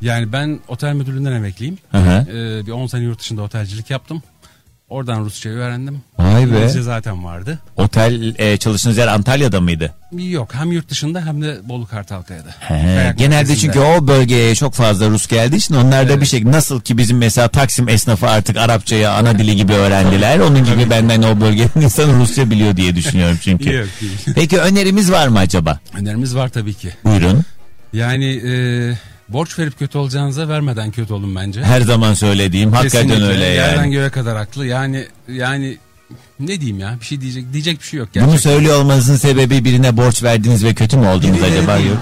Yani 0.01 0.31
ben 0.33 0.59
otel 0.67 0.93
müdürlüğünden 0.93 1.31
emekliyim. 1.31 1.77
Hı 1.91 1.97
hı. 1.97 2.25
E, 2.31 2.65
bir 2.65 2.71
10 2.71 2.87
sene 2.87 3.03
yurt 3.03 3.19
dışında 3.19 3.41
otelcilik 3.41 3.89
yaptım. 3.89 4.23
Oradan 4.89 5.25
Rusçayı 5.25 5.55
öğrendim. 5.55 6.01
Vay 6.17 6.51
be. 6.51 6.55
İngilizce 6.55 6.81
zaten 6.81 7.23
vardı. 7.25 7.59
Otel 7.75 8.35
e, 8.37 8.57
çalıştığınız 8.57 8.97
yer 8.97 9.07
Antalya'da 9.07 9.61
mıydı? 9.61 9.93
Yok 10.11 10.53
hem 10.53 10.71
yurt 10.71 10.89
dışında 10.89 11.25
hem 11.25 11.41
de 11.41 11.57
Bolu 11.63 11.87
Kartalkaya'da. 11.87 12.49
He, 12.59 13.13
genelde 13.17 13.55
çünkü 13.55 13.79
o 13.79 14.07
bölgeye 14.07 14.55
çok 14.55 14.73
fazla 14.73 15.09
Rus 15.09 15.27
geldiği 15.27 15.55
için 15.55 15.75
onlar 15.75 16.09
da 16.09 16.21
bir 16.21 16.25
şekilde 16.25 16.51
nasıl 16.51 16.81
ki 16.81 16.97
bizim 16.97 17.17
mesela 17.17 17.47
Taksim 17.47 17.89
esnafı 17.89 18.27
artık 18.27 18.57
Arapçayı 18.57 19.11
ana 19.11 19.39
dili 19.39 19.55
gibi 19.55 19.73
öğrendiler. 19.73 20.39
Onun 20.39 20.65
gibi 20.65 20.89
benden 20.89 21.21
o 21.23 21.41
bölgenin 21.41 21.71
insanı 21.81 22.19
Rusça 22.19 22.49
biliyor 22.49 22.77
diye 22.77 22.95
düşünüyorum 22.95 23.37
çünkü. 23.41 23.73
Yok. 23.73 23.87
Peki 24.35 24.59
önerimiz 24.59 25.11
var 25.11 25.27
mı 25.27 25.39
acaba? 25.39 25.79
Önerimiz 25.99 26.35
var 26.35 26.49
tabii 26.49 26.73
ki. 26.73 26.89
Buyurun. 27.03 27.43
Yani 27.93 28.25
e, 28.25 28.53
borç 29.29 29.59
verip 29.59 29.79
kötü 29.79 29.97
olacağınıza 29.97 30.47
vermeden 30.49 30.91
kötü 30.91 31.13
olun 31.13 31.35
bence. 31.35 31.63
Her 31.63 31.81
zaman 31.81 32.13
söylediğim 32.13 32.71
hakikaten 32.73 33.07
Kesinlikle. 33.07 33.33
öyle 33.33 33.45
Yerden 33.45 33.77
yani. 33.83 33.91
göğe 33.91 34.09
kadar 34.09 34.37
haklı. 34.37 34.65
Yani 34.65 35.07
yani 35.29 35.77
ne 36.39 36.61
diyeyim 36.61 36.79
ya 36.79 36.95
bir 37.01 37.05
şey 37.05 37.21
diyecek 37.21 37.53
diyecek 37.53 37.79
bir 37.79 37.85
şey 37.85 37.99
yok 37.99 38.09
Bunu 38.15 38.25
gerçekten. 38.25 38.51
söylüyor 38.51 38.79
olmanızın 38.81 39.15
sebebi 39.15 39.65
birine 39.65 39.97
borç 39.97 40.23
verdiniz 40.23 40.63
ve 40.63 40.73
kötü 40.73 40.97
mü 40.97 41.07
oldunuz 41.07 41.33
Birileri 41.37 41.59
acaba? 41.59 41.77
Yok. 41.77 41.97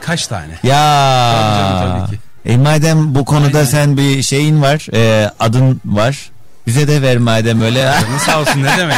Kaç 0.00 0.26
tane? 0.26 0.52
Ya. 0.62 1.32
Tabii 1.32 1.58
canım, 1.80 2.06
tabii 2.06 2.10
ki. 2.16 2.22
E 2.44 2.56
madem 2.56 3.14
bu 3.14 3.24
konuda 3.24 3.66
sen 3.66 3.96
bir 3.96 4.22
şeyin 4.22 4.62
var, 4.62 4.86
e, 4.94 5.30
adın 5.40 5.80
var. 5.84 6.30
Bize 6.68 6.88
de 6.88 7.02
ver 7.02 7.18
madem 7.18 7.60
öyle. 7.62 7.78
Canın 7.82 8.18
sağ 8.18 8.40
olsun 8.40 8.62
ne 8.62 8.76
demek. 8.78 8.96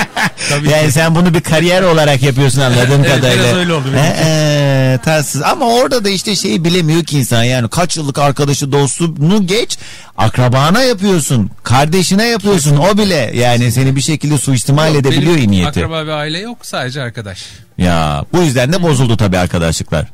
Tabii 0.48 0.68
yani 0.70 0.86
ki. 0.86 0.92
sen 0.92 1.14
bunu 1.14 1.34
bir 1.34 1.40
kariyer 1.40 1.82
olarak 1.82 2.22
yapıyorsun 2.22 2.60
anladığım 2.60 3.04
Evet, 3.04 3.14
kadarıyla. 3.16 3.44
biraz 3.44 3.56
öyle 3.56 3.72
oldu 3.72 3.84
he, 3.96 4.98
tatsız. 5.04 5.42
Ama 5.42 5.66
orada 5.66 6.04
da 6.04 6.08
işte 6.10 6.36
şeyi 6.36 6.64
bilemiyor 6.64 7.04
ki 7.04 7.18
insan 7.18 7.42
yani 7.44 7.68
kaç 7.68 7.96
yıllık 7.96 8.18
arkadaşı 8.18 8.72
dostunu 8.72 9.46
geç 9.46 9.78
akrabana 10.18 10.82
yapıyorsun 10.82 11.50
kardeşine 11.62 12.24
yapıyorsun 12.28 12.76
o 12.76 12.98
bile 12.98 13.30
yani 13.34 13.72
seni 13.72 13.96
bir 13.96 14.00
şekilde 14.00 14.38
suistimal 14.38 14.88
Yok, 14.94 15.00
edebiliyor 15.00 15.36
benim 15.36 15.50
niyeti. 15.50 15.80
Akraba 15.80 16.02
bir 16.04 16.10
aile 16.10 16.38
yok 16.38 16.58
sadece 16.62 17.02
arkadaş. 17.02 17.44
Ya 17.78 18.24
bu 18.32 18.42
yüzden 18.42 18.72
de 18.72 18.82
bozuldu 18.82 19.16
tabii 19.16 19.38
arkadaşlıklar. 19.38 20.06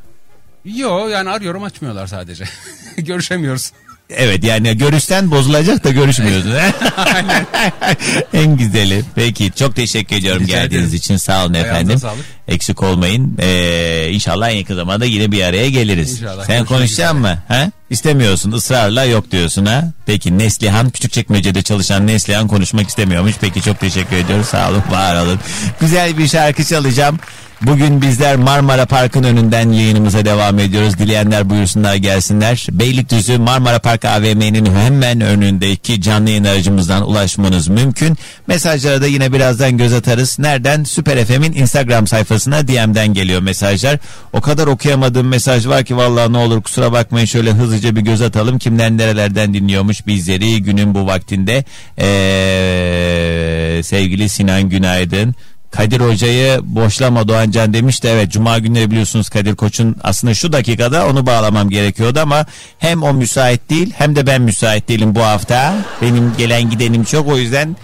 Yo 0.64 1.08
yani 1.08 1.30
arıyorum 1.30 1.62
açmıyorlar 1.62 2.06
sadece. 2.06 2.44
Görüşemiyoruz. 2.98 3.72
Evet 4.10 4.44
yani 4.44 4.78
görüşsen 4.78 5.30
bozulacak 5.30 5.84
da 5.84 5.90
görüşmüyorsun. 5.90 6.52
en 8.34 8.56
güzeli. 8.56 9.02
Peki 9.14 9.52
çok 9.56 9.76
teşekkür 9.76 10.16
ediyorum 10.16 10.42
Rica 10.42 10.56
geldiğiniz 10.56 10.84
ederim. 10.88 10.98
için. 10.98 11.16
Sağ 11.16 11.44
olun 11.44 11.54
Ayağınıza 11.54 11.74
efendim. 11.74 11.98
sağlık. 11.98 12.24
Eksik 12.48 12.82
olmayın. 12.82 13.38
Ee, 13.42 14.08
inşallah 14.12 14.50
en 14.50 14.56
yakın 14.56 14.74
zamanda 14.76 15.04
yine 15.04 15.32
bir 15.32 15.42
araya 15.42 15.70
geliriz. 15.70 16.12
İnşallah. 16.12 16.44
Sen 16.44 16.64
konuşacaksın 16.64 17.20
mı? 17.20 17.38
Ha? 17.48 17.70
İstemiyorsun. 17.90 18.52
ısrarla 18.52 19.04
yok 19.04 19.30
diyorsun 19.30 19.66
ha. 19.66 19.84
Peki 20.06 20.38
Neslihan 20.38 20.90
Küçükçekmece'de 20.90 21.62
çalışan 21.62 22.06
Neslihan 22.06 22.48
konuşmak 22.48 22.88
istemiyormuş. 22.88 23.34
Peki 23.40 23.62
çok 23.62 23.80
teşekkür 23.80 24.16
ediyoruz. 24.16 24.46
Sağ 24.46 24.70
olun, 24.70 24.82
var 24.90 25.16
olun. 25.22 25.40
Güzel 25.80 26.18
bir 26.18 26.28
şarkı 26.28 26.64
çalacağım. 26.64 27.18
Bugün 27.62 28.02
bizler 28.02 28.36
Marmara 28.36 28.86
Park'ın 28.86 29.24
önünden 29.24 29.70
yayınımıza 29.70 30.24
devam 30.24 30.58
ediyoruz. 30.58 30.98
Dileyenler 30.98 31.50
buyursunlar 31.50 31.94
gelsinler. 31.94 32.66
Beylikdüzü 32.70 33.38
Marmara 33.38 33.78
Park 33.78 34.04
AVM'nin 34.04 34.66
hemen 34.76 35.20
önündeki 35.20 36.00
canlı 36.00 36.30
yayın 36.30 36.44
aracımızdan 36.44 37.08
ulaşmanız 37.08 37.68
mümkün. 37.68 38.16
Mesajlara 38.46 39.02
da 39.02 39.06
yine 39.06 39.32
birazdan 39.32 39.78
göz 39.78 39.92
atarız. 39.92 40.38
Nereden? 40.38 40.84
Süper 40.84 41.24
FM'in 41.24 41.52
Instagram 41.52 42.06
sayfasına 42.06 42.68
DM'den 42.68 43.14
geliyor 43.14 43.40
mesajlar. 43.40 43.98
O 44.32 44.40
kadar 44.40 44.66
okuyamadığım 44.66 45.28
mesaj 45.28 45.66
var 45.66 45.84
ki 45.84 45.96
vallahi 45.96 46.32
ne 46.32 46.38
olur 46.38 46.62
kusura 46.62 46.92
bakmayın 46.92 47.26
şöyle 47.26 47.52
hızlıca 47.52 47.96
bir 47.96 48.00
göz 48.00 48.22
atalım. 48.22 48.58
Kimler 48.58 48.90
nerelerden 48.90 49.54
dinliyormuş 49.54 50.06
bizleri 50.06 50.62
günün 50.62 50.94
bu 50.94 51.06
vaktinde. 51.06 51.64
Ee, 51.98 53.82
sevgili 53.82 54.28
Sinan 54.28 54.68
Günaydın. 54.68 55.34
Kadir 55.70 56.00
Hoca'yı 56.00 56.60
boşlama 56.62 57.28
Doğancan 57.28 57.74
demişti. 57.74 58.08
Evet 58.08 58.32
Cuma 58.32 58.58
günleri 58.58 58.90
biliyorsunuz 58.90 59.28
Kadir 59.28 59.54
Koç'un 59.56 59.96
aslında 60.02 60.34
şu 60.34 60.52
dakikada 60.52 61.06
onu 61.06 61.26
bağlamam 61.26 61.70
gerekiyordu 61.70 62.20
ama 62.20 62.46
hem 62.78 63.02
o 63.02 63.12
müsait 63.12 63.70
değil 63.70 63.92
hem 63.96 64.16
de 64.16 64.26
ben 64.26 64.42
müsait 64.42 64.88
değilim 64.88 65.14
bu 65.14 65.22
hafta. 65.22 65.74
Benim 66.02 66.32
gelen 66.38 66.70
gidenim 66.70 67.04
çok 67.04 67.28
o 67.28 67.36
yüzden 67.38 67.76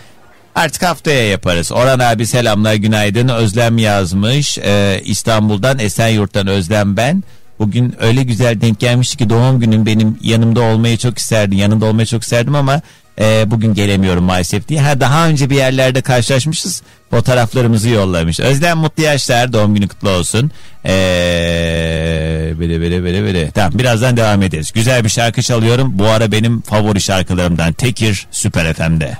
artık 0.54 0.82
haftaya 0.82 1.28
yaparız. 1.28 1.72
Orhan 1.72 1.98
abi 1.98 2.26
selamlar 2.26 2.74
günaydın. 2.74 3.28
Özlem 3.28 3.78
yazmış. 3.78 4.58
Ee, 4.58 5.00
İstanbul'dan 5.04 5.78
Esenyurt'tan 5.78 6.46
Özlem 6.46 6.96
ben. 6.96 7.22
Bugün 7.58 7.94
öyle 8.00 8.22
güzel 8.22 8.60
denk 8.60 8.80
gelmişti 8.80 9.16
ki 9.16 9.30
doğum 9.30 9.60
günüm 9.60 9.86
benim 9.86 10.18
yanımda 10.22 10.60
olmayı 10.60 10.98
çok 10.98 11.18
isterdim. 11.18 11.58
Yanında 11.58 11.86
olmayı 11.86 12.06
çok 12.06 12.22
isterdim 12.22 12.54
ama 12.54 12.80
e, 13.20 13.50
bugün 13.50 13.74
gelemiyorum 13.74 14.24
maalesef 14.24 14.68
diye. 14.68 14.80
Ha 14.80 15.00
daha 15.00 15.28
önce 15.28 15.50
bir 15.50 15.56
yerlerde 15.56 16.02
karşılaşmışız. 16.02 16.82
Fotoğraflarımızı 17.12 17.88
yollamış. 17.88 18.40
Özlem 18.40 18.78
mutlu 18.78 19.02
yaşlar. 19.02 19.52
Doğum 19.52 19.74
günü 19.74 19.88
kutlu 19.88 20.10
olsun. 20.10 20.50
Ee, 20.84 20.90
böyle 22.60 22.80
böyle 22.80 23.02
böyle 23.02 23.22
böyle. 23.22 23.50
Tamam 23.50 23.72
birazdan 23.78 24.16
devam 24.16 24.42
ederiz. 24.42 24.72
Güzel 24.72 25.04
bir 25.04 25.08
şarkı 25.08 25.42
çalıyorum. 25.42 25.98
Bu 25.98 26.06
ara 26.08 26.32
benim 26.32 26.60
favori 26.60 27.00
şarkılarımdan. 27.00 27.72
Tekir 27.72 28.26
Süper 28.30 28.74
FM'de. 28.74 29.18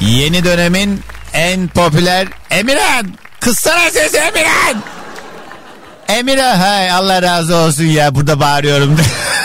Yeni 0.00 0.44
dönemin 0.44 1.00
en 1.34 1.68
popüler 1.68 2.28
Emirhan. 2.50 3.06
Kıssana 3.40 3.90
sesi 3.90 4.16
Emirhan. 4.16 4.82
Emirhan 6.08 6.56
hay 6.56 6.90
Allah 6.90 7.22
razı 7.22 7.56
olsun 7.56 7.84
ya 7.84 8.14
burada 8.14 8.40
bağırıyorum. 8.40 8.96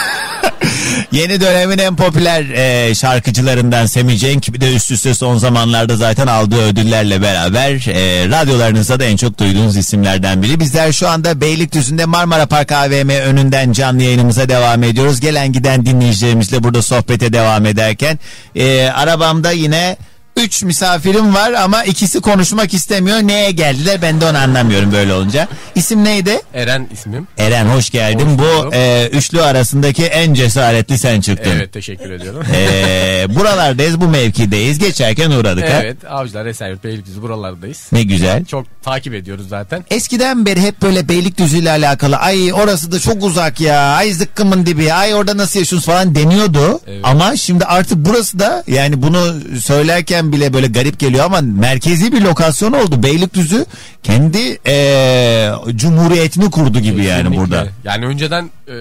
Yeni 1.12 1.42
dönemin 1.42 1.78
en 1.78 1.96
popüler 1.96 2.46
e, 2.50 2.96
şarkıcılarından 2.96 3.86
Semih 3.86 4.20
Cenk 4.20 4.54
bir 4.54 4.62
de 4.62 4.76
üst 4.76 4.92
üste 4.92 5.14
son 5.14 5.38
zamanlarda 5.38 5.96
zaten 5.96 6.28
aldığı 6.28 6.62
ödüllerle 6.62 7.22
beraber 7.22 7.72
e, 7.72 8.30
radyolarınızda 8.30 9.00
da 9.00 9.06
en 9.06 9.18
çok 9.18 9.40
duyduğunuz 9.40 9.78
isimlerden 9.78 10.44
biri. 10.44 10.60
Bizler 10.60 10.92
şu 10.92 11.10
anda 11.10 11.42
Beylikdüzü'nde 11.42 12.06
Marmara 12.06 12.46
Park 12.46 12.72
AVM 12.72 13.10
önünden 13.10 13.72
canlı 13.72 14.04
yayınımıza 14.04 14.50
devam 14.50 14.84
ediyoruz. 14.84 15.20
Gelen 15.20 15.52
giden 15.52 15.86
dinleyicilerimizle 15.86 16.64
burada 16.64 16.82
sohbete 16.82 17.34
devam 17.34 17.66
ederken 17.66 18.20
e, 18.56 18.88
arabamda 18.88 19.52
yine 19.52 19.98
3 20.38 20.64
misafirim 20.64 21.36
var 21.36 21.54
ama 21.54 21.84
ikisi 21.84 22.22
konuşmak 22.22 22.74
istemiyor. 22.74 23.18
Neye 23.18 23.52
geldiler 23.52 24.02
ben 24.02 24.22
de 24.22 24.26
onu 24.26 24.38
anlamıyorum 24.38 24.92
böyle 24.92 25.14
olunca. 25.14 25.48
İsim 25.76 26.04
neydi? 26.04 26.42
Eren 26.54 26.88
ismim. 26.94 27.28
Eren 27.38 27.66
hoş 27.66 27.90
geldin. 27.90 28.38
Hoş 28.38 28.40
Bu 28.40 28.76
e, 28.76 29.10
üçlü 29.12 29.42
arasındaki 29.42 30.06
en 30.06 30.34
cesaretli 30.34 30.98
sen 30.98 31.22
çıktın. 31.22 31.52
Evet 31.56 31.74
teşekkür 31.74 32.12
ediyorum. 32.12 32.44
E, 32.56 33.26
buralardayız 33.36 34.02
bu 34.02 34.08
mevkideyiz. 34.08 34.80
Geçerken 34.80 35.32
uğradık 35.32 35.64
ha. 35.64 35.80
evet 35.84 35.98
Avcılar, 36.10 36.46
Esenyurt, 36.46 36.84
Beylikdüzü 36.84 37.22
buralardayız. 37.22 37.88
Ne 37.92 38.04
güzel. 38.04 38.46
Çok 38.46 38.66
takip 38.84 39.14
ediyoruz 39.14 39.50
zaten. 39.50 39.86
Eskiden 39.92 40.46
beri 40.46 40.62
hep 40.62 40.82
böyle 40.82 41.10
Beylikdüzü 41.10 41.58
ile 41.58 41.70
alakalı 41.70 42.16
ay 42.16 42.54
orası 42.54 42.92
da 42.92 43.00
çok 43.00 43.24
uzak 43.24 43.62
ya 43.62 43.80
ay 43.80 44.12
zıkkımın 44.14 44.66
dibi 44.66 44.94
ay 44.94 45.16
orada 45.16 45.38
nasıl 45.38 45.60
yaşıyorsunuz 45.60 45.86
falan 45.86 46.16
deniyordu. 46.16 46.80
Ama 47.04 47.36
şimdi 47.36 47.66
artık 47.66 47.98
burası 47.98 48.40
da 48.40 48.64
yani 48.68 49.02
bunu 49.02 49.34
söylerken 49.62 50.25
bile 50.32 50.54
böyle 50.54 50.68
garip 50.68 51.00
geliyor 51.00 51.26
ama 51.26 51.42
merkezi 51.42 52.12
bir 52.12 52.22
lokasyon 52.22 52.72
oldu. 52.74 53.04
Beylikdüzü 53.04 53.66
kendi 54.04 54.38
eee, 54.68 55.52
cumhuriyetini 55.76 56.52
kurdu 56.52 56.80
gibi 56.80 57.04
yani 57.04 57.18
Kesinlikle. 57.24 57.42
burada. 57.42 57.68
Yani 57.84 58.06
önceden 58.06 58.50
e, 58.68 58.74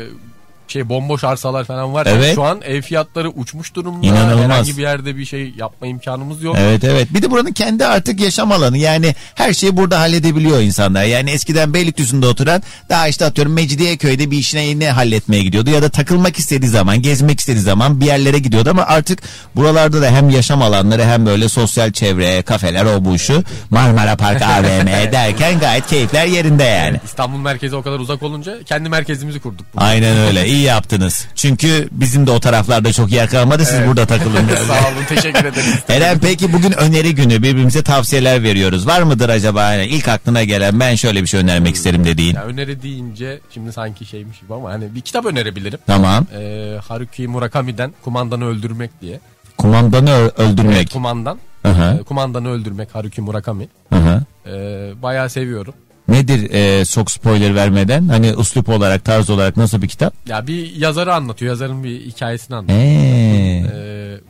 şey 0.68 0.88
bomboş 0.88 1.24
arsalar 1.24 1.64
falan 1.64 1.94
var. 1.94 2.06
Evet. 2.10 2.34
Şu 2.34 2.44
an 2.44 2.60
ev 2.62 2.82
fiyatları 2.82 3.30
uçmuş 3.30 3.74
durumda. 3.74 4.06
İnanılmaz. 4.06 4.44
Herhangi 4.44 4.76
bir 4.76 4.82
yerde 4.82 5.16
bir 5.16 5.24
şey 5.24 5.52
yapma 5.56 5.86
imkanımız 5.86 6.42
yok. 6.42 6.56
Evet 6.58 6.84
evet. 6.84 7.14
Bir 7.14 7.22
de 7.22 7.30
buranın 7.30 7.52
kendi 7.52 7.86
artık 7.86 8.20
yaşam 8.20 8.52
alanı. 8.52 8.78
Yani 8.78 9.14
her 9.34 9.52
şeyi 9.52 9.76
burada 9.76 10.00
halledebiliyor 10.00 10.60
insanlar. 10.60 11.04
Yani 11.04 11.30
eskiden 11.30 11.74
Beylikdüzü'nde 11.74 12.26
oturan 12.26 12.62
daha 12.88 13.08
işte 13.08 13.24
atıyorum 13.24 13.52
Mecidiyeköy'de 13.52 14.30
bir 14.30 14.38
işine 14.38 14.78
ne 14.78 14.90
halletmeye 14.90 15.42
gidiyordu 15.42 15.70
ya 15.70 15.82
da 15.82 15.88
takılmak 15.88 16.38
istediği 16.38 16.68
zaman, 16.68 17.02
gezmek 17.02 17.40
istediği 17.40 17.62
zaman 17.62 18.00
bir 18.00 18.06
yerlere 18.06 18.38
gidiyordu 18.38 18.70
ama 18.70 18.82
artık 18.82 19.22
buralarda 19.56 20.02
da 20.02 20.10
hem 20.10 20.30
yaşam 20.30 20.62
alanları 20.62 21.04
hem 21.04 21.26
böyle 21.26 21.48
sosyal 21.48 21.92
çevre, 21.92 22.42
kafeler 22.42 22.84
o 22.84 23.04
bu 23.04 23.18
şu 23.18 23.44
Marmara 23.70 24.16
Park 24.16 24.42
AVM 24.42 25.12
derken 25.12 25.58
gayet 25.58 25.86
keyifler 25.86 26.26
yerinde 26.26 26.64
yani. 26.64 27.00
İstanbul 27.04 27.38
merkezi 27.38 27.76
o 27.76 27.82
kadar 27.82 27.98
uzak 27.98 28.22
olunca 28.22 28.62
kendi 28.62 28.88
merkezimizi 28.88 29.40
kurduk. 29.40 29.66
burada. 29.74 29.86
Aynen 29.86 30.16
öyle. 30.18 30.53
İyi 30.55 30.62
yaptınız. 30.62 31.26
Çünkü 31.34 31.88
bizim 31.92 32.26
de 32.26 32.30
o 32.30 32.40
taraflarda 32.40 32.92
çok 32.92 33.12
yer 33.12 33.30
kalmadı. 33.30 33.64
Siz 33.64 33.74
Evet. 33.74 33.88
burada 33.88 34.07
takılın. 34.07 34.46
Sağ 34.68 34.88
olun 34.88 35.05
teşekkür 35.09 35.44
ederiz. 35.44 35.74
Eren 35.88 36.18
peki 36.18 36.52
bugün 36.52 36.72
öneri 36.72 37.14
günü 37.14 37.42
birbirimize 37.42 37.82
tavsiyeler 37.82 38.42
veriyoruz. 38.42 38.86
Var 38.86 39.02
mıdır 39.02 39.28
acaba 39.28 39.72
yani 39.72 39.86
ilk 39.86 40.09
aklına 40.09 40.44
gelen 40.44 40.80
ben 40.80 40.94
şöyle 40.94 41.22
bir 41.22 41.26
şey 41.26 41.40
önermek 41.40 41.74
isterim 41.74 42.05
dediğin? 42.05 42.34
Ya 42.34 42.42
öneri 42.44 42.82
deyince 42.82 43.40
şimdi 43.50 43.72
sanki 43.72 44.05
şeymiş 44.05 44.40
gibi 44.40 44.55
ama 44.55 44.70
hani 44.70 44.94
bir 44.94 45.00
kitap 45.00 45.26
önerebilirim. 45.26 45.78
Tamam. 45.86 46.26
Ee, 46.38 46.76
Haruki 46.88 47.28
Murakami'den 47.28 47.94
Kumandanı 48.05 48.44
Öldürmek 48.44 48.90
diye. 49.00 49.20
Kumandanı 49.59 50.11
öldürmek. 50.36 50.76
Evet, 50.76 50.92
kumandan. 50.92 51.38
Hı 51.62 51.68
hı. 51.72 51.98
Ee, 52.00 52.02
kumandanı 52.02 52.48
Öldürmek 52.50 52.94
Haruki 52.94 53.20
Murakami. 53.20 53.68
Hı 53.92 53.96
hı. 53.98 54.22
Ee, 54.46 54.92
bayağı 55.02 55.30
seviyorum. 55.30 55.74
Nedir 56.09 56.50
e, 56.55 56.84
çok 56.84 57.11
spoiler 57.11 57.55
vermeden? 57.55 58.09
Hani 58.09 58.34
uslup 58.36 58.68
olarak, 58.68 59.05
tarz 59.05 59.30
olarak 59.30 59.57
nasıl 59.57 59.82
bir 59.82 59.88
kitap? 59.88 60.14
Ya 60.28 60.46
bir 60.46 60.76
yazarı 60.76 61.14
anlatıyor. 61.14 61.50
Yazarın 61.52 61.84
bir 61.84 62.00
hikayesini 62.00 62.57
anlatıyor. 62.57 62.80
Ee, 62.80 64.20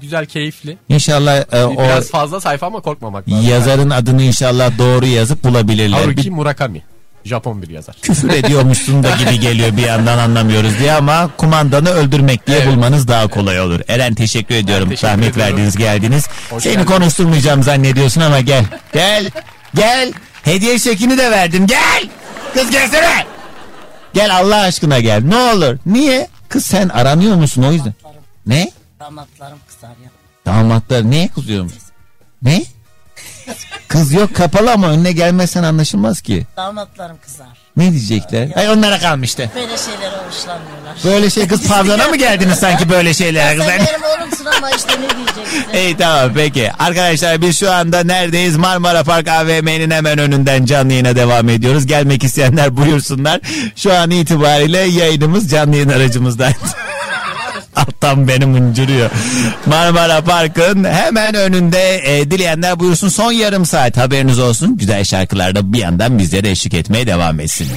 güzel, 0.00 0.26
keyifli. 0.26 0.76
İnşallah 0.88 1.44
e, 1.52 1.64
o 1.64 1.82
Biraz 1.84 2.10
fazla 2.10 2.40
sayfa 2.40 2.66
ama 2.66 2.80
korkmamak 2.80 3.28
lazım. 3.28 3.48
yazarın 3.48 3.90
adını 3.90 4.22
inşallah 4.22 4.78
doğru 4.78 5.06
yazıp 5.06 5.44
bulabilirler. 5.44 5.98
Haruki 5.98 6.30
Murakami. 6.30 6.82
Japon 7.24 7.62
bir 7.62 7.68
yazar. 7.68 7.96
küfür 8.02 8.30
ediyormuşsun 8.30 9.02
da 9.02 9.16
gibi 9.16 9.40
geliyor 9.40 9.76
bir 9.76 9.82
yandan 9.82 10.18
anlamıyoruz 10.18 10.78
diye 10.78 10.92
ama 10.92 11.30
kumandanı 11.36 11.90
öldürmek 11.90 12.46
diye 12.46 12.66
bulmanız 12.66 13.08
daha 13.08 13.26
kolay 13.28 13.60
olur. 13.60 13.80
Eren 13.88 14.14
teşekkür 14.14 14.54
ediyorum. 14.54 14.88
teşekkür 14.88 15.08
Zahmet 15.08 15.30
ediyorum. 15.32 15.52
verdiniz 15.52 15.76
geldiniz. 15.76 16.26
Hoş 16.50 16.62
Seni 16.62 16.72
geldin. 16.74 16.86
konuşturmayacağım 16.86 17.62
zannediyorsun 17.62 18.20
ama 18.20 18.40
gel. 18.40 18.64
Gel. 18.92 19.30
Gel. 19.74 20.12
Hediye 20.42 20.78
çekini 20.78 21.18
de 21.18 21.30
verdim. 21.30 21.66
Gel. 21.66 22.08
Kız 22.54 22.70
gelsene. 22.70 23.26
Gel 24.14 24.36
Allah 24.36 24.56
aşkına 24.60 25.00
gel. 25.00 25.22
Ne 25.24 25.36
olur. 25.36 25.78
Niye? 25.86 26.28
Kız 26.48 26.66
sen 26.66 26.88
aranıyor 26.88 27.36
musun 27.36 27.62
o 27.62 27.72
yüzden? 27.72 27.94
Ne? 28.46 28.70
Damatlarım 29.00 29.58
kızar 29.68 29.88
ya. 29.88 30.10
Damatlar 30.46 31.10
neye 31.10 31.28
kızıyormuş? 31.28 31.72
Ne? 32.42 32.62
Kız 33.88 34.12
yok 34.12 34.34
kapalı 34.36 34.72
ama 34.72 34.88
önüne 34.88 35.12
gelmezsen 35.12 35.62
anlaşılmaz 35.62 36.20
ki. 36.20 36.46
Damatlarım 36.56 37.16
kızar. 37.24 37.46
Ne 37.76 37.90
diyecekler? 37.90 38.48
Ay 38.56 38.70
onlara 38.70 38.98
kalmıştı. 38.98 39.50
Böyle 39.54 39.76
şeylere 39.78 40.16
hoşlanmıyorlar. 40.28 40.94
Böyle 41.04 41.30
şey 41.30 41.48
kız 41.48 41.62
pavyona 41.68 42.08
mı 42.08 42.16
geldiniz 42.16 42.58
sanki 42.58 42.90
böyle 42.90 43.14
şeylere 43.14 43.56
kız? 43.56 43.66
Sen 43.66 43.78
benim 43.78 44.02
oğlumsun 44.02 44.44
ama 44.44 44.70
işte 44.70 44.92
ne 44.92 45.16
diyeceksin? 45.16 45.74
İyi 45.74 45.96
tamam 45.96 46.30
peki. 46.34 46.72
Arkadaşlar 46.78 47.42
biz 47.42 47.58
şu 47.60 47.72
anda 47.72 48.04
neredeyiz? 48.04 48.56
Marmara 48.56 49.04
Park 49.04 49.28
AVM'nin 49.28 49.90
hemen 49.90 50.18
önünden 50.18 50.64
canlı 50.64 50.92
yayına 50.92 51.16
devam 51.16 51.48
ediyoruz. 51.48 51.86
Gelmek 51.86 52.24
isteyenler 52.24 52.76
buyursunlar. 52.76 53.40
Şu 53.76 53.94
an 53.94 54.10
itibariyle 54.10 54.78
yayınımız 54.78 55.50
canlı 55.50 55.74
yayın 55.76 55.88
aracımızdan. 55.88 56.52
Alttan 57.76 58.28
beni 58.28 58.46
mıncırıyor. 58.46 59.10
Marmara 59.66 60.20
Park'ın 60.20 60.84
hemen 60.84 61.34
önünde 61.34 62.00
e, 62.04 62.30
dileyenler 62.30 62.80
buyursun. 62.80 63.08
Son 63.08 63.32
yarım 63.32 63.66
saat 63.66 63.96
haberiniz 63.96 64.38
olsun. 64.38 64.76
Güzel 64.76 65.04
şarkılar 65.04 65.54
da 65.54 65.72
bir 65.72 65.78
yandan 65.78 66.18
bizlere 66.18 66.50
eşlik 66.50 66.74
etmeye 66.74 67.06
devam 67.06 67.40
etsin. 67.40 67.68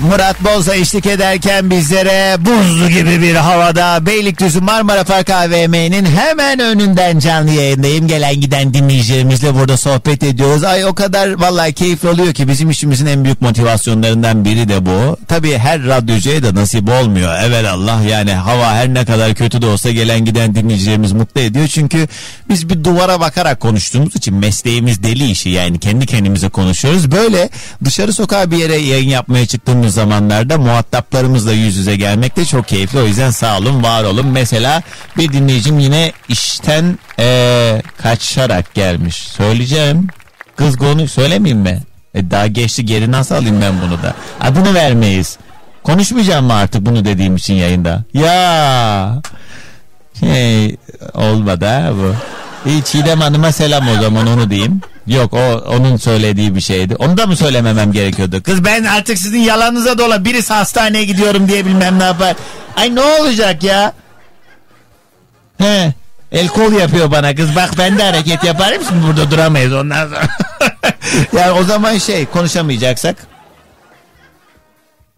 Murat 0.00 0.44
Boza 0.44 0.74
eşlik 0.74 1.06
ederken 1.06 1.70
bizlere 1.70 2.36
buzlu 2.44 2.88
gibi 2.88 3.22
bir 3.22 3.34
havada 3.34 4.06
Beylikdüzü 4.06 4.60
Marmara 4.60 5.04
Park 5.04 5.30
AVM'nin 5.30 6.06
hemen 6.06 6.58
önünden 6.58 7.18
canlı 7.18 7.50
yayındayım. 7.50 8.08
Gelen 8.08 8.40
giden 8.40 8.74
dinleyicilerimizle 8.74 9.54
burada 9.54 9.76
sohbet 9.76 10.22
ediyoruz. 10.22 10.64
Ay 10.64 10.84
o 10.84 10.94
kadar 10.94 11.40
vallahi 11.40 11.72
keyifli 11.72 12.08
oluyor 12.08 12.34
ki 12.34 12.48
bizim 12.48 12.70
işimizin 12.70 13.06
en 13.06 13.24
büyük 13.24 13.42
motivasyonlarından 13.42 14.44
biri 14.44 14.68
de 14.68 14.86
bu. 14.86 15.16
Tabii 15.28 15.58
her 15.58 15.82
radyocuya 15.86 16.42
da 16.42 16.54
nasip 16.54 16.88
olmuyor. 16.88 17.34
Evet 17.44 17.66
Allah 17.66 18.00
yani 18.10 18.32
hava 18.32 18.72
her 18.72 18.94
ne 18.94 19.04
kadar 19.04 19.34
kötü 19.34 19.62
de 19.62 19.66
olsa 19.66 19.90
gelen 19.90 20.24
giden 20.24 20.54
dinleyicilerimiz 20.54 21.12
mutlu 21.12 21.40
ediyor. 21.40 21.68
Çünkü 21.68 22.08
biz 22.48 22.68
bir 22.68 22.84
duvara 22.84 23.20
bakarak 23.20 23.60
konuştuğumuz 23.60 24.16
için 24.16 24.34
mesleğimiz 24.34 25.02
deli 25.02 25.30
işi 25.30 25.48
yani 25.48 25.78
kendi 25.78 26.06
kendimize 26.06 26.48
konuşuyoruz. 26.48 27.12
Böyle 27.12 27.50
dışarı 27.84 28.12
sokağa 28.12 28.50
bir 28.50 28.56
yere 28.56 28.76
yayın 28.76 29.08
yapmaya 29.08 29.46
çıktığımız 29.46 29.89
zamanlarda 29.90 30.58
muhataplarımızla 30.58 31.52
yüz 31.52 31.76
yüze 31.76 31.96
gelmek 31.96 32.36
de 32.36 32.44
çok 32.44 32.68
keyifli. 32.68 32.98
O 32.98 33.06
yüzden 33.06 33.30
sağ 33.30 33.58
olun 33.58 33.82
var 33.82 34.04
olun. 34.04 34.26
Mesela 34.26 34.82
bir 35.16 35.32
dinleyicim 35.32 35.78
yine 35.78 36.12
işten 36.28 36.98
eee, 37.18 37.82
kaçarak 38.02 38.74
gelmiş. 38.74 39.16
Söyleyeceğim. 39.16 40.06
Kız 40.56 40.76
konu 40.76 41.08
söylemeyeyim 41.08 41.62
mi? 41.62 41.82
E, 42.14 42.30
daha 42.30 42.46
geçti 42.46 42.86
geri 42.86 43.12
nasıl 43.12 43.34
alayım 43.34 43.60
ben 43.62 43.72
bunu 43.82 44.02
da? 44.02 44.14
Adını 44.40 44.74
vermeyiz. 44.74 45.38
Konuşmayacağım 45.82 46.46
mı 46.46 46.54
artık 46.54 46.86
bunu 46.86 47.04
dediğim 47.04 47.36
için 47.36 47.54
yayında? 47.54 48.04
Ya 48.14 49.22
şey 50.20 50.76
olmadı 51.14 51.66
ha 51.66 51.90
bu. 51.94 52.14
İyi 52.70 52.82
Çiğdem 52.84 53.20
Hanım'a 53.20 53.52
selam 53.52 53.88
o 53.88 54.02
zaman 54.02 54.26
onu 54.26 54.50
diyeyim. 54.50 54.80
Yok 55.06 55.34
o 55.34 55.64
onun 55.68 55.96
söylediği 55.96 56.54
bir 56.54 56.60
şeydi. 56.60 56.96
Onu 56.96 57.16
da 57.16 57.26
mı 57.26 57.36
söylememem 57.36 57.92
gerekiyordu? 57.92 58.42
Kız 58.42 58.64
ben 58.64 58.84
artık 58.84 59.18
sizin 59.18 59.40
yalanınıza 59.40 59.98
dola 59.98 60.24
birisi 60.24 60.52
hastaneye 60.52 61.04
gidiyorum 61.04 61.48
diye 61.48 61.66
bilmem 61.66 61.98
ne 61.98 62.04
yapar. 62.04 62.36
Ay 62.76 62.94
ne 62.94 63.00
olacak 63.00 63.62
ya? 63.62 63.92
He. 65.58 65.94
El 66.32 66.48
kol 66.48 66.72
yapıyor 66.72 67.10
bana 67.10 67.34
kız 67.34 67.56
bak 67.56 67.70
ben 67.78 67.98
de 67.98 68.02
hareket 68.02 68.44
yaparım 68.44 68.82
şimdi 68.88 69.06
burada 69.06 69.30
duramayız 69.30 69.72
ondan 69.72 70.08
sonra. 70.08 70.28
yani 71.32 71.50
o 71.50 71.64
zaman 71.64 71.98
şey 71.98 72.26
konuşamayacaksak 72.26 73.16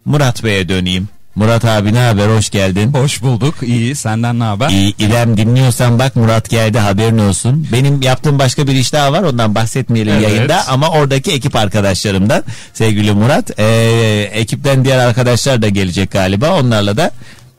Murat 0.05 0.43
Bey'e 0.43 0.69
döneyim. 0.69 1.09
Murat 1.35 1.65
abi 1.65 1.93
ne 1.93 1.99
haber 1.99 2.27
hoş 2.27 2.49
geldin. 2.49 2.93
Hoş 2.93 3.21
bulduk 3.21 3.55
iyi 3.61 3.95
senden 3.95 4.39
ne 4.39 4.43
haber? 4.43 4.69
İyi 4.69 4.93
İrem 4.99 5.37
dinliyorsan 5.37 5.99
bak 5.99 6.15
Murat 6.15 6.49
geldi 6.49 6.79
haberin 6.79 7.17
olsun. 7.17 7.67
Benim 7.71 8.01
yaptığım 8.01 8.39
başka 8.39 8.67
bir 8.67 8.73
iş 8.75 8.93
daha 8.93 9.11
var 9.11 9.23
ondan 9.23 9.55
bahsetmeyelim 9.55 10.13
Evet. 10.13 10.29
yayında 10.29 10.67
ama 10.67 10.89
oradaki 10.89 11.31
ekip 11.31 11.55
arkadaşlarımdan 11.55 12.43
sevgili 12.73 13.11
Murat. 13.11 13.59
Ee, 13.59 14.29
ekipten 14.33 14.85
diğer 14.85 14.97
arkadaşlar 14.99 15.61
da 15.61 15.69
gelecek 15.69 16.11
galiba 16.11 16.59
onlarla 16.59 16.97
da. 16.97 17.11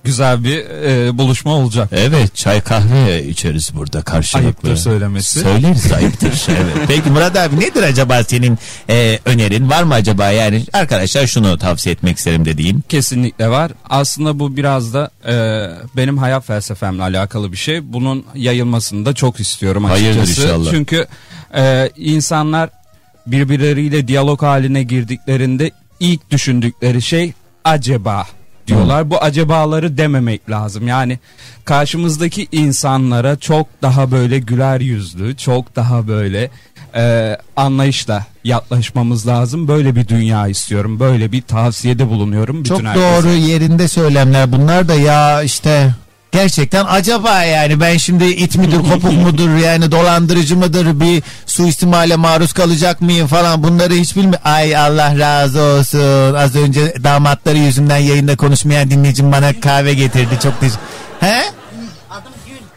Güzel 0.04 0.44
bir 0.44 0.58
e, 0.58 1.18
buluşma 1.18 1.54
olacak. 1.54 1.88
Evet 1.92 2.34
çay 2.34 2.60
kahve 2.60 3.26
içeriz 3.26 3.70
burada 3.74 4.02
karşılıklı. 4.02 4.46
Ayıptır 4.46 4.76
söylemesi. 4.76 5.40
Söyleriz 5.40 5.92
ayıptır. 5.96 6.46
evet. 6.48 6.76
Peki 6.88 7.10
Murat 7.10 7.36
abi 7.36 7.60
nedir 7.60 7.82
acaba 7.82 8.24
senin 8.24 8.58
e, 8.90 9.18
önerin 9.24 9.70
var 9.70 9.82
mı 9.82 9.94
acaba 9.94 10.30
yani 10.30 10.64
arkadaşlar 10.72 11.26
şunu 11.26 11.58
tavsiye 11.58 11.92
etmek 11.92 12.18
isterim 12.18 12.44
dediğim. 12.44 12.80
Kesinlikle 12.88 13.48
var. 13.48 13.72
Aslında 13.88 14.38
bu 14.38 14.56
biraz 14.56 14.94
da 14.94 15.10
e, 15.26 15.34
benim 15.96 16.18
hayat 16.18 16.46
felsefemle 16.46 17.02
alakalı 17.02 17.52
bir 17.52 17.56
şey. 17.56 17.92
Bunun 17.92 18.24
yayılmasını 18.34 19.06
da 19.06 19.12
çok 19.14 19.40
istiyorum 19.40 19.84
açıkçası. 19.84 20.12
Hayırdır 20.20 20.42
inşallah. 20.42 20.70
Çünkü 20.70 21.06
e, 21.56 21.90
insanlar 21.96 22.70
birbirleriyle 23.26 24.08
diyalog 24.08 24.42
haline 24.42 24.82
girdiklerinde 24.82 25.70
ilk 26.00 26.30
düşündükleri 26.30 27.02
şey 27.02 27.32
acaba 27.64 28.26
diyorlar. 28.66 29.10
Bu 29.10 29.22
acabaları 29.22 29.98
dememek 29.98 30.50
lazım. 30.50 30.88
Yani 30.88 31.18
karşımızdaki 31.64 32.48
insanlara 32.52 33.36
çok 33.36 33.66
daha 33.82 34.10
böyle 34.10 34.38
güler 34.38 34.80
yüzlü, 34.80 35.36
çok 35.36 35.76
daha 35.76 36.08
böyle 36.08 36.50
e, 36.96 37.36
anlayışla 37.56 38.26
yaklaşmamız 38.44 39.26
lazım. 39.26 39.68
Böyle 39.68 39.96
bir 39.96 40.08
dünya 40.08 40.48
istiyorum. 40.48 41.00
Böyle 41.00 41.32
bir 41.32 41.42
tavsiyede 41.42 42.08
bulunuyorum 42.08 42.64
bütün 42.64 42.74
Çok 42.76 42.86
herkese. 42.86 43.04
doğru 43.06 43.32
yerinde 43.34 43.88
söylemler 43.88 44.52
bunlar 44.52 44.88
da 44.88 44.94
ya 44.94 45.42
işte 45.42 45.94
gerçekten 46.34 46.84
acaba 46.88 47.42
yani 47.42 47.80
ben 47.80 47.96
şimdi 47.96 48.24
it 48.24 48.56
midir 48.56 48.78
kopuk 48.92 49.12
mudur 49.12 49.56
yani 49.56 49.92
dolandırıcı 49.92 50.56
mıdır 50.56 51.00
bir 51.00 51.22
suistimale 51.46 52.16
maruz 52.16 52.52
kalacak 52.52 53.00
mıyım 53.00 53.26
falan 53.26 53.62
bunları 53.62 53.94
hiç 53.94 54.16
bilmi 54.16 54.36
Ay 54.44 54.76
Allah 54.76 55.18
razı 55.18 55.60
olsun 55.62 56.34
az 56.34 56.56
önce 56.56 56.94
damatları 57.04 57.58
yüzünden 57.58 57.96
yayında 57.96 58.36
konuşmayan 58.36 58.90
dinleyicim 58.90 59.32
bana 59.32 59.60
kahve 59.60 59.94
getirdi 59.94 60.38
çok 60.42 60.60
teşekkür 60.60 60.80
He? 61.20 61.63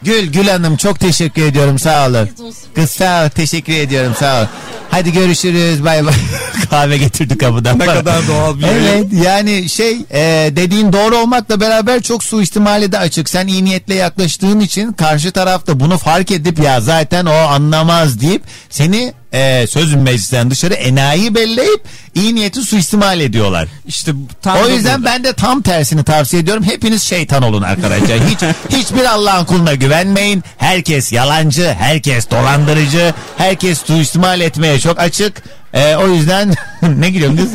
Gül, 0.02 0.32
Gül 0.32 0.48
Hanım 0.48 0.78
çok 0.78 1.00
teşekkür 1.00 1.42
ediyorum 1.42 1.80
sağ 1.80 2.08
olun. 2.08 2.30
Kız 2.76 2.90
sağ 2.90 3.26
ol 3.26 3.30
teşekkür 3.30 3.74
ediyorum 3.74 4.14
sağ 4.20 4.42
ol. 4.42 4.46
Hadi 4.90 5.14
görüşürüz 5.14 5.84
bay 5.84 6.06
bay. 6.06 6.14
Kahve 6.70 6.98
getirdi 6.98 7.38
kapıdan. 7.38 7.80
Ne 7.80 7.86
kadar 7.86 8.28
doğal 8.28 8.60
bir 8.60 8.64
Evet 8.64 9.06
yani 9.14 9.70
şey 9.70 9.98
e, 10.12 10.52
dediğin 10.56 10.94
doğru 10.94 11.18
olmakla 11.18 11.60
beraber 11.60 12.02
çok 12.02 12.24
suistimale 12.24 12.92
de 12.92 13.00
açık. 13.00 13.30
Sen 13.30 13.48
iyi 13.48 13.66
niyetle 13.66 13.96
yaklaştığın 13.96 14.60
için 14.60 14.94
karşı 14.94 15.32
tarafta 15.32 15.80
bunu 15.80 15.98
fark 15.98 16.32
edip 16.32 16.60
ya 16.60 16.82
zaten 16.82 17.26
o 17.26 17.34
anlamaz 17.34 18.22
deyip 18.22 18.42
seni 18.70 19.14
e, 19.38 19.68
söz 19.68 19.94
meclisten 19.94 20.52
dışarı 20.52 20.74
enayi 20.74 21.36
belleyip 21.36 21.82
iyi 22.16 22.36
niyeti 22.36 22.62
suistimal 22.62 23.20
ediyorlar. 23.20 23.68
İşte 23.88 24.12
tam 24.42 24.58
o 24.58 24.68
yüzden 24.68 24.98
burada. 24.98 25.12
ben 25.14 25.24
de 25.24 25.34
tam 25.34 25.62
tersini 25.62 26.04
tavsiye 26.04 26.42
ediyorum. 26.42 26.64
Hepiniz 26.64 27.04
şeytan 27.04 27.44
olun 27.44 27.62
arkadaşlar. 27.62 28.20
Hiç 28.30 28.40
hiçbir 28.78 29.06
Allah'ın 29.06 29.46
kuluna 29.46 29.74
güvenmeyin. 29.74 30.44
Herkes 30.58 31.14
yalancı, 31.14 31.76
herkes 31.80 32.30
dolandırıcı, 32.32 33.14
herkes 33.38 33.82
suistimal 33.82 34.42
etmeye 34.42 34.80
çok 34.80 35.00
açık. 35.00 35.44
Ee, 35.74 35.96
o 35.96 36.08
yüzden 36.08 36.54
ne 36.98 37.10
gülüyorsun 37.10 37.38
kız? 37.38 37.52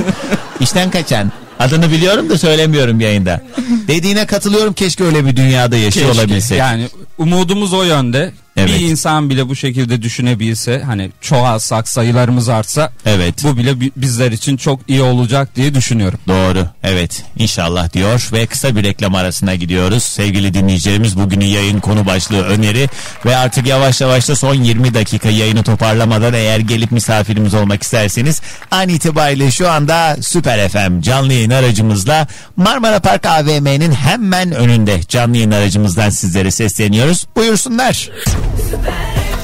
İşten 0.60 0.90
kaçan. 0.90 1.32
Adını 1.58 1.92
biliyorum 1.92 2.30
da 2.30 2.38
söylemiyorum 2.38 3.00
yayında. 3.00 3.40
Dediğine 3.88 4.26
katılıyorum 4.26 4.72
keşke 4.72 5.04
öyle 5.04 5.26
bir 5.26 5.36
dünyada 5.36 5.76
yaşıyor 5.76 6.14
olabilsek. 6.14 6.58
Yani 6.58 6.88
umudumuz 7.18 7.72
o 7.72 7.82
yönde. 7.82 8.32
Evet. 8.56 8.68
Bir 8.80 8.88
insan 8.88 9.30
bile 9.30 9.48
bu 9.48 9.56
şekilde 9.56 10.02
düşünebilse 10.02 10.82
hani 10.86 11.10
çoğalsak 11.20 11.88
sayılarımız 11.88 12.48
artsa 12.48 12.92
Evet. 13.06 13.34
bu 13.44 13.56
bile 13.56 13.80
bi- 13.80 13.92
bizler 13.96 14.32
için 14.32 14.56
çok 14.56 14.80
iyi 14.88 15.02
olacak 15.02 15.56
diye 15.56 15.74
düşünüyorum. 15.74 16.18
Doğru. 16.28 16.66
Evet. 16.82 17.22
İnşallah 17.36 17.92
diyor 17.92 18.28
ve 18.32 18.46
kısa 18.46 18.76
bir 18.76 18.84
reklam 18.84 19.14
arasına 19.14 19.54
gidiyoruz. 19.54 20.02
Sevgili 20.02 20.54
dinleyicilerimiz 20.54 21.18
bugünün 21.18 21.44
yayın 21.44 21.80
konu 21.80 22.06
başlığı 22.06 22.42
öneri 22.42 22.88
ve 23.26 23.36
artık 23.36 23.66
yavaş 23.66 24.00
yavaş 24.00 24.28
da 24.28 24.36
son 24.36 24.54
20 24.54 24.94
dakika 24.94 25.28
yayını 25.30 25.62
toparlamadan 25.62 26.34
eğer 26.34 26.58
gelip 26.58 26.92
misafirimiz 26.92 27.54
olmak 27.54 27.82
isterseniz 27.82 28.40
an 28.70 28.88
itibariyle 28.88 29.50
şu 29.50 29.70
anda 29.70 30.16
Süper 30.20 30.68
FM 30.68 31.00
canlı 31.00 31.32
yayın 31.32 31.50
aracımızla 31.50 32.26
Marmara 32.56 33.00
Park 33.00 33.26
AVM'nin 33.26 33.92
hemen 33.92 34.52
önünde 34.52 35.00
canlı 35.08 35.36
yayın 35.36 35.50
aracımızdan 35.50 36.10
sizlere 36.10 36.50
sesleniyoruz. 36.50 37.26
Buyursunlar. 37.36 38.10
Super. 38.56 39.41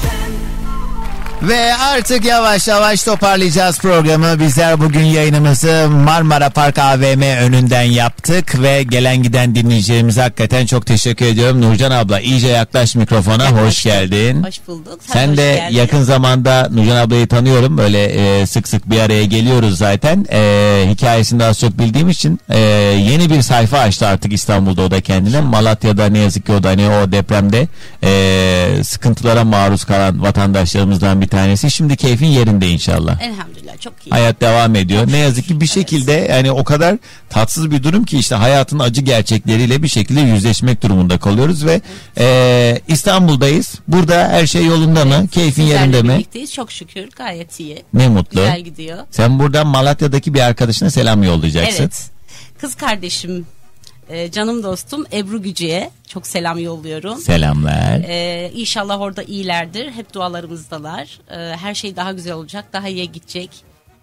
Ve 1.43 1.75
artık 1.75 2.25
yavaş 2.25 2.67
yavaş 2.67 3.03
toparlayacağız 3.03 3.79
programı. 3.79 4.39
Bizler 4.39 4.79
bugün 4.79 5.03
yayınımızı 5.03 5.87
Marmara 5.89 6.49
Park 6.49 6.77
AVM 6.79 7.21
önünden 7.21 7.81
yaptık 7.81 8.61
ve 8.61 8.83
gelen 8.83 9.23
giden 9.23 9.55
dinleyicilerimize 9.55 10.21
hakikaten 10.21 10.65
çok 10.65 10.85
teşekkür 10.85 11.25
ediyorum. 11.25 11.61
Nurcan 11.61 11.91
abla 11.91 12.19
iyice 12.19 12.47
yaklaş 12.47 12.95
mikrofona 12.95 13.51
hoş 13.51 13.83
geldin. 13.83 14.43
Hoş 14.43 14.67
bulduk. 14.67 14.99
Sen, 15.07 15.13
Sen 15.13 15.37
de 15.37 15.55
geldin. 15.55 15.75
yakın 15.75 16.03
zamanda 16.03 16.67
Nurcan 16.71 16.95
ablayı 16.95 17.27
tanıyorum. 17.27 17.77
Böyle 17.77 18.03
e, 18.41 18.45
sık 18.45 18.67
sık 18.67 18.89
bir 18.89 18.99
araya 18.99 19.25
geliyoruz 19.25 19.77
zaten. 19.77 20.25
E, 20.31 20.83
hikayesini 20.91 21.43
az 21.45 21.59
çok 21.59 21.79
bildiğim 21.79 22.09
için 22.09 22.39
e, 22.49 22.59
yeni 23.09 23.29
bir 23.29 23.41
sayfa 23.41 23.79
açtı 23.79 24.07
artık 24.07 24.33
İstanbul'da 24.33 24.81
o 24.81 24.91
da 24.91 25.01
kendine. 25.01 25.41
Malatya'da 25.41 26.05
ne 26.05 26.19
yazık 26.19 26.45
ki 26.45 26.51
o 26.51 26.63
da 26.63 26.69
hani 26.69 26.89
o 26.89 27.11
depremde 27.11 27.67
e, 28.03 28.83
sıkıntılara 28.83 29.43
maruz 29.43 29.83
kalan 29.83 30.21
vatandaşlarımızdan 30.21 31.21
bir 31.21 31.28
tanesi. 31.29 31.71
Şimdi 31.71 31.97
keyfin 31.97 32.25
yerinde 32.27 32.67
inşallah. 32.69 33.21
Elhamdülillah 33.21 33.79
çok 33.79 33.93
iyi. 34.05 34.09
Hayat 34.09 34.41
devam 34.41 34.75
ediyor. 34.75 35.07
Ne 35.11 35.17
yazık 35.17 35.47
ki 35.47 35.61
bir 35.61 35.67
şekilde 35.67 36.11
yani 36.11 36.51
o 36.51 36.63
kadar 36.63 36.95
tatsız 37.29 37.71
bir 37.71 37.83
durum 37.83 38.03
ki 38.05 38.17
işte 38.17 38.35
hayatın 38.35 38.79
acı 38.79 39.01
gerçekleriyle 39.01 39.83
bir 39.83 39.87
şekilde 39.87 40.21
yüzleşmek 40.21 40.83
durumunda 40.83 41.17
kalıyoruz 41.19 41.65
ve 41.65 41.81
e, 42.17 42.81
İstanbul'dayız. 42.87 43.75
Burada 43.87 44.29
her 44.29 44.47
şey 44.47 44.65
yolunda 44.65 45.05
mı? 45.05 45.27
Keyfin 45.27 45.51
Sizlerle 45.51 45.73
yerinde 45.79 46.01
mi? 46.01 46.09
birlikteyiz. 46.13 46.53
Çok 46.53 46.71
şükür 46.71 47.09
gayet 47.15 47.59
iyi. 47.59 47.83
Ne 47.93 48.07
mutlu. 48.07 48.39
Güzel 48.39 48.61
gidiyor. 48.61 48.97
Sen 49.11 49.39
buradan 49.39 49.67
Malatya'daki 49.67 50.33
bir 50.33 50.39
arkadaşına 50.39 50.89
selam 50.89 51.23
yollayacaksın. 51.23 51.83
Evet. 51.83 52.09
Kız 52.61 52.75
kardeşim, 52.75 53.45
e, 54.09 54.31
canım 54.31 54.63
dostum 54.63 55.05
Ebru 55.13 55.41
Gücü'ye 55.41 55.91
çok 56.07 56.27
selam 56.27 56.59
yolluyorum. 56.59 57.17
Selamlar. 57.17 57.99
E, 58.07 58.51
inşallah 58.55 59.01
orada 59.01 59.23
iyilerdir. 59.23 59.91
Hep 59.91 60.13
dualarımızdalar. 60.13 61.19
E, 61.31 61.57
her 61.57 61.75
şey 61.75 61.95
daha 61.95 62.11
güzel 62.11 62.33
olacak. 62.33 62.65
Daha 62.73 62.87
iyiye 62.87 63.05
gidecek. 63.05 63.49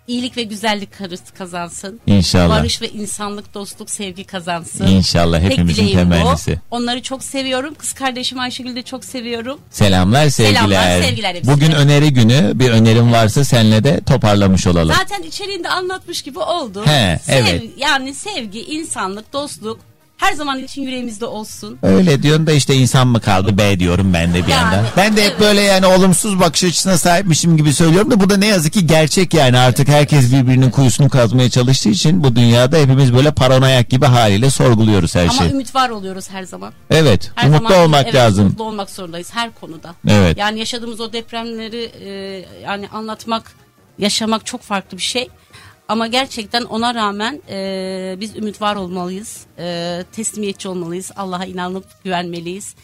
İyilik 0.08 0.36
ve 0.36 0.42
güzellik 0.42 0.98
karısı 0.98 1.34
kazansın. 1.38 2.00
İnşallah. 2.06 2.58
Barış 2.58 2.82
ve 2.82 2.88
insanlık, 2.88 3.54
dostluk, 3.54 3.90
sevgi 3.90 4.24
kazansın. 4.24 4.86
İnşallah 4.86 5.40
hepimizin 5.40 5.88
bu. 5.88 5.92
temennisi. 5.92 6.60
Onları 6.70 7.02
çok 7.02 7.24
seviyorum. 7.24 7.74
Kız 7.78 7.92
kardeşim 7.92 8.38
Ayşegül'ü 8.40 8.76
de 8.76 8.82
çok 8.82 9.04
seviyorum. 9.04 9.60
Selamlar 9.70 10.28
sevgiler. 10.28 10.60
Selamlar, 10.60 11.02
sevgiler 11.02 11.34
hepsine. 11.34 11.54
Bugün 11.54 11.72
öneri 11.72 12.12
günü 12.12 12.52
bir 12.54 12.70
önerim 12.70 13.12
varsa 13.12 13.44
senle 13.44 13.84
de 13.84 14.00
toparlamış 14.00 14.66
olalım. 14.66 14.94
Zaten 14.98 15.22
içeriğinde 15.22 15.68
anlatmış 15.68 16.22
gibi 16.22 16.38
oldu. 16.38 16.82
He, 16.86 17.18
Sev- 17.22 17.34
evet. 17.34 17.62
Yani 17.78 18.14
sevgi, 18.14 18.60
insanlık, 18.60 19.32
dostluk 19.32 19.80
her 20.16 20.32
zaman 20.32 20.58
için 20.58 20.82
yüreğimizde 20.82 21.26
olsun. 21.26 21.78
Öyle 21.82 22.22
diyorsun 22.22 22.46
da 22.46 22.52
işte 22.52 22.74
insan 22.74 23.08
mı 23.08 23.20
kaldı 23.20 23.58
be 23.58 23.80
diyorum 23.80 24.12
ben 24.14 24.34
de 24.34 24.46
bir 24.46 24.52
Yani, 24.52 24.74
yandan. 24.74 24.84
Ben 24.96 25.16
de 25.16 25.24
hep 25.24 25.40
böyle 25.40 25.60
yani 25.60 25.86
olumsuz 25.86 26.40
bakış 26.40 26.64
açısına 26.64 26.98
sahipmişim 26.98 27.56
gibi 27.56 27.72
söylüyorum 27.72 28.10
da 28.10 28.20
bu 28.20 28.30
da 28.30 28.36
ne 28.36 28.46
yazık 28.46 28.72
ki 28.72 28.86
gerçek 28.86 29.34
yani 29.34 29.58
artık 29.58 29.88
herkes 29.88 30.32
birbirinin 30.32 30.70
kuyusunu 30.70 31.08
kazmaya 31.08 31.50
çalıştığı 31.50 31.88
için 31.88 32.24
bu 32.24 32.36
dünyada 32.36 32.76
hepimiz 32.76 33.14
böyle 33.14 33.30
paranoyak 33.30 33.90
gibi 33.90 34.06
haliyle 34.06 34.50
sorguluyoruz 34.50 35.14
her 35.14 35.22
Ama 35.22 35.32
şeyi. 35.32 35.50
ümit 35.50 35.74
var 35.74 35.90
oluyoruz 35.90 36.30
her 36.30 36.42
zaman. 36.42 36.72
Evet, 36.90 37.30
Her 37.34 37.48
umutlu 37.48 37.68
zaman, 37.68 37.84
olmak 37.84 38.04
evet, 38.04 38.14
lazım. 38.14 38.46
Umutlu 38.46 38.64
olmak 38.64 38.90
zorundayız 38.90 39.30
her 39.34 39.54
konuda. 39.54 39.94
Evet. 40.08 40.38
Yani 40.38 40.58
yaşadığımız 40.58 41.00
o 41.00 41.12
depremleri 41.12 41.90
e, 42.04 42.10
yani 42.64 42.88
anlatmak, 42.88 43.52
yaşamak 43.98 44.46
çok 44.46 44.62
farklı 44.62 44.96
bir 44.98 45.02
şey. 45.02 45.28
Ama 45.88 46.06
gerçekten 46.06 46.62
ona 46.62 46.94
rağmen 46.94 47.40
e, 47.48 48.16
biz 48.20 48.36
ümit 48.36 48.60
var 48.60 48.76
olmalıyız. 48.76 49.46
E, 49.58 50.04
teslimiyetçi 50.12 50.68
olmalıyız. 50.68 51.12
Allah'a 51.16 51.44
inanıp 51.44 51.84
güvenmeliyiz. 52.04 52.74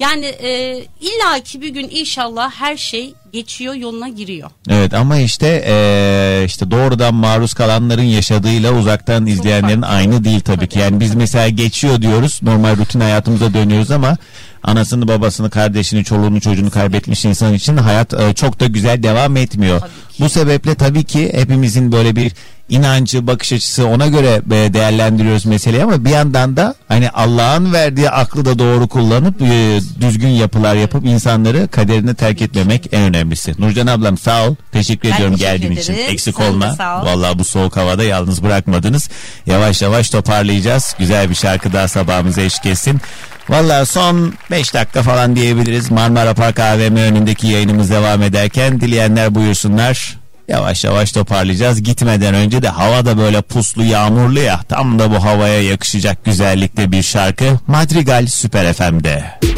Yani 0.00 0.26
e, 0.26 0.80
illaki 1.00 1.60
bir 1.60 1.68
gün 1.68 1.88
inşallah 1.90 2.50
her 2.50 2.76
şey 2.76 3.14
geçiyor, 3.32 3.74
yoluna 3.74 4.08
giriyor. 4.08 4.50
Evet 4.70 4.94
ama 4.94 5.18
işte 5.18 5.46
eee, 5.66 6.44
işte 6.46 6.70
doğrudan 6.70 7.14
maruz 7.14 7.54
kalanların 7.54 8.02
yaşadığıyla 8.02 8.72
uzaktan 8.72 9.26
izleyenlerin 9.26 9.82
aynı 9.82 10.24
değil 10.24 10.40
tabii 10.40 10.68
ki. 10.68 10.78
Yani 10.78 11.00
biz 11.00 11.14
mesela 11.14 11.48
geçiyor 11.48 12.02
diyoruz 12.02 12.40
normal 12.42 12.76
rutin 12.76 13.00
hayatımıza 13.00 13.54
dönüyoruz 13.54 13.90
ama 13.90 14.16
anasını 14.62 15.08
babasını 15.08 15.50
kardeşini 15.50 16.04
çoluğunu 16.04 16.40
çocuğunu 16.40 16.70
kaybetmiş 16.70 17.24
insan 17.24 17.54
için 17.54 17.76
hayat 17.76 18.14
e, 18.14 18.34
çok 18.34 18.60
da 18.60 18.66
güzel 18.66 19.02
devam 19.02 19.36
etmiyor. 19.36 19.80
Bu 20.20 20.28
sebeple 20.28 20.74
tabii 20.74 21.04
ki 21.04 21.32
hepimizin 21.34 21.92
böyle 21.92 22.16
bir 22.16 22.32
inancı 22.70 23.26
bakış 23.26 23.52
açısı 23.52 23.86
ona 23.86 24.06
göre 24.06 24.42
e, 24.46 24.72
değerlendiriyoruz 24.74 25.46
meseleyi 25.46 25.82
ama 25.82 26.04
bir 26.04 26.10
yandan 26.10 26.56
da 26.56 26.74
hani 26.88 27.10
Allah'ın 27.10 27.72
verdiği 27.72 28.10
aklı 28.10 28.44
da 28.44 28.58
doğru 28.58 28.88
kullanıp 28.88 29.42
e, 29.42 29.80
düzgün 30.00 30.28
yapılar 30.28 30.74
yapıp 30.74 31.04
insanları 31.06 31.68
kaderine 31.68 32.14
terk 32.14 32.42
etmemek 32.42 32.88
en 32.92 33.02
önemlisi. 33.02 33.54
Nurcan 33.58 33.86
ablam 33.86 34.18
sağ 34.18 34.48
ol. 34.48 34.54
Teşekkür 34.72 35.08
Ben 35.10 35.14
ediyorum 35.14 35.34
teşekkür 35.36 35.52
geldiğin 35.52 35.72
ederim. 35.72 35.94
için. 35.94 36.12
Eksik 36.14 36.36
Sen 36.36 36.44
olma. 36.44 36.76
Vallahi 36.78 37.38
bu 37.38 37.44
soğuk 37.44 37.76
havada 37.76 38.04
yalnız 38.04 38.42
bırakmadınız. 38.42 39.10
Yavaş 39.46 39.82
yavaş 39.82 40.10
toparlayacağız. 40.10 40.94
Güzel 40.98 41.30
bir 41.30 41.34
şarkı 41.34 41.72
daha 41.72 41.88
sabahımıza 41.88 42.40
eşlik 42.40 42.66
etsin. 42.66 43.00
Valla 43.48 43.86
son 43.86 44.34
5 44.50 44.74
dakika 44.74 45.02
falan 45.02 45.36
diyebiliriz. 45.36 45.90
Marmara 45.90 46.34
Park 46.34 46.60
AVM 46.60 46.96
önündeki 46.96 47.46
yayınımız 47.46 47.90
devam 47.90 48.22
ederken 48.22 48.80
dileyenler 48.80 49.34
buyursunlar. 49.34 50.19
Yavaş 50.50 50.84
yavaş 50.84 51.12
toparlayacağız. 51.12 51.82
Gitmeden 51.82 52.34
önce 52.34 52.62
de 52.62 52.68
hava 52.68 53.06
da 53.06 53.18
böyle 53.18 53.42
puslu 53.42 53.84
yağmurlu 53.84 54.40
ya. 54.40 54.60
Tam 54.68 54.98
da 54.98 55.10
bu 55.10 55.24
havaya 55.24 55.62
yakışacak 55.62 56.24
güzellikte 56.24 56.92
bir 56.92 57.02
şarkı. 57.02 57.58
Madrigal 57.66 58.26
Süper 58.26 58.72
FM'de. 58.72 59.49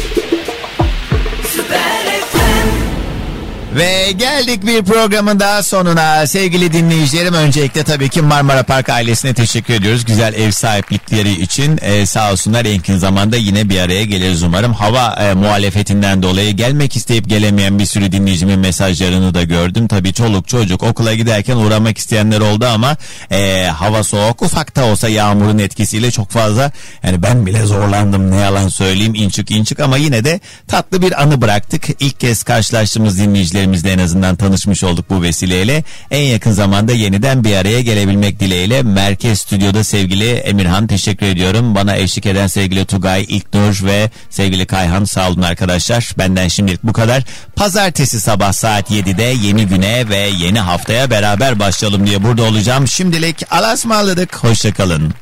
Ve 3.75 4.11
geldik 4.11 4.65
bir 4.65 4.83
programın 4.83 5.39
daha 5.39 5.63
sonuna. 5.63 6.27
Sevgili 6.27 6.73
dinleyicilerim 6.73 7.33
öncelikle 7.33 7.83
tabii 7.83 8.09
ki 8.09 8.21
Marmara 8.21 8.63
Park 8.63 8.89
ailesine 8.89 9.33
teşekkür 9.33 9.73
ediyoruz. 9.73 10.05
Güzel 10.05 10.33
ev 10.33 10.51
sahiplikleri 10.51 11.41
için 11.41 11.79
Ee, 11.81 12.05
sağ 12.05 12.31
olsunlar 12.31 12.65
en 12.65 12.79
kısa 12.79 12.99
zamanda 12.99 13.37
yine 13.37 13.69
bir 13.69 13.79
araya 13.79 14.03
geliriz 14.03 14.43
umarım. 14.43 14.73
Hava 14.73 15.15
e, 15.19 15.33
muhalefetinden 15.33 16.23
dolayı 16.23 16.51
gelmek 16.51 16.95
isteyip 16.95 17.29
gelemeyen 17.29 17.79
bir 17.79 17.85
sürü 17.85 18.11
dinleyicimin 18.11 18.59
mesajlarını 18.59 19.33
da 19.33 19.43
gördüm. 19.43 19.87
Tabii 19.87 20.13
çoluk 20.13 20.47
çocuk 20.47 20.83
okula 20.83 21.13
giderken 21.13 21.55
uğramak 21.55 21.97
isteyenler 21.97 22.39
oldu 22.39 22.65
ama 22.65 22.97
e, 23.31 23.65
hava 23.65 24.03
soğuk 24.03 24.41
ufak 24.41 24.75
da 24.75 24.85
olsa 24.85 25.09
yağmurun 25.09 25.59
etkisiyle 25.59 26.11
çok 26.11 26.29
fazla 26.29 26.71
yani 27.03 27.23
ben 27.23 27.45
bile 27.45 27.65
zorlandım 27.65 28.31
ne 28.31 28.35
yalan 28.35 28.67
söyleyeyim 28.67 29.15
inçik 29.15 29.51
inçik 29.51 29.79
ama 29.79 29.97
yine 29.97 30.23
de 30.23 30.39
tatlı 30.67 31.01
bir 31.01 31.21
anı 31.21 31.41
bıraktık. 31.41 31.89
İlk 31.99 32.19
kez 32.19 32.43
karşılaştığımız 32.43 33.19
dinleyicilerimizle 33.63 33.91
en 33.91 33.99
azından 33.99 34.35
tanışmış 34.35 34.83
olduk 34.83 35.05
bu 35.09 35.21
vesileyle. 35.21 35.83
En 36.11 36.21
yakın 36.21 36.51
zamanda 36.51 36.91
yeniden 36.91 37.43
bir 37.43 37.55
araya 37.55 37.81
gelebilmek 37.81 38.39
dileğiyle 38.39 38.83
Merkez 38.83 39.39
Stüdyo'da 39.39 39.83
sevgili 39.83 40.31
Emirhan 40.31 40.87
teşekkür 40.87 41.25
ediyorum. 41.25 41.75
Bana 41.75 41.95
eşlik 41.95 42.25
eden 42.25 42.47
sevgili 42.47 42.85
Tugay, 42.85 43.23
İlknur 43.23 43.81
ve 43.83 44.09
sevgili 44.29 44.65
Kayhan 44.65 45.03
sağ 45.03 45.29
olun 45.29 45.41
arkadaşlar. 45.41 46.13
Benden 46.17 46.47
şimdilik 46.47 46.83
bu 46.83 46.93
kadar. 46.93 47.23
Pazartesi 47.55 48.19
sabah 48.21 48.53
saat 48.53 48.91
7'de 48.91 49.47
yeni 49.47 49.67
güne 49.67 50.09
ve 50.09 50.17
yeni 50.17 50.59
haftaya 50.59 51.09
beraber 51.09 51.59
başlayalım 51.59 52.07
diye 52.07 52.23
burada 52.23 52.43
olacağım. 52.43 52.87
Şimdilik 52.87 53.53
alasmaladık. 53.53 54.43
Hoşçakalın. 54.43 55.13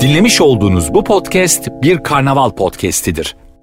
Dinlemiş 0.00 0.40
olduğunuz 0.40 0.94
bu 0.94 1.04
podcast 1.04 1.68
bir 1.82 2.02
karnaval 2.02 2.50
podcastidir. 2.50 3.36